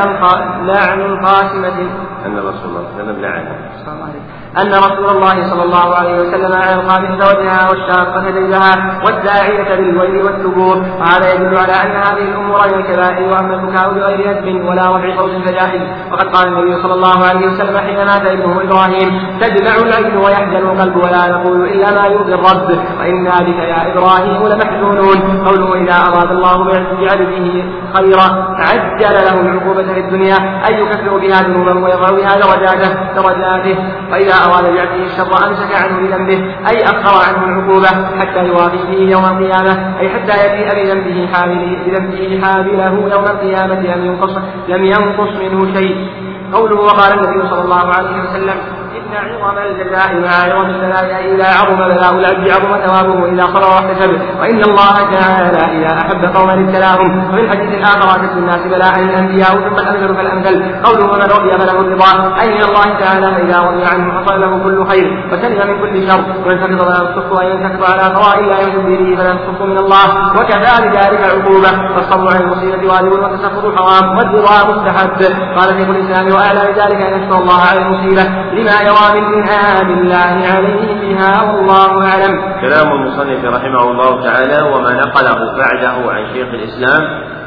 [0.66, 1.90] لعن القاسمة
[2.26, 6.74] أن رسول الله صلى الله عليه وسلم أن رسول الله صلى الله عليه وسلم على
[6.74, 13.30] القابضة وجهها والشاقة جيبها والداعية بالويل والثبور وهذا يدل على أن هذه الأمور هي الكبائر
[13.32, 15.82] وأما البكاء بغير ندب ولا رفع صوت فجاهل
[16.12, 20.96] وقد قال النبي صلى الله عليه وسلم حين مات ابنه إبراهيم تدمع العين ويحزن القلب
[20.96, 22.70] ولا نقول إلا ما يرضي الرب
[23.00, 25.20] وإنا بك يا إبراهيم لمحزونون.
[25.46, 26.58] قوله إذا أراد الله
[27.02, 27.64] بعبده
[27.94, 30.38] خيرا عجل له العقوبة في الدنيا
[30.70, 33.76] أن يكفر بها ذنوبا ويضع بها درجاته درجاته.
[34.11, 39.26] وإذا أراد بعبده الشر أمسك عنه بذنبه أي أخر عنه العقوبة حتى يوافي به يوم
[39.26, 44.34] القيامة أي حتى يأتي بذنبه حامله بذنبه حامله يوم القيامة لم ينقص
[44.68, 46.07] لم ينقص منه شيء.
[46.53, 48.57] قوله وقال النبي صلى الله عليه وسلم
[48.98, 54.11] إن عظم الجزاء مع عظم البلاء إذا عظم بلاء العبد عظم ثوابه إذا صبر واحتسب
[54.41, 57.30] وإن الله تعالى إذا أحب قوما ابتلاهم.
[57.30, 60.56] وفي الحديث الآخر أشد الناس بلاء الأنبياء ثم الأمثل فالأمثل.
[60.84, 64.88] قوله ومن رضي فله الرضا أي من الله تعالى فإذا رضي عنه حصل له كل
[64.88, 65.30] خير.
[65.32, 66.24] وسلم من كل شر.
[66.45, 70.07] وإن سخط فلا يسخط وإن سخط على قضاء لا يمكن به فلا يسخط من الله.
[70.38, 74.18] وكفى بذلك عقوبة والصبر عن المصيبة واجب والتسخط حرام.
[74.18, 75.22] والرضا مستحب.
[75.57, 80.47] قال شيخ الإسلام وأعلى بذلك أن يشكر الله على المصيبة لما يرى من إنعام الله
[80.53, 82.35] عليه بها والله أعلم.
[82.61, 87.03] كلام المصنف رحمه الله تعالى وما نقله بعده عن شيخ الإسلام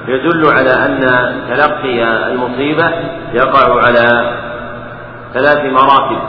[0.09, 1.01] يدل على أن
[1.49, 2.89] تلقي المصيبة
[3.33, 4.37] يقع على
[5.35, 6.23] ثلاث مراتب.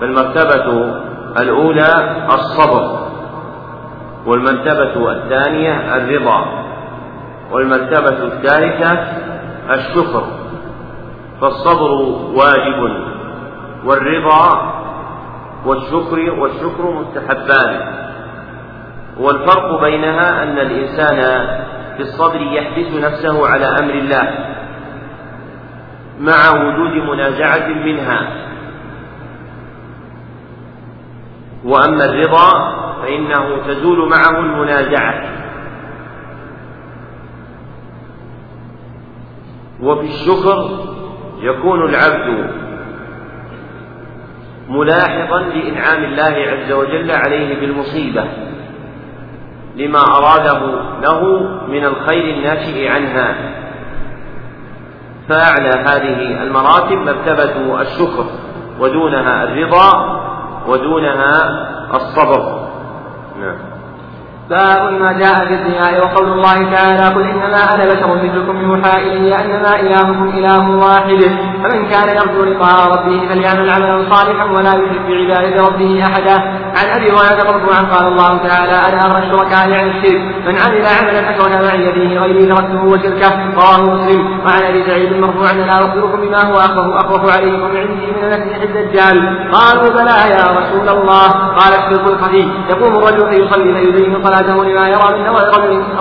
[0.00, 0.94] فالمرتبة
[1.40, 3.08] الأولى الصبر
[4.26, 6.44] والمرتبة الثانية الرضا
[7.52, 8.98] والمرتبة الثالثة
[9.70, 10.24] الشكر.
[11.40, 11.90] فالصبر
[12.34, 13.13] واجب.
[13.84, 14.74] والرضا
[15.66, 17.94] والشكر والشكر مستحبان.
[19.20, 21.46] والفرق بينها أن الإنسان
[21.96, 24.28] في الصبر يحبس نفسه على أمر الله
[26.20, 28.28] مع وجود منازعة منها.
[31.64, 35.24] وأما الرضا فإنه تزول معه المنازعة.
[39.82, 40.70] وفي الشكر
[41.40, 42.63] يكون العبد
[44.68, 48.24] ملاحظا لإنعام الله عز وجل عليه بالمصيبة
[49.76, 50.60] لما أراده
[51.02, 53.34] له من الخير الناشئ عنها.
[55.28, 58.24] فأعلى هذه المراتب مرتبة الشكر
[58.80, 60.20] ودونها الرضا
[60.68, 61.36] ودونها
[61.94, 62.68] الصبر.
[63.40, 63.73] نعم.
[64.50, 69.34] باب ما جاء في الرياء وقول الله تعالى قل إنما أنا بشر مثلكم يوحى الي
[69.34, 71.20] انما إلهكم إله واحد.
[71.62, 76.36] فمن كان يرجو لقاء ربه فليعمل عملا صالحا ولا يشرك بعبادة ربه احدا.
[76.76, 80.20] عن أبي هريرة مرفوعا قال الله تعالى أنا اغنى الشركاء عن الشرك.
[80.46, 83.32] من عمل عملا أشرك معي به غيري تركته وشركه.
[83.54, 84.40] رواه مسلم.
[84.46, 87.04] وعن أبي سعيد مرفوعا لا اخبركم بما هو أخوف.
[87.04, 89.16] أخوف عليكم عندي من المسيح الدجال.
[89.52, 91.28] قالوا بلى يا رسول الله.
[91.58, 95.48] قال الشرك الخفي يقوم الرجل فيصلي فيزين صلاته لما يرى من نظر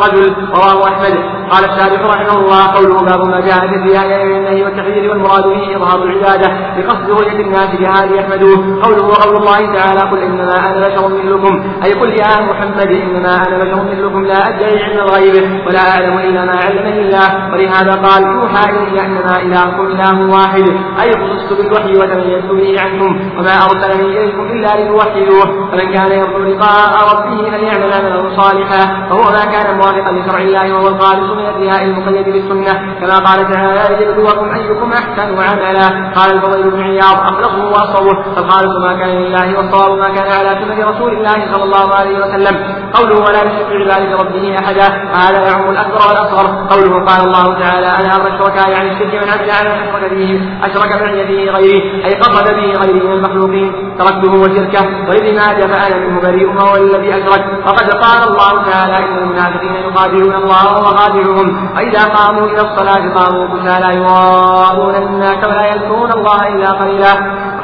[0.04, 1.43] رجل رواه أحمد.
[1.54, 6.04] قال الشارح رحمه الله قوله باب ما جاء في الرياء النهي والتحذير والمراد به إظهار
[6.04, 6.48] العبادة
[6.78, 8.84] بقصد رؤية الناس بهذا يحمدوه.
[8.84, 11.54] قوله وقول الله تعالى قل إنما أنا بشر مثلكم.
[11.86, 16.46] أي قل يا محمد إنما أنا بشر مثلكم لا ادعي علم الغيب ولا أعلم إلا
[16.46, 17.52] ما علمني الله.
[17.52, 20.66] ولهذا قال يوحى إلي إنما إلهكم إله واحد.
[21.02, 25.48] أي خصصت بالوحي وتميزت به عنكم وما أرسلني إليكم إلا لتوحدوه.
[25.72, 28.82] فمن كان يرجو لقاء ربه فليعمل عملا صالحا.
[29.10, 34.06] فهو ما كان موافقا لشرع الله وهو الخالص من الرياء المقيد بالسنة كما قال تعالى
[34.06, 36.14] ليبلوكم أيكم أحسن عملا.
[36.16, 40.90] قال الفضيل بن عياض اخلصه واصوبه فالخالص ما كان لله والصواب ما كان على سنة
[40.90, 42.56] رسول الله صلى الله عليه وسلم.
[42.94, 44.88] قوله ولا يشرك بعبادة ربه أحدا
[45.22, 46.46] هذا يعم الأكبر والأصغر.
[46.70, 51.02] قوله قال الله تعالى أنا أمر الشركاء يعني الشرك من عمل على أشرك به أشرك
[51.02, 53.93] معي به غيري أي قصد به غيري من المخلوقين.
[54.00, 59.18] تركته وشركه وإذ ما فأنا منه بريء وهو الذي أشرك وقد قال الله تعالى إن
[59.18, 66.12] المنافقين يخادعون الله وهو خادعهم فإذا قاموا إلى الصلاة قاموا كسالى يراءون الناس ولا يذكرون
[66.12, 67.14] الله إلا قليلا.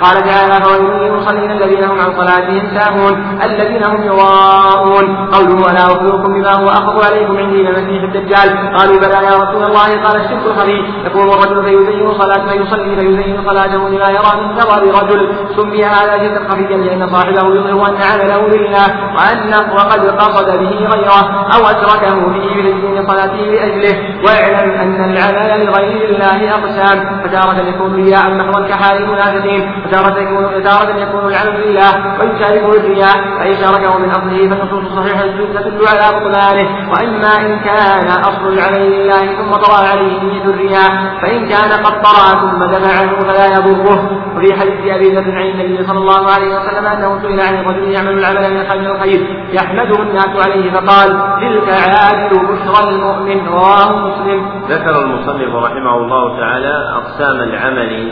[0.03, 5.30] قال تعالى فويل للمصلين الذين هم عن صلاتهم ساهون الذين هم يراءون.
[5.35, 9.89] قوله ولا أخبركم بما هو أخذ عليكم عندي المسيح الدجال؟ قالوا بلى يا رسول الله
[10.03, 15.21] قال الشرك الخفي يقوم الرجل فيزين صلاته فيصلي فيزين صلاته لما يرى من ثواب رجل.
[15.55, 21.23] سمي هذا شركا خفيا لأن صاحبه يظهر أن عمله لله وأن وقد قصد به غيره
[21.55, 23.95] أو اشركه به بتزيين صلاته لأجله.
[24.26, 27.21] واعلم أن العمل لغير الله أقسام.
[27.23, 29.89] فتارة يكون رياء محضا كحال المنافقين.
[29.90, 35.88] وتارة يكون تارة يكون العمل لله ويشاركه الرياء فإن شاركه من أصله فالنصوص الصحيحة تدل
[35.88, 41.72] على بطلانه وإما إن كان أصل العمل لله ثم طرأ عليه نية الرياء فإن كان
[41.86, 44.20] قد طرأ ثم دفع عنه فلا يضره.
[44.36, 48.20] وفي حديث أبي ذر عن النبي صلى الله عليه وسلم أنه سئل عن الرجل يعمل
[48.20, 51.10] العمل من خير الخير يحمده الناس عليه فقال
[51.41, 53.48] تلك عاجل بشرى المؤمن.
[53.48, 54.45] رواه مسلم.
[54.70, 58.11] ذكر المصنف رحمه الله تعالى أقسام العمل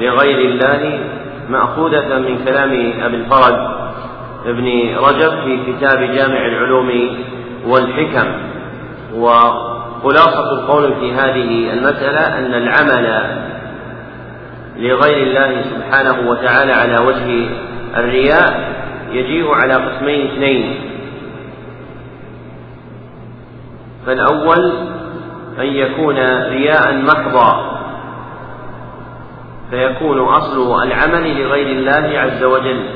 [0.00, 1.00] لغير الله
[1.48, 3.54] مأخوذة من كلام أبي الفرج
[4.46, 7.16] ابن رجب في كتاب جامع العلوم
[7.66, 8.32] والحكم.
[9.14, 13.36] وخلاصة القول في هذه المسألة أن العمل
[14.76, 17.46] لغير الله سبحانه وتعالى على وجه
[17.96, 18.72] الرياء
[19.12, 20.74] يجيء على قسمين اثنين.
[24.06, 24.72] فالأول
[25.58, 26.16] أن يكون
[26.48, 27.79] رياء محضا
[29.70, 32.90] فيكون أصل العمل لغير الله عز وجل.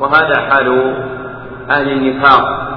[0.00, 0.96] وهذا حال
[1.70, 2.68] أهل النفاق.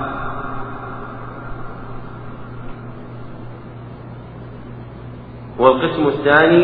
[5.60, 6.64] والقسم الثاني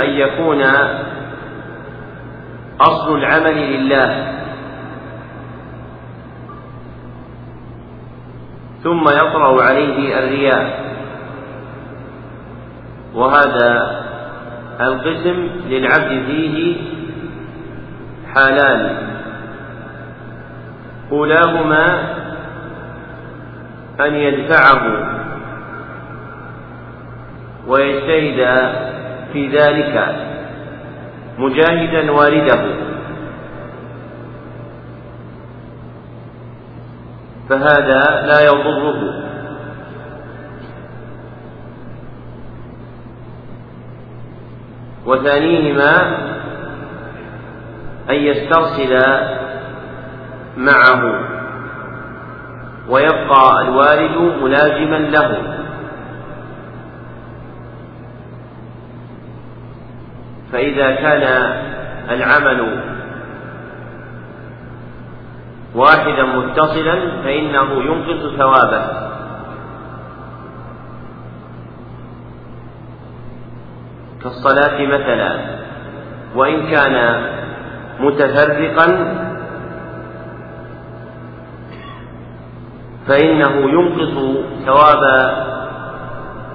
[0.00, 0.62] أن يكون
[2.80, 4.34] أصل العمل لله.
[8.82, 10.88] ثم يطرأ عليه الرياء.
[13.14, 13.98] وهذا
[14.80, 16.76] القسم للعبد فيه
[18.34, 18.96] حالان.
[21.12, 21.86] أولاهما
[24.00, 24.82] أن يدفعه
[27.66, 28.72] ويجتهد
[29.32, 30.16] في ذلك
[31.38, 32.64] مجاهدا والده.
[37.48, 39.27] فهذا لا يضره.
[45.08, 45.92] وثانيهما
[48.10, 49.00] أن يسترسل
[50.56, 51.02] معه
[52.88, 55.42] ويبقى الوالد ملازما له.
[60.52, 61.52] فإذا كان
[62.10, 62.80] العمل
[65.74, 69.07] واحدا متصلا فإنه ينقص ثوابه.
[74.22, 75.40] كالصلاة مثلا
[76.34, 77.22] وإن كان
[78.00, 79.14] متفرقا
[83.08, 85.02] فإنه ينقص ثواب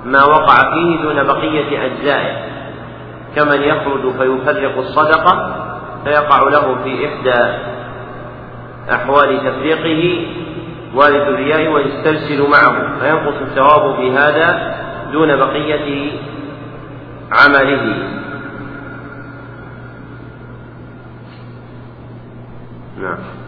[0.06, 2.54] ما وقع فيه دون بقية أجزائه.
[3.36, 5.56] كمن يخرج فيفرق الصدقة
[6.04, 7.54] فيقع له في إحدى
[8.92, 10.28] أحوال تفريقه
[10.96, 14.76] والد الرياء ويسترسل معه فينقص الثواب في هذا
[15.12, 16.12] دون بقية
[17.34, 18.14] عمله.
[23.02, 23.43] نعم.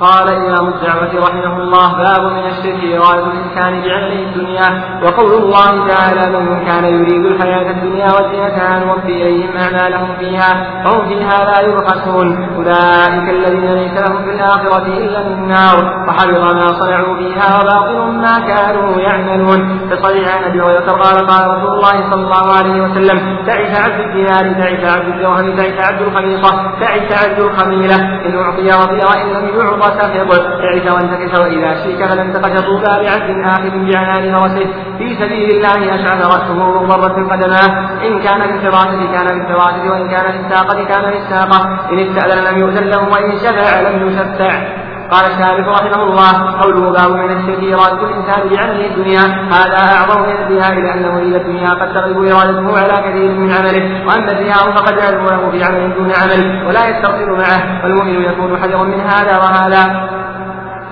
[0.00, 4.68] قال إمام الدعوة رحمه الله باب من الشرك إرادة الإنسان بعمله الدنيا
[5.04, 11.44] وقول الله تعالى من كان يريد الحياة الدنيا وزينتها نوفي إليهم أعمالهم فيها وهم فيها
[11.44, 12.48] لا يبخسون.
[12.56, 19.00] أولئك الذين ليس لهم في الآخرة إلا النار وحبط ما صنعوا فيها وباطل ما كانوا
[19.00, 19.88] يعملون.
[19.90, 24.52] فصحيح عن أبي هريرة قال قال رسول الله صلى الله عليه وسلم تعس عبد الدينار
[24.52, 26.50] تعس عبد الدرهم تعس عبد الخميصة
[26.80, 29.48] تعس عبد الخميلة إن أعطي رضي وإن لم
[29.84, 34.66] يعط وسخط تعس وانتكس وإذا شيك فلم تقش طوبى بعبد آخذ بعنان فرسه
[34.98, 37.70] في سبيل الله أشعث رأسه مضرة قدماه
[38.06, 43.08] إن كان بالفراسة كان بالفراسة وإن كان بالساقة كان بالساقة إن استأذن لم يؤذن له
[43.12, 44.84] وإن شفع لم يشفع.
[45.10, 50.36] قال الشارح رحمه الله قوله باب من الشرك إرادة الإنسان بعمله الدنيا هذا أعظم من
[50.36, 55.24] الرياء لأنه إلى الدنيا قد تغلب إرادته على كثير من عمله وأما الرياء فقد يعلم
[55.24, 60.14] له في عمل دون عمل ولا يستغفر معه والمؤمن يكون حذرا من هذا وهذا.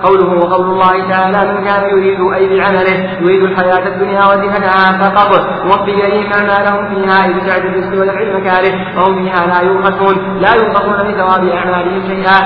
[0.03, 5.31] قوله وقول الله تعالى من كان يريد أي بعمله يريد الحياة الدنيا وزينتها فقط
[5.65, 11.07] وفي إليهم أعمالهم فيها إذ بعد الرزق ودفع المكاره وهم فيها لا ينقصون لا ينقصون
[11.07, 12.39] من ثواب أعمالهم شيئا.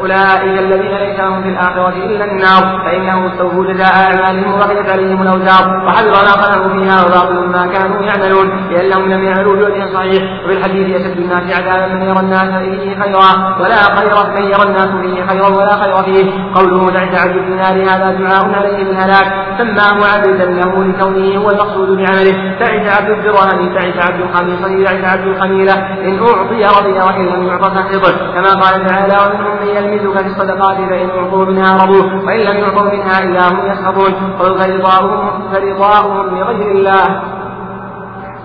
[0.00, 5.84] أولئك الذين ليس لهم في الآخرة إلا النار فإنهم استوفوا جزاء أعمالهم وبقيت عليهم الأوزار.
[5.86, 8.70] وحبط ما صنعوا فيها وباطل ما كانوا يعملون.
[8.70, 13.58] لأنهم لم يعملوا بوجه صحيح وفي الحديث أشد الناس عذابا من يرى الناس فيه خيرا
[13.60, 16.32] ولا خير من يرى الناس فيه خيرا ولا خير فيه.
[16.54, 19.26] قوله تعس عبد النار هذا دعاء عليه بالهلاك.
[19.58, 22.56] سماه عبدا له لكونه هو المقصود بعمله.
[22.60, 25.74] تعس عبد الدرهم تعس عبد الخميصة تعس عبد الخميلة.
[25.74, 30.76] إن أعطي رضي وإن لم يعط سخط كما قال تعالى ومنهم من يلمزك في الصدقات
[30.76, 36.70] فإن أعطوا منها رضوا وإن لم يعطوا منها إلا هم يسخطون قل فرضاؤهم فرضاؤهم لغير
[36.70, 37.22] الله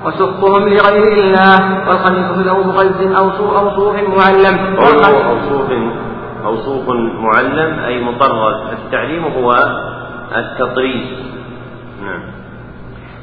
[0.05, 1.87] وسخطهم لغير الله.
[1.89, 4.77] والخميس له غز أو أو صوف معلم.
[4.77, 5.71] أو صوف
[6.45, 6.89] أو صوف
[7.19, 9.51] معلم أي مطرز التعليم هو
[10.37, 11.07] التطريز
[12.05, 12.21] نعم.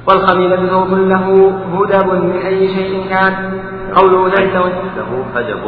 [0.09, 3.61] والخميلة ثوب له هدب من أي شيء كان.
[3.95, 5.63] قوله ذلك له هدب.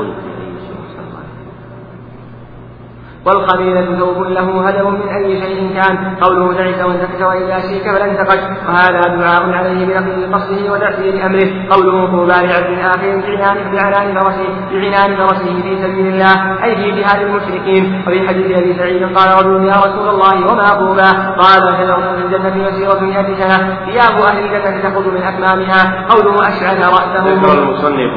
[3.29, 6.15] والخميلة ثوب له هدم من أي شيء كان.
[6.21, 8.39] قوله تعس وانتكس وإذا شيك فلن تقش
[8.69, 11.49] وهذا دعاء عليه بنقل قصده وتأثير أمره.
[11.71, 17.21] قوله طوبى لعبد آخر بعنان بعنان فرسه بعنان فرسه في سبيل الله أي في جهاد
[17.23, 18.03] المشركين.
[18.07, 21.11] وفي حديث أبي سعيد قال رجل يا رسول الله وما طوبى؟
[21.43, 26.07] قال شجرة في الجنة مسيرة مئة سنة ثياب أهل الجنة تخرج من أكمامها.
[26.09, 27.25] قوله أشعث رأسه.
[27.29, 28.15] ذكر المصنف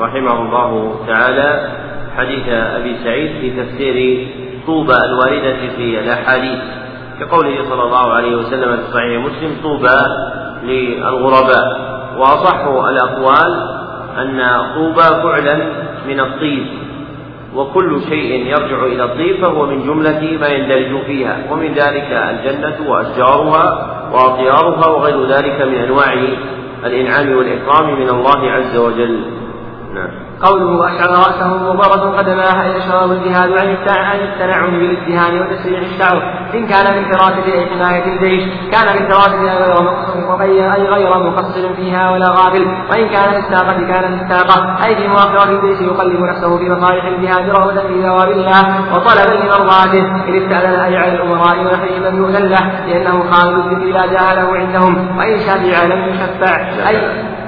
[0.00, 1.83] رحمه الله تعالى
[2.18, 4.28] حديث أبي سعيد في تفسير
[4.66, 6.58] طوبى الواردة في الأحاديث
[7.20, 9.98] كقوله صلى الله عليه وسلم في صحيح مسلم طوبى
[10.62, 11.94] للغرباء.
[12.18, 13.52] وأصح الأقوال
[14.18, 14.42] أن
[14.74, 15.56] طوبى فعلا
[16.06, 16.66] من الطيب
[17.54, 23.66] وكل شيء يرجع إلى الطيب فهو من جملة ما يندرج فيها ومن ذلك الجنة وأشجارها
[24.12, 26.12] وأطيارها وغير ذلك من أنواع
[26.84, 29.20] الإنعام والإكرام من الله عز وجل.
[29.94, 30.23] نعم.
[30.42, 33.50] قوله أشعر رأسه مضرة قدماه أي أشعر الجهاد
[33.88, 36.22] عن التنعم بالازدهان وتسريع الشعر.
[36.54, 38.42] إن كان من فراسة أي حماية الجيش
[38.72, 44.12] كان من فراسة غير مقصر أي غير مقصر فيها ولا غافل وإن كان للساقة كان
[44.12, 48.62] للساقة أي في مؤخرة الجيش يقلب نفسه في مصالح الجهاد رغبة في ثواب الله
[48.94, 50.04] وطلبا لمرضاته.
[50.28, 54.56] إن استأذن أي على الأمراء ونحيهم لم يؤذن له لأنه خالد الذكر لا جاه له
[54.56, 55.18] عندهم.
[55.18, 56.56] وإن شفع لم يشفع.
[56.88, 56.96] أي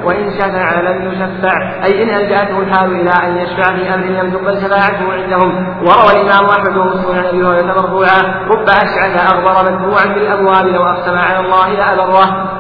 [0.07, 1.85] وإن شفع لم يشفع.
[1.85, 5.69] أي إن ألجأته الحال إلى أن يشفع في أمر لم تقبل شفاعته عندهم.
[5.83, 11.19] وروى الإمام أحمد ومسلم عن أبي هريرة مرفوعا رب أشعث أغبر مدفوعا بالأبواب لو أقسم
[11.19, 12.56] على الله لأبره.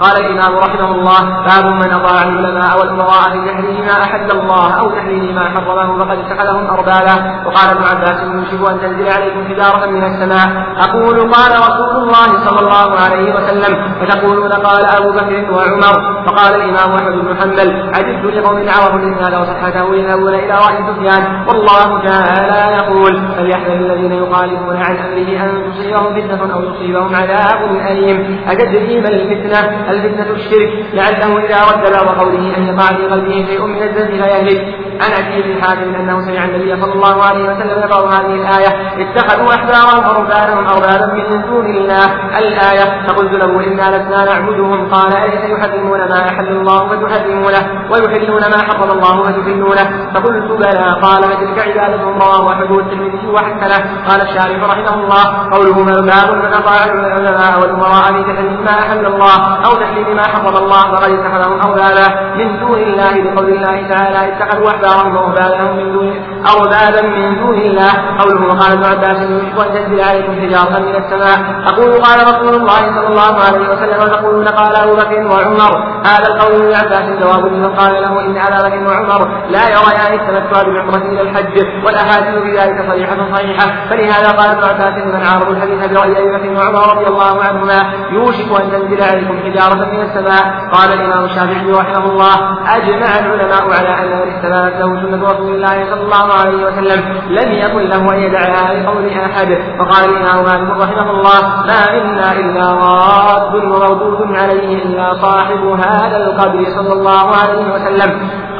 [0.00, 5.34] قال الإمام رحمه الله باب من أطاع العلماء والأمراء تحريم ما أحل الله أو تحريم
[5.34, 7.14] ما حرمه فقد اتخذهم أربابا.
[7.46, 10.48] وقال ابن عباس يوشك أن تنزل عليكم حجارة من السماء.
[10.86, 16.24] أقول قال رسول الله صلى الله عليه وسلم فتقولون قال أبو بكر وعمر.
[16.26, 21.22] فقال الإمام أحمد بن حنبل عجبت لقوم عرفوا الإسناد وصحته يذهبون إلى رأي سفيان.
[21.48, 27.60] والله تعالى يقول فليحذر الذين يخالفون عن أمره أن تصيبهم فتنة أو يصيبهم عذاب
[27.90, 28.40] أليم.
[28.48, 33.62] أتدري ما الفتنة؟ الفتنة الشرك لعله إذا رد بعض قوله أن يقع في قلبه شيء
[33.66, 38.08] من الزلزال فيهلك عن عدي بن حاتم انه سمع النبي صلى الله عليه وسلم يقرأ
[38.14, 38.70] هذه الآية.
[39.02, 42.06] اتخذوا أحبارهم ورهبانهم اربابا من دون الله.
[42.38, 44.90] الآية؟ فقلت له إنا لسنا نعبدهم.
[44.94, 50.86] قال أليس يحرمون ما أحل الله فتحرمونه ويحلون ما حرم الله فتحلونه فقلت بلى.
[51.02, 53.78] قال فتلك عبادتهم رواه أحمد والترمذي وحسنه.
[54.08, 55.24] قال الشارع رحمه الله.
[55.54, 59.36] قوله مرباب من اطاع العلماء والامراء في تحريم ما أحل الله
[59.66, 62.06] أو تحريم ما حرم الله فقد اتخذهم اربابا
[62.38, 64.20] من دون الله بقول الله تعالى.
[64.32, 66.14] اتخذوا احبارهم ورهبانهم من دون
[66.46, 67.92] اربابا من دون الله.
[68.18, 71.38] قوله وقال ابن عباس يوشك ان تنزل عليكم حجارة من السماء.
[71.66, 75.72] أقول قال رسول الله صلى الله عليه وسلم وتقولون قال أبو بكر وعمر.
[76.06, 80.62] هذا القول ابن عباس جواب لمن قال له إن أبا بكر وعمر لا يريان التمتع
[80.62, 83.66] بالعمره إلى الحج والأحاديث في ذلك صريحة صحيحة.
[83.90, 87.78] فلهذا قال ابن عباس لمن عارض الحديث برأي أبي بكر وعمر رضي الله عنهما
[88.10, 90.44] يوشك أن تنزل عليكم حجارة من السماء.
[90.72, 92.36] قال الإمام الشافعي رحمه الله
[92.76, 94.40] أجمع العلماء على أن من
[94.80, 97.00] له سنه رسول الله صلى الله عليه وسلم
[97.38, 99.48] لم يكن له أن يدعها لقول أحد.
[99.78, 101.40] فقال الإمام مالك رحمه الله
[101.70, 108.10] ما منا إلا راد ومردود عليه إلا صاحب هذا القبر صلى الله عليه وسلم.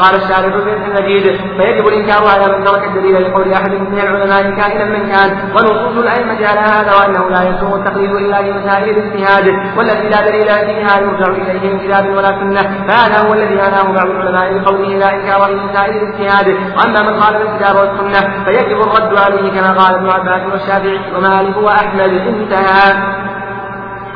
[0.00, 1.24] قال الشارح في المجيد
[1.58, 6.48] فيجب الإنكار على من ترك الدليل لقول أحد من العلماء كائنا من كان ونصوص الأئمة
[6.48, 11.26] على هذا وأنه لا يسوغ التقليد الا في مسائل الاجتهاد والتي لا دليل فيها يرجع
[11.26, 12.62] اليه من كتاب ولا سنة.
[12.88, 15.54] فهذا هو الذي آناه بعض العلماء بقوله لا إنكار في
[16.10, 21.56] الاجتهاد وأما من خالف الكتاب والسنة فيجب الرد عليه كما قال ابن عباس والشافعي ومالك
[21.56, 23.29] واحمد انتهى.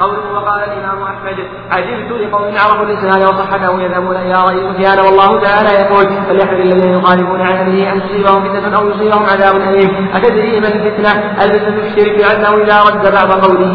[0.00, 1.36] قوله وقال الإمام أحمد
[1.70, 7.40] عجبت لقوم عرفوا الاسلام وصحته يذهبون إلى رأي سفيان والله تعالى يقول فليحذر الذين يخالفون
[7.40, 11.10] عن أمره أن تصيبهم فتنة أو يصيبهم عذاب أليم أتدري ما الفتنة؟
[11.44, 13.74] الفتنة الشرك عنه إذا رد بعض قوله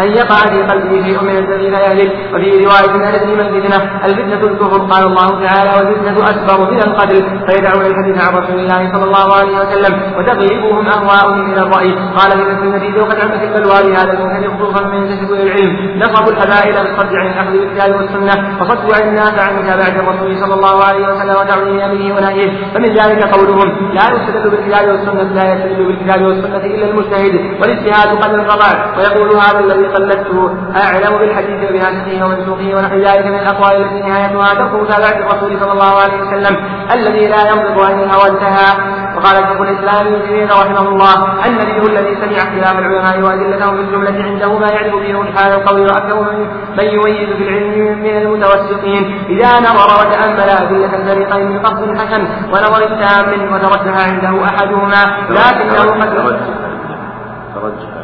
[0.00, 4.78] أن يقع في قلبه شيء من الذين يهلك وفي رواية اتدري ما الفتنة؟ الفتنة الكفر
[4.92, 9.58] قال الله تعالى والفتنة اكبر من القتل فيدعون الحديث عن رسول الله صلى الله عليه
[9.58, 14.86] وسلم وتغلبهم اهواؤهم من الرأي قال في مثل المجيد وقد عمت البلوى بهذا المنكر خصوصا
[14.88, 16.02] من ينتسب العلم.
[16.02, 20.84] نصبوا الحبائل بالصد عن الاخذ بالكتاب والسنة وصدوا عن الناس عن متابعه الرسول صلى الله
[20.84, 26.22] عليه وسلم وتعظيم امره ونهيه فمن ذلك قولهم لا يستدل بالكتاب والسنة لا يستدل بالكتاب
[26.22, 30.38] والسنة إلا المجتهد والاجتهاد قد انقطع ويقول هذا الذي قلدته
[30.84, 35.94] اعلم بالحديث وبناسخه ومنسوخه ونحو ذلك من الأقوال التي نهايتها ترك متابعة الرسول صلى الله
[36.02, 36.56] عليه وسلم
[36.94, 38.68] الذي لا ينطق عن الهوى انتهى.
[39.16, 41.14] وقال شيخ الإسلام ابن تيمية رحمه الله
[41.46, 46.20] النبي الذي سمع اختلاف العلماء وأدلتهم في الجملة عنده ما يعرف به رجحان القول وأكثر
[46.78, 49.02] من يميز في العلم من المتوسطين.
[49.28, 52.22] إذا نظر وتأمل أدلة الفريقين من قصد حسن
[52.52, 57.96] ونظر تام وترجح عنده أحدهما لكنه قد ترجح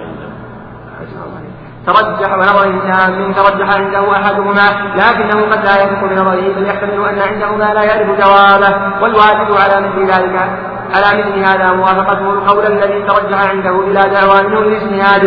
[1.86, 7.56] ترجح ونظر تام ترجح عنده أحدهما لكنه قد لا يثق بنظره بل يحتمل أن عنده
[7.56, 13.50] ما لا يعرف جوابه والواجب على مثل ذلك على مثل هذا موافقته القول الذي ترجح
[13.50, 15.22] عنده إلى دعوى منه الاجتهاد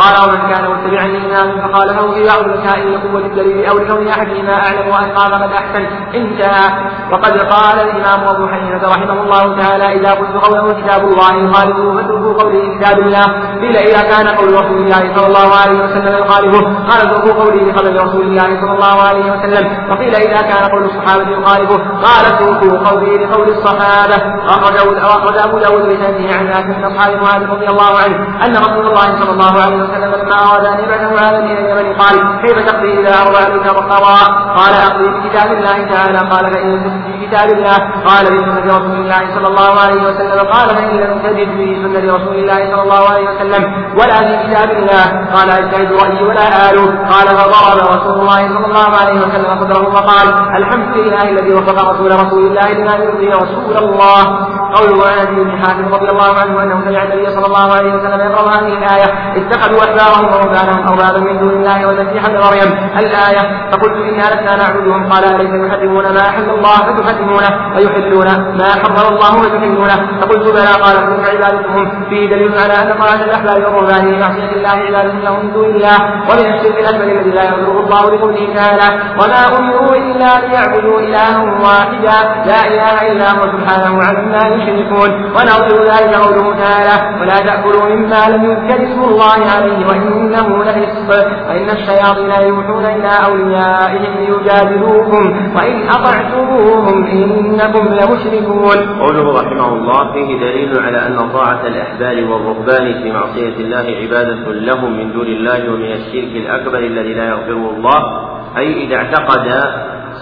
[0.00, 4.88] قال ومن كان متبعا للإمام فخالفه في بعض المسائل لقوه الدليل أو لكون احدهما أعلم
[4.88, 5.86] واتقى فقد أحسن.
[6.14, 6.68] انتهى.
[7.12, 12.42] وقد قال الإمام أبو حنيفة رحمه الله تعالى إذا قلت قوله كتاب الله يخالفه فاتركوا
[12.42, 13.24] قوله كتاب الله
[13.60, 16.60] قيل إذا كان قول رسول الله صلى الله عليه وسلم يخالفه
[16.90, 19.90] قال اتركوا قولي بقول رسول الله صلى الله عليه وسلم.
[19.90, 24.16] وقيل إذا كان قول الصحابة يخالفه قال اتركوا قولي بقول الصحابة.
[24.48, 28.86] اخرجه وأخرج أبو داود بسنده عن ناس من أصحاب معاذ رضي الله عنه أن رسول
[28.86, 33.00] الله صلى الله عليه وسلم لما اراد ان يبعث معاذا إلى اليمن قال كيف تقضي
[33.00, 36.18] اذا ارضى القضاء؟ قال أقضي بكتاب الله تعالى.
[36.18, 37.76] قال فإن تجد في كتاب الله.
[38.08, 40.38] قال بسنه رسول الله صلى الله عليه وسلم.
[40.54, 43.62] قال فإن لم تجد في سنة رسول الله صلى الله عليه وسلم
[44.00, 45.04] ولا في كتاب الله.
[45.34, 46.86] قال أجتهد رأيي ولا آله.
[47.12, 52.10] قال فضرب رسول الله صلى الله عليه وسلم صدره وقال الحمد لله الذي وفق رسول
[52.12, 54.48] رسول الله لما يرضي رسول الله.
[54.68, 58.20] قوله عن ابي بن حاتم رضي الله عنه أنه سمع النبي صلى الله عليه وسلم
[58.20, 62.70] يقرأ هذه الآية اتخذوا احبارهم ورهبانهم اربابا من دون الله والمسيح ابن مريم.
[62.98, 68.28] الآية فقلت أنا لسنا نعبدهم قال أليس يحرمون ما أحل الله فتحرمونه ويحلون
[68.60, 70.68] ما حرم الله فتحلونه فقلت بلى.
[70.84, 75.46] قال تلك عبادتهم فيه دليل على أن طاعة الأحبار والرهبان من معصية الله عباده لهم
[75.46, 75.96] من دون الله
[76.28, 78.88] ومن الشرك الأكبر الذي لا يغفره الله لقوله تعالى
[79.20, 82.18] وما أمروا إلا ليعبدوا إلها واحدا.
[82.50, 85.10] لا إله إلا هو سبحانه عما يشركون.
[85.34, 91.70] ونظير ذلك قوله تعالى ولا تأكلوا مما لم يذكر اسم الله عليه وإنه لفسق وإن
[91.70, 99.00] الشياطين يوحون إلى أوليائهم ليجادلوكم وإن أطعتموهم إنكم لمشركون.
[99.00, 104.96] قوله رحمه الله فيه دليل على أن طاعة الأحبار والرهبان في معصية الله عبادة لهم
[104.96, 109.48] من دون الله ومن الشرك الأكبر الذي لا يغفره الله أي إذا اعتقد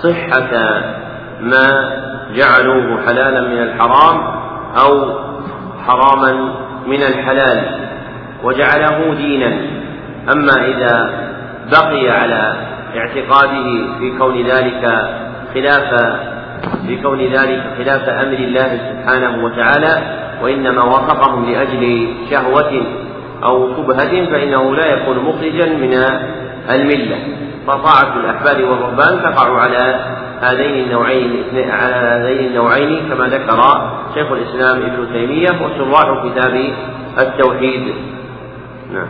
[0.02, 0.80] صحة
[1.40, 1.90] ما
[2.34, 4.18] جعلوه حلالا من الحرام
[4.84, 5.18] أو
[5.86, 6.32] حراما
[6.86, 7.85] من الحلال.
[8.46, 9.52] وجعله دينا.
[10.32, 11.10] أما إذا
[11.72, 12.42] بقي على
[12.96, 13.68] اعتقاده
[13.98, 14.82] في كون ذلك
[15.54, 15.90] خلاف
[16.86, 19.94] في كون ذلك خلاف أمر الله سبحانه وتعالى
[20.42, 22.82] وإنما وافقهم لأجل شهوة
[23.44, 25.94] أو شبهة فإنه لا يكون مخرجا من
[26.70, 27.18] الملة.
[27.66, 30.00] فطاعة الأحبار والرهبان تقع على
[30.40, 33.60] هذين النوعين على هذين النوعين كما ذكر
[34.14, 36.54] شيخ الإسلام ابن تيمية وشراح كتاب
[37.18, 37.94] التوحيد.
[38.92, 39.08] نعم.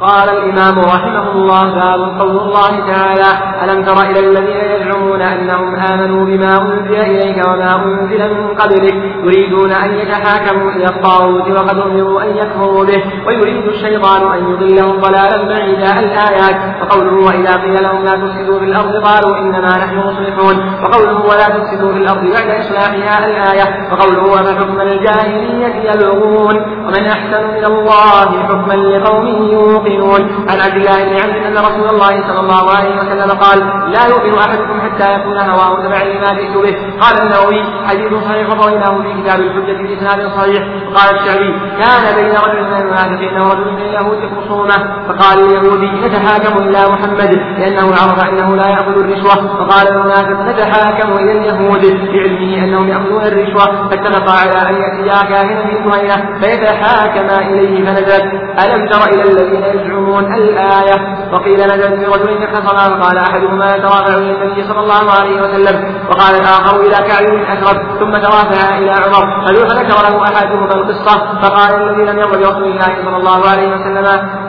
[0.00, 3.30] قال الإمام رحمه الله باب قول الله تعالى
[3.64, 8.94] ألم تر إلى الذين يزعمون أنهم آمنوا بما أنزل إليك وما أنزل من قبلك
[9.24, 15.48] يريدون أن يتحاكموا إلى الطاغوت وقد أمروا أن يكفروا به ويريد الشيطان أن يضلهم ضلالا
[15.48, 16.56] بعيدا الآيات.
[16.82, 20.56] وقوله وإذا قيل لهم لا تفسدوا في الأرض قالوا إنما نحن مصلحون.
[20.82, 23.88] وقوله ولا تفسدوا في الأرض بعد إصلاحها الآية.
[23.92, 26.56] وقوله وما الجاهلية يبغون.
[26.86, 30.46] ومن أحسن من الله حكما لقوم يوقنون.
[30.48, 33.58] عن عبد الله بن عمرو أن رسول الله صلى الله عليه وسلم قال
[33.92, 36.76] لا يؤمن أحدكم حتى يكون هواه تبعا لما جئت به.
[37.00, 40.62] قال النووي حديث صحيح رويناه في كتاب الحجة بإسناد صحيح.
[40.96, 41.50] قال الشعبي
[41.80, 44.78] كان بين رجل من المنافقين ورجل من اليهود خصومة.
[45.08, 49.36] فقال اليهودي نتحاكم إلى محمد لأنه عرف إنه لا يأخذ الرشوة.
[49.58, 51.82] فقال المنافق نتحاكم إلى اليهود
[52.12, 53.88] بعلمه أنهم يأخذون الرشوة.
[53.88, 58.24] فاتفقا على أن ياتيا كاهنا من كهينه فيتحاكما إليه فنزلت
[58.64, 64.30] ألم تر إلى الذين يزعمون الآية؟ وقيل نزل في رجل اختصما فقال أحدهما يترافع إلى
[64.30, 65.76] النبي صلى الله عليه وسلم.
[66.10, 71.70] وقال الآخر إلى كعب بن أشرف ثم ترافع إلى عمر فذكر له أحدهما القصة؟ فقال
[71.82, 74.06] الذي لم يرضى برسول الله صلى الله عليه وسلم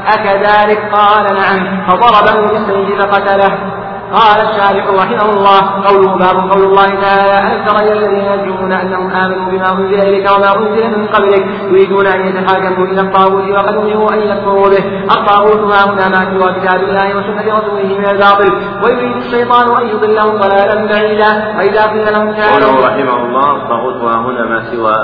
[0.07, 1.87] أكذلك؟ قال نعم.
[1.87, 3.76] فضربه بالسيف فقتله.
[4.13, 9.51] قال الشارح رحمه الله قوله باب قول الله تعالى ألم تر الذين يزعمون أنهم آمنوا
[9.51, 14.19] بما أنزل إليك وما أنزل من قبلك يريدون أن يتحاكموا إلى الطاغوت وقد أمروا أن
[14.19, 14.83] يكفروا به
[15.15, 18.51] الطاغوت ها هنا ما سوى كتاب الله وسنة رسوله من الباطل
[18.83, 24.15] ويريد الشيطان أن يضلهم ضلالا بعيدا وإذا قيل لهم تعالوا قوله رحمه الله الطاغوت ها
[24.21, 24.95] هنا ما سوى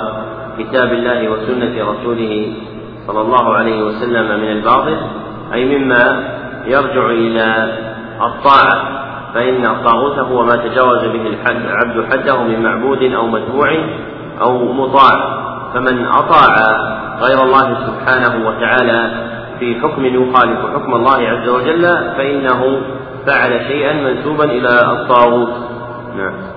[0.59, 2.53] كتاب الله وسنة رسوله
[3.07, 4.97] صلى الله عليه وسلم من الباطل
[5.53, 6.23] أي مما
[6.65, 7.73] يرجع إلى
[8.25, 13.69] الطاعة فإن الطاغوت هو ما تجاوز به الحد العبد حده من معبود أو متبوع
[14.41, 15.43] أو مطاع.
[15.73, 16.55] فمن أطاع
[17.21, 19.11] غير الله سبحانه وتعالى
[19.59, 21.83] في حكم يخالف حكم الله عز وجل
[22.17, 22.81] فإنه
[23.27, 25.53] فعل شيئا منسوبا إلى الطاغوت.
[26.17, 26.52] نعم.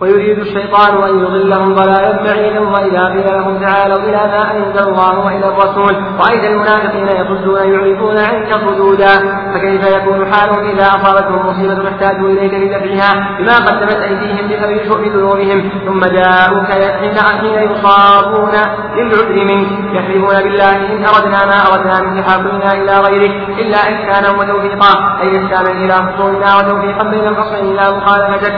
[0.00, 5.46] ويريد الشيطان أن يضلهم ضلالا بعيدا وإذا قيل لهم تعالوا إلى ما أنزل الله وإلى
[5.48, 9.14] الرسول رأيت المنافقين يصدون يعرضون عنك صدودا
[9.54, 16.00] فكيف يكون حالهم إذا أصابتهم مصيبة احتاجوا إليك لدفعها بما قدمت أيديهم بسبب ذنوبهم ثم
[16.00, 16.66] جاءوك
[17.00, 18.52] حين حين يصابون
[18.96, 25.20] للعذر منك يحلفون بالله إن أردنا ما أردنا من تحاكمنا إلى غيرك إلا إحسانا وتوفيقا
[25.20, 28.54] أي إحسانا إلى خصومنا وتوفيقا بين الخصمين إلى مخالفتك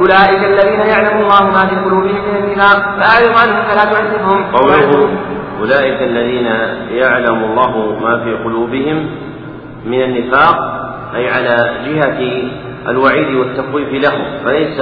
[0.00, 4.44] أولئك الذين يعلم الله ما في قلوبهم من النفاق فأعرض عنهم فلا تعذبهم.
[4.52, 5.08] قوله
[5.60, 6.46] أولئك الذين
[6.90, 9.10] يعلم الله ما في قلوبهم
[9.86, 10.56] من النفاق
[11.14, 11.56] أي على
[11.86, 12.50] جهة
[12.88, 14.80] الوعيد والتخويف لهم فليس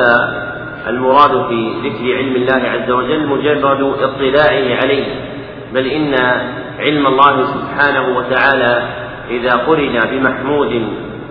[0.89, 5.05] المراد في ذكر علم الله عز وجل مجرد اطلاعه عليه
[5.75, 6.15] بل إن
[6.79, 8.83] علم الله سبحانه وتعالى
[9.31, 10.83] إذا قرن بمحمود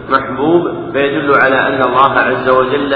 [0.09, 2.93] محبوب فيدل على أن الله عز وجل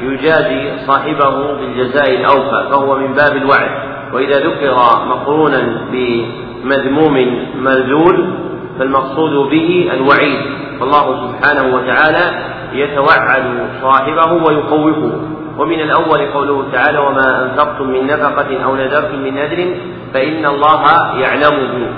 [0.00, 3.70] يجازي صاحبه بالجزاء الأوفى فهو من باب الوعد.
[4.12, 4.74] وإذا ذكر
[5.06, 5.62] مقرونا
[5.92, 8.34] بمذموم مذلول
[8.78, 10.40] فالمقصود به الوعيد.
[10.80, 12.24] فالله سبحانه وتعالى
[12.72, 15.20] يتوعد صاحبه ويخوفه
[15.58, 19.74] ومن الأول قوله تعالى وما أنفقتم من نفقة أو نذرتم من نذر
[20.14, 20.82] فإن الله
[21.18, 21.88] يعلمه.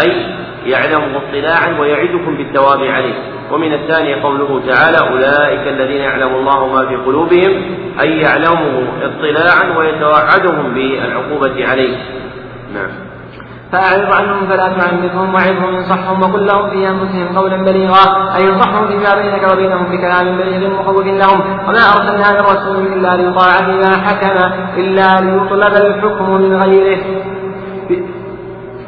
[0.00, 0.36] أي
[0.66, 3.14] يعلمه اطلاعا ويعدكم بالثواب عليه.
[3.52, 7.62] ومن الثاني قوله تعالى أولئك الذين يعلم الله ما في قلوبهم
[8.00, 11.96] أي يعلمه اطلاعا ويتوعدهم بالعقوبة عليه.
[12.74, 13.12] نعم.
[13.72, 19.22] فأعرض عنهم فلا تعمثهم وعظهم انصحهم وقل لهم في أنفسهم قولا بليغا أي انصحهم فيما
[19.22, 21.40] بينك وبينهم بكلام بليغ مخوف لهم.
[21.68, 26.98] وما أرسلنا من رسول إلا ليطاع بما حكم إلا ليطلب الحكم من غيره.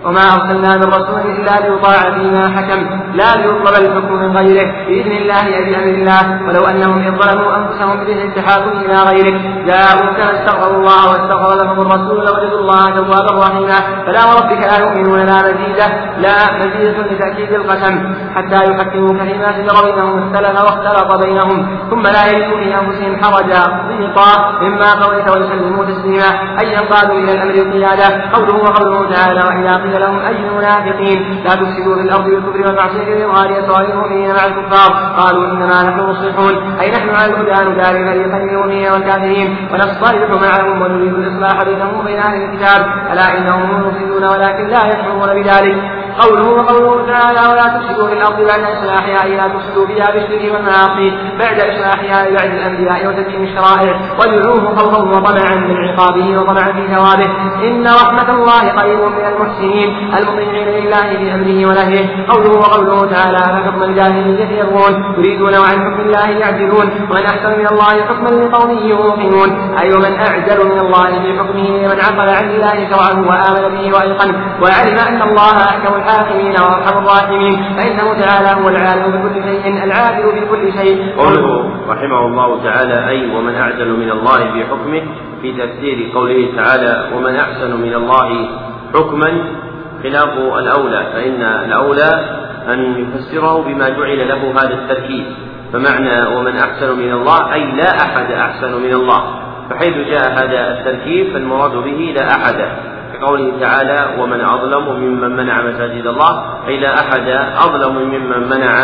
[0.04, 2.80] وما أرسلنا من رسول إلا ليطاع فيما حكم
[3.14, 8.70] لا ليطلب الحكم من غيره بإذن الله بأمر الله ولو أنهم إذ ظلموا أنفسهم التحاكم
[8.70, 14.78] إلى غيرك جاءوك فاستغفروا الله واستغفر لهم الرسول لوجدوا الله توابا رحيما فلا وربك لا
[14.78, 15.86] يؤمنون لا مزيدة
[16.18, 22.58] لا مزيدة لتأكيد القسم حتى يحكموك فيما شجر بينهم اختلف واختلط بينهم ثم لا يجدوا
[22.58, 26.30] في أنفسهم حرجا ضيقا مما قضيت ويسلموا تسليما
[26.62, 31.42] أي ينقادوا إلى الأمر القيادة قوله وقوله تعالى وإذا قيل لهم أي المنافقين.
[31.44, 34.90] لا تفسدوا في الأرض بالكفر والمعصية بإظهار إسرائيل المؤمنين مع الكفار.
[35.16, 36.78] قالوا إنما نحن مصلحون.
[36.80, 39.68] أي نحن على الهدى نداري فريقين المؤمنين والكافرين.
[39.72, 42.86] ونصطلح معهم ونريد الإصلاح بينهم وبين أهل الكتاب.
[43.12, 45.93] ألا إنهم هم المفسدون ولكن لا يشعرون بذلك.
[46.22, 51.12] قوله وقوله تعالى ولا تفسدوا في الأرض بعد اصلاحها اي لا تفسدوا فيها بالشرك والمعاصي
[51.38, 57.30] بعد اصلاحها بعد الأنبياء وتدين الشرائع وادعوه خوفا وطمعا من عقابه وطمعا في ثوابه.
[57.68, 59.88] إن رحمة الله قريب من المحسنين.
[60.18, 62.26] المطيعين لله في أمره ونهيه.
[62.28, 65.14] قوله وقوله تعالى فحكم الجاهلية يبغون.
[65.18, 69.50] يريدون وعن حكم الله يعدلون ومن أحسن من الله حكما لقوم يوقنون.
[69.82, 74.34] أي ومن اعدل من الله في حكمه من عقل عن الله شرعه وآمن به وأيقن.
[74.62, 80.46] وعلم أن الله أحكم الحاكمين وارحم الراحمين فإنه تعالى هو العالم بكل شيء العادل في
[80.46, 81.16] كل شيء.
[81.16, 85.02] قوله رحمه الله تعالى أي ومن اعدل من الله في حكمه
[85.42, 88.48] في تفسير قوله تعالى ومن أحسن من الله
[88.94, 89.30] حكما
[90.02, 92.10] خلاف الأولى فإن الأولى
[92.72, 95.24] أن يفسره بما جعل له هذا التركيب
[95.72, 99.20] فمعنى ومن أحسن من الله أي لا أحد أحسن من الله.
[99.70, 102.58] فحيث جاء هذا التركيب فالمراد به لا أحد.
[103.20, 107.28] كقوله تعالى ومن أظلم ممن منع مساجد الله أي لا أحد
[107.66, 108.74] أظلم ممن منع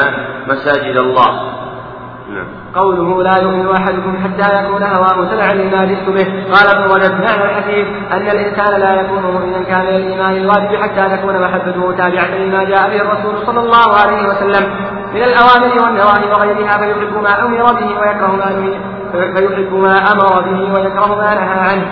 [0.49, 1.61] مساجد الله.
[2.35, 2.47] نعم.
[2.75, 6.27] قوله لا يؤمن أحدكم حتى يكون هواه تبعا لما جئت به.
[6.55, 11.43] قال ابن رجب معنى الحديث أن الإنسان لا يكون مؤمنا كان الإيمان الواجب حتى تكون
[11.43, 14.71] محبته تابعة لما جاء به الرسول صلى الله عليه وسلم.
[15.15, 18.75] من الأوامر والنواهي وغيرها فيحب ما أمر به ويكره ما
[19.37, 21.87] فيحب ما أمر به ويكره ما نهى عنه.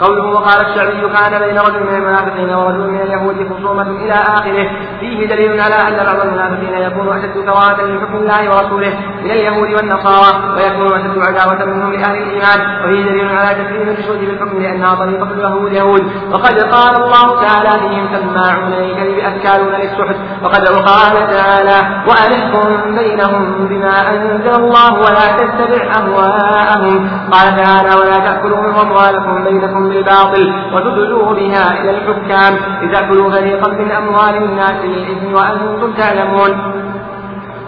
[0.00, 4.70] قوله وقال الشعبي كان بين رجل من المنافقين ورجل من اليهود خصومة إلى آخره.
[5.00, 8.94] فيه دليل على أن بعض المنافقين يكون أشد كراهة لحكم الله ورسوله
[9.24, 12.58] من اليهود والنصارى ويكون أشد عداوة منهم لأهل الإيمان.
[12.84, 16.02] وفيه دليل على تكريم الجحود بالحكم لأنها طريقة اليهود يهود.
[16.32, 20.16] وقد قال الله تعالى فيهم سماعون للكذب أكالون للسحت.
[20.42, 27.10] وقد قال تعالى وأنحكم بينهم بما أنزل الله ولا تتبع أهواءهم.
[27.32, 32.52] قال تعالى ولا تأكلوا أموالكم بينكم بالباطل وتدلوا بها إلى الحكام.
[32.82, 36.52] لتأكلوا فريقا من أموال الناس بالإثم وأنتم تعلمون.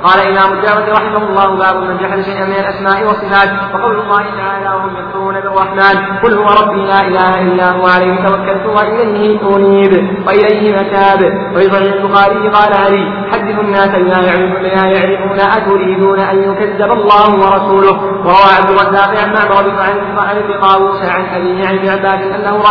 [0.04, 4.68] قال إمام الدعوة رحمه الله باب من جحد شيئا من الأسماء والصفات وقول الله تعالى
[4.74, 9.92] وهم يكفرون بالرحمن قل هو ربي لا إله إلا هو عليه توكلت وإليه أنيب
[10.26, 11.20] وإليه متاب.
[11.54, 18.50] وفي صحيح البخاري قال علي حدثوا الناس بما يعرفون أتريدون أن يكذب الله ورسوله؟ وروى
[18.58, 19.80] عبد الرزاق عن معمر
[20.18, 22.62] عن ابن قاووس عن أبيه عن ابن عباس أنه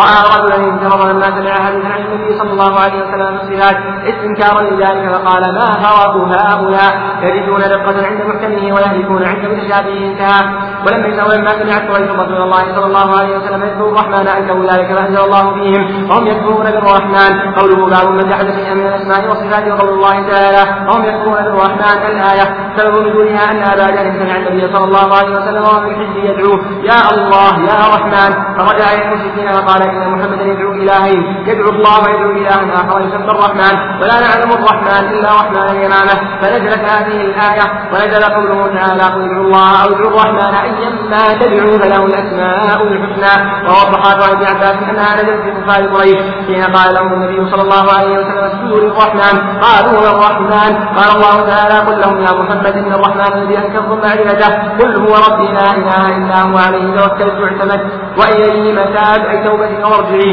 [0.00, 5.12] رأى رجلا انتظر لما سمع حديثا عن النبي صلى الله عليه وسلم الصفات استنكارا لذلك
[5.12, 6.92] فقال ما فرق هؤلاء هؤلاء
[7.22, 10.40] يجدون رقة عند محكمه ويهلكون عند متشابهه انتهى.
[10.86, 14.98] ولما يسأل لما سمعت قريش رسول الله صلى الله عليه وسلم يذكر الرحمن أنكروا ذلك
[14.98, 17.32] فأنزل الله فيهم وهم يكفرون بالرحمن.
[17.58, 22.46] قوله باب من جحد شيئا من الأسماء والصفات وقول الله تعالى وهم يكفرون بالرحمن الآية.
[22.76, 26.58] سبب نزولها أن أبا جهل سمع النبي صلى الله عليه وسلم وهو في الحج يدعوه
[26.90, 28.30] يا الله يا رحمن.
[28.58, 33.74] فرجع إلى المشركين فقال إن محمدا يدعو إلهين يدعو الله ويدعو إلها آخر يسمى الرحمن.
[34.00, 36.14] ولا نعلم الرحمن إلا رحمن اليمامة
[36.58, 42.06] فنزلت هذه الآية ونزل قوله تعالى قل ادعوا الله أو ادعوا الرحمن أيما تدعوا فله
[42.06, 43.34] الأسماء الحسنى.
[43.68, 47.92] ووضح عن ابن عباس أنها نزلت في كفار قريش حين قال لهم النبي صلى الله
[47.98, 49.36] عليه وسلم اسجدوا للرحمن.
[49.60, 50.72] قالوا هو الرحمن.
[50.96, 55.52] قال الله تعالى قل لهم يا محمد إن الرحمن الذي أنكرتم معرفته قل هو ربي
[55.52, 57.92] لا إله إلا هو عليه توكلت واعتمدت.
[58.18, 59.26] وإليه متاب.
[59.30, 60.32] أي توبتي وارجعي.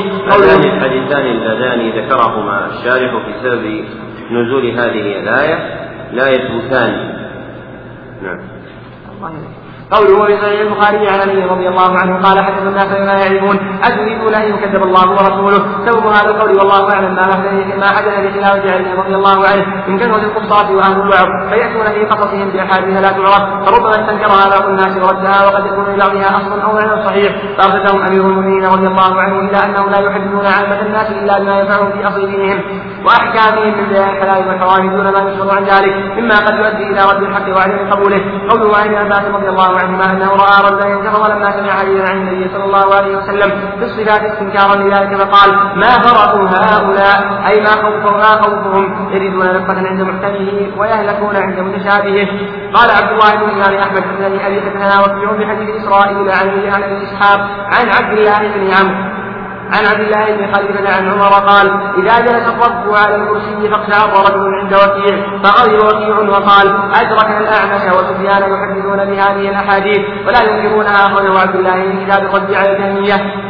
[0.74, 2.66] الحديثان اللذان ذكرهما.
[2.66, 3.86] الشارح في سبب
[4.32, 7.16] نزول هذه الآية لا يثبتان.
[8.24, 8.40] نعم.
[9.92, 14.36] قوله في صحيح البخاري عن علي رضي الله عنه قال حدث الناس بما يعرفون اتريدون
[14.36, 17.26] أن يكذب الله ورسوله؟ سبب هذا القول والله أعلم ما
[17.78, 19.66] ما حدث بخلاف علي رضي الله عنه.
[19.88, 23.66] من كثره القصاص وأهل الوعظ فيأتون في قصصهم بأحاديث لا تعرف.
[23.66, 27.36] فربما استنكرها بعض الناس وردها وقد يكون لبعضها أصل أو معنى صحيح.
[27.58, 31.92] فارشدهم أمير المؤمنين رضي الله عنه إلى أنهم لا يحدثون عامه الناس إلا بما ينفعهم
[31.92, 32.62] في أصل دينهم
[33.06, 35.94] وأحكامهم من بيان الحلال والحرام دون ما يشغل عن ذلك.
[36.18, 38.22] مما قد يؤدي إلى رد الحق وعدم قبوله.
[38.50, 42.18] قوله عن عباس رضي الله الله عنهما انه راى رجلا ينكر لما سمع حديثا عن
[42.18, 43.50] النبي صلى الله عليه وسلم
[43.80, 49.78] في الصفات استنكارا لذلك فقال ما فرقوا هؤلاء؟ أي ما خوفهم ما خوفهم؟ يجدون نقة
[49.88, 52.28] عند محكمه ويهلكون عند متشابهه.
[52.74, 57.40] قال عبد الله بن الامام أحمد بن أبي حدثنا وكيع بحديث إسرائيل عن عن إسحاق
[57.74, 59.15] عن عبد الله بن عمرو
[59.74, 61.68] عن عبد الله بن خليفة عن عمر قال
[61.98, 68.52] إذا جلس الرب على الكرسي فاقشعر رجل عند وكيع فغضب وكيع وقال أدركنا الأعمش وسفيان
[68.54, 73.46] يحدثون بهذه الأحاديث ولا ينكرونها أخرجه عبد الله في كتاب الرد على الجهمية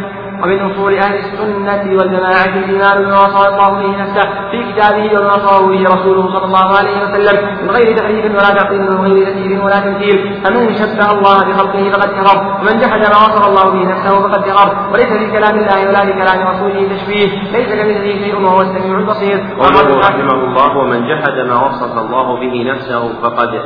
[0.45, 5.67] ومن أصول أهل السنة والجماعة الإيمان بما وصى الله به نفسه في كتابه وما وصاه
[5.67, 9.80] به رسوله صلى الله عليه وسلم من غير تحريف ولا تعطيل ومن غير تكذيب ولا
[9.80, 14.41] تمثيل فمن شبه الله بخلقه فقد كفر ومن جحد ما وصف الله به نفسه فقد
[14.43, 18.99] كفر وليس في كلام الله ولا في كلام رسوله تشبيه ليس كمثله شيء وهو السميع
[18.99, 19.38] البصير.
[19.59, 23.61] قوله رحمه الله ومن جحد ما وصف الله به نفسه فقد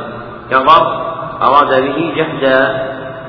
[0.50, 0.82] كفر.
[1.42, 2.44] أراد به جحد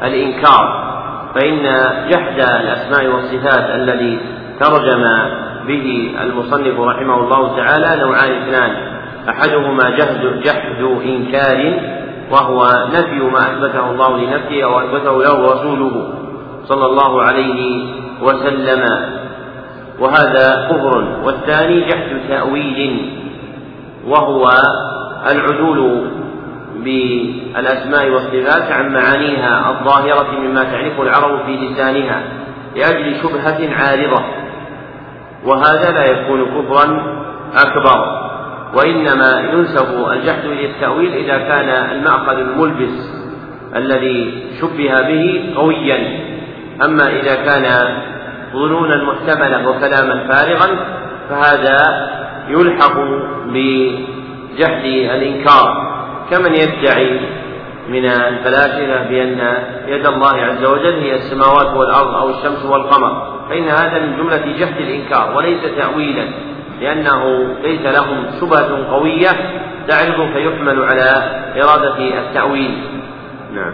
[0.04, 0.91] الإنكار.
[1.36, 1.64] فإن
[2.10, 4.20] جحد الأسماء والصفات الذي
[4.60, 5.04] ترجم
[5.68, 8.72] به المصنف رحمه الله تعالى نوعان اثنان.
[9.30, 11.80] أحدهما جحد جحد إنكار
[12.32, 16.14] وهو نفي ما أثبته الله لنفسه أو أثبته له رسوله
[16.66, 17.86] صلى الله عليه
[18.22, 18.84] وسلم.
[20.00, 21.08] وهذا كفر.
[21.24, 23.12] والثاني جحد تأويل
[24.08, 24.50] وهو
[25.32, 26.08] العدول
[26.76, 32.24] بالأسماء والصفات عن معانيها الظاهرة مما تعرف العرب في لسانها
[32.76, 34.24] لأجل شبهة عارضة.
[35.46, 36.86] وهذا لا يكون كفرا
[37.56, 38.22] أكبر
[38.76, 43.22] وإنما ينسب الجحد إلى التأويل إذا كان المأخذ الملبس
[43.76, 46.20] الذي شبه به قويا.
[46.86, 47.98] أما إذا كان
[48.54, 50.86] ظنونا محتملة وكلاما فارغا
[51.30, 52.10] فهذا
[52.48, 52.96] يلحق
[53.48, 55.91] بجحد الإنكار.
[56.32, 57.20] كمن يدعي
[57.90, 63.32] من الفلاسفة بأن يد الله عز وجل هي السماوات والأرض أو الشمس والقمر.
[63.50, 66.28] فإن هذا من جملة جهد الإنكار وليس تأويلا
[66.82, 69.30] لأنه ليس لهم شبهة قوية
[69.88, 72.78] تعرض فيحمل على إرادة التأويل.
[73.54, 73.74] نعم.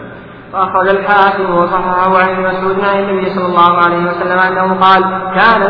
[0.57, 5.03] وأخرج الحاكم وصححه عن مسعود عن النبي صلى الله عليه وسلم أنه قال
[5.35, 5.61] كان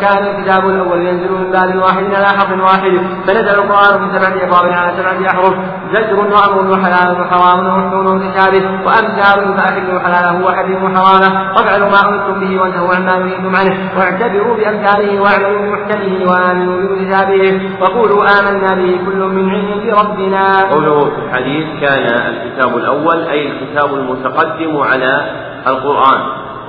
[0.00, 2.92] كان الكتاب الأول ينزل من باب واحد على حرف واحد
[3.26, 5.54] فنزل القرآن من سبعة أبواب على سبعة أحرف
[5.92, 12.60] زجر وأمر وحلال وحرام ومحكم ومتشابه وأمثال فأحلوا حلاله وحرموا حرامه وافعلوا ما أمرتم به
[12.60, 19.50] وانتهوا عما نهيتم عنه واعتبروا بأمثاله واعملوا بمحكمه وآمنوا بمتشابهه وقولوا آمنا به كل من
[19.50, 20.70] عند ربنا.
[20.70, 25.24] قوله في الحديث كان الكتاب الأول أي الكتاب المتقدم على
[25.66, 26.20] القرآن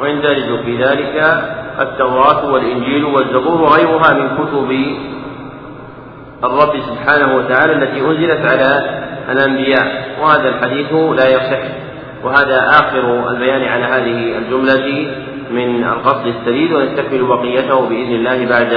[0.02, 1.44] ويندرج في ذلك
[1.80, 4.72] التوراة والإنجيل والزبور وغيرها من كتب
[6.44, 8.70] الرب سبحانه وتعالى التي أنزلت على
[9.32, 10.06] الأنبياء.
[10.22, 11.62] وهذا الحديث لا يصح
[12.24, 15.08] وهذا آخر البيان على هذه الجملة
[15.52, 18.74] من القصد السديد ونستكمل بقيته بإذن الله بعد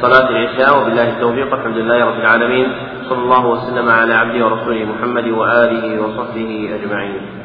[0.00, 0.80] صلاة العشاء.
[0.80, 2.72] وبالله التوفيق الحمد لله رب العالمين.
[3.08, 7.43] صلى الله وسلم على عبده ورسوله محمد وآله وصحبه أجمعين.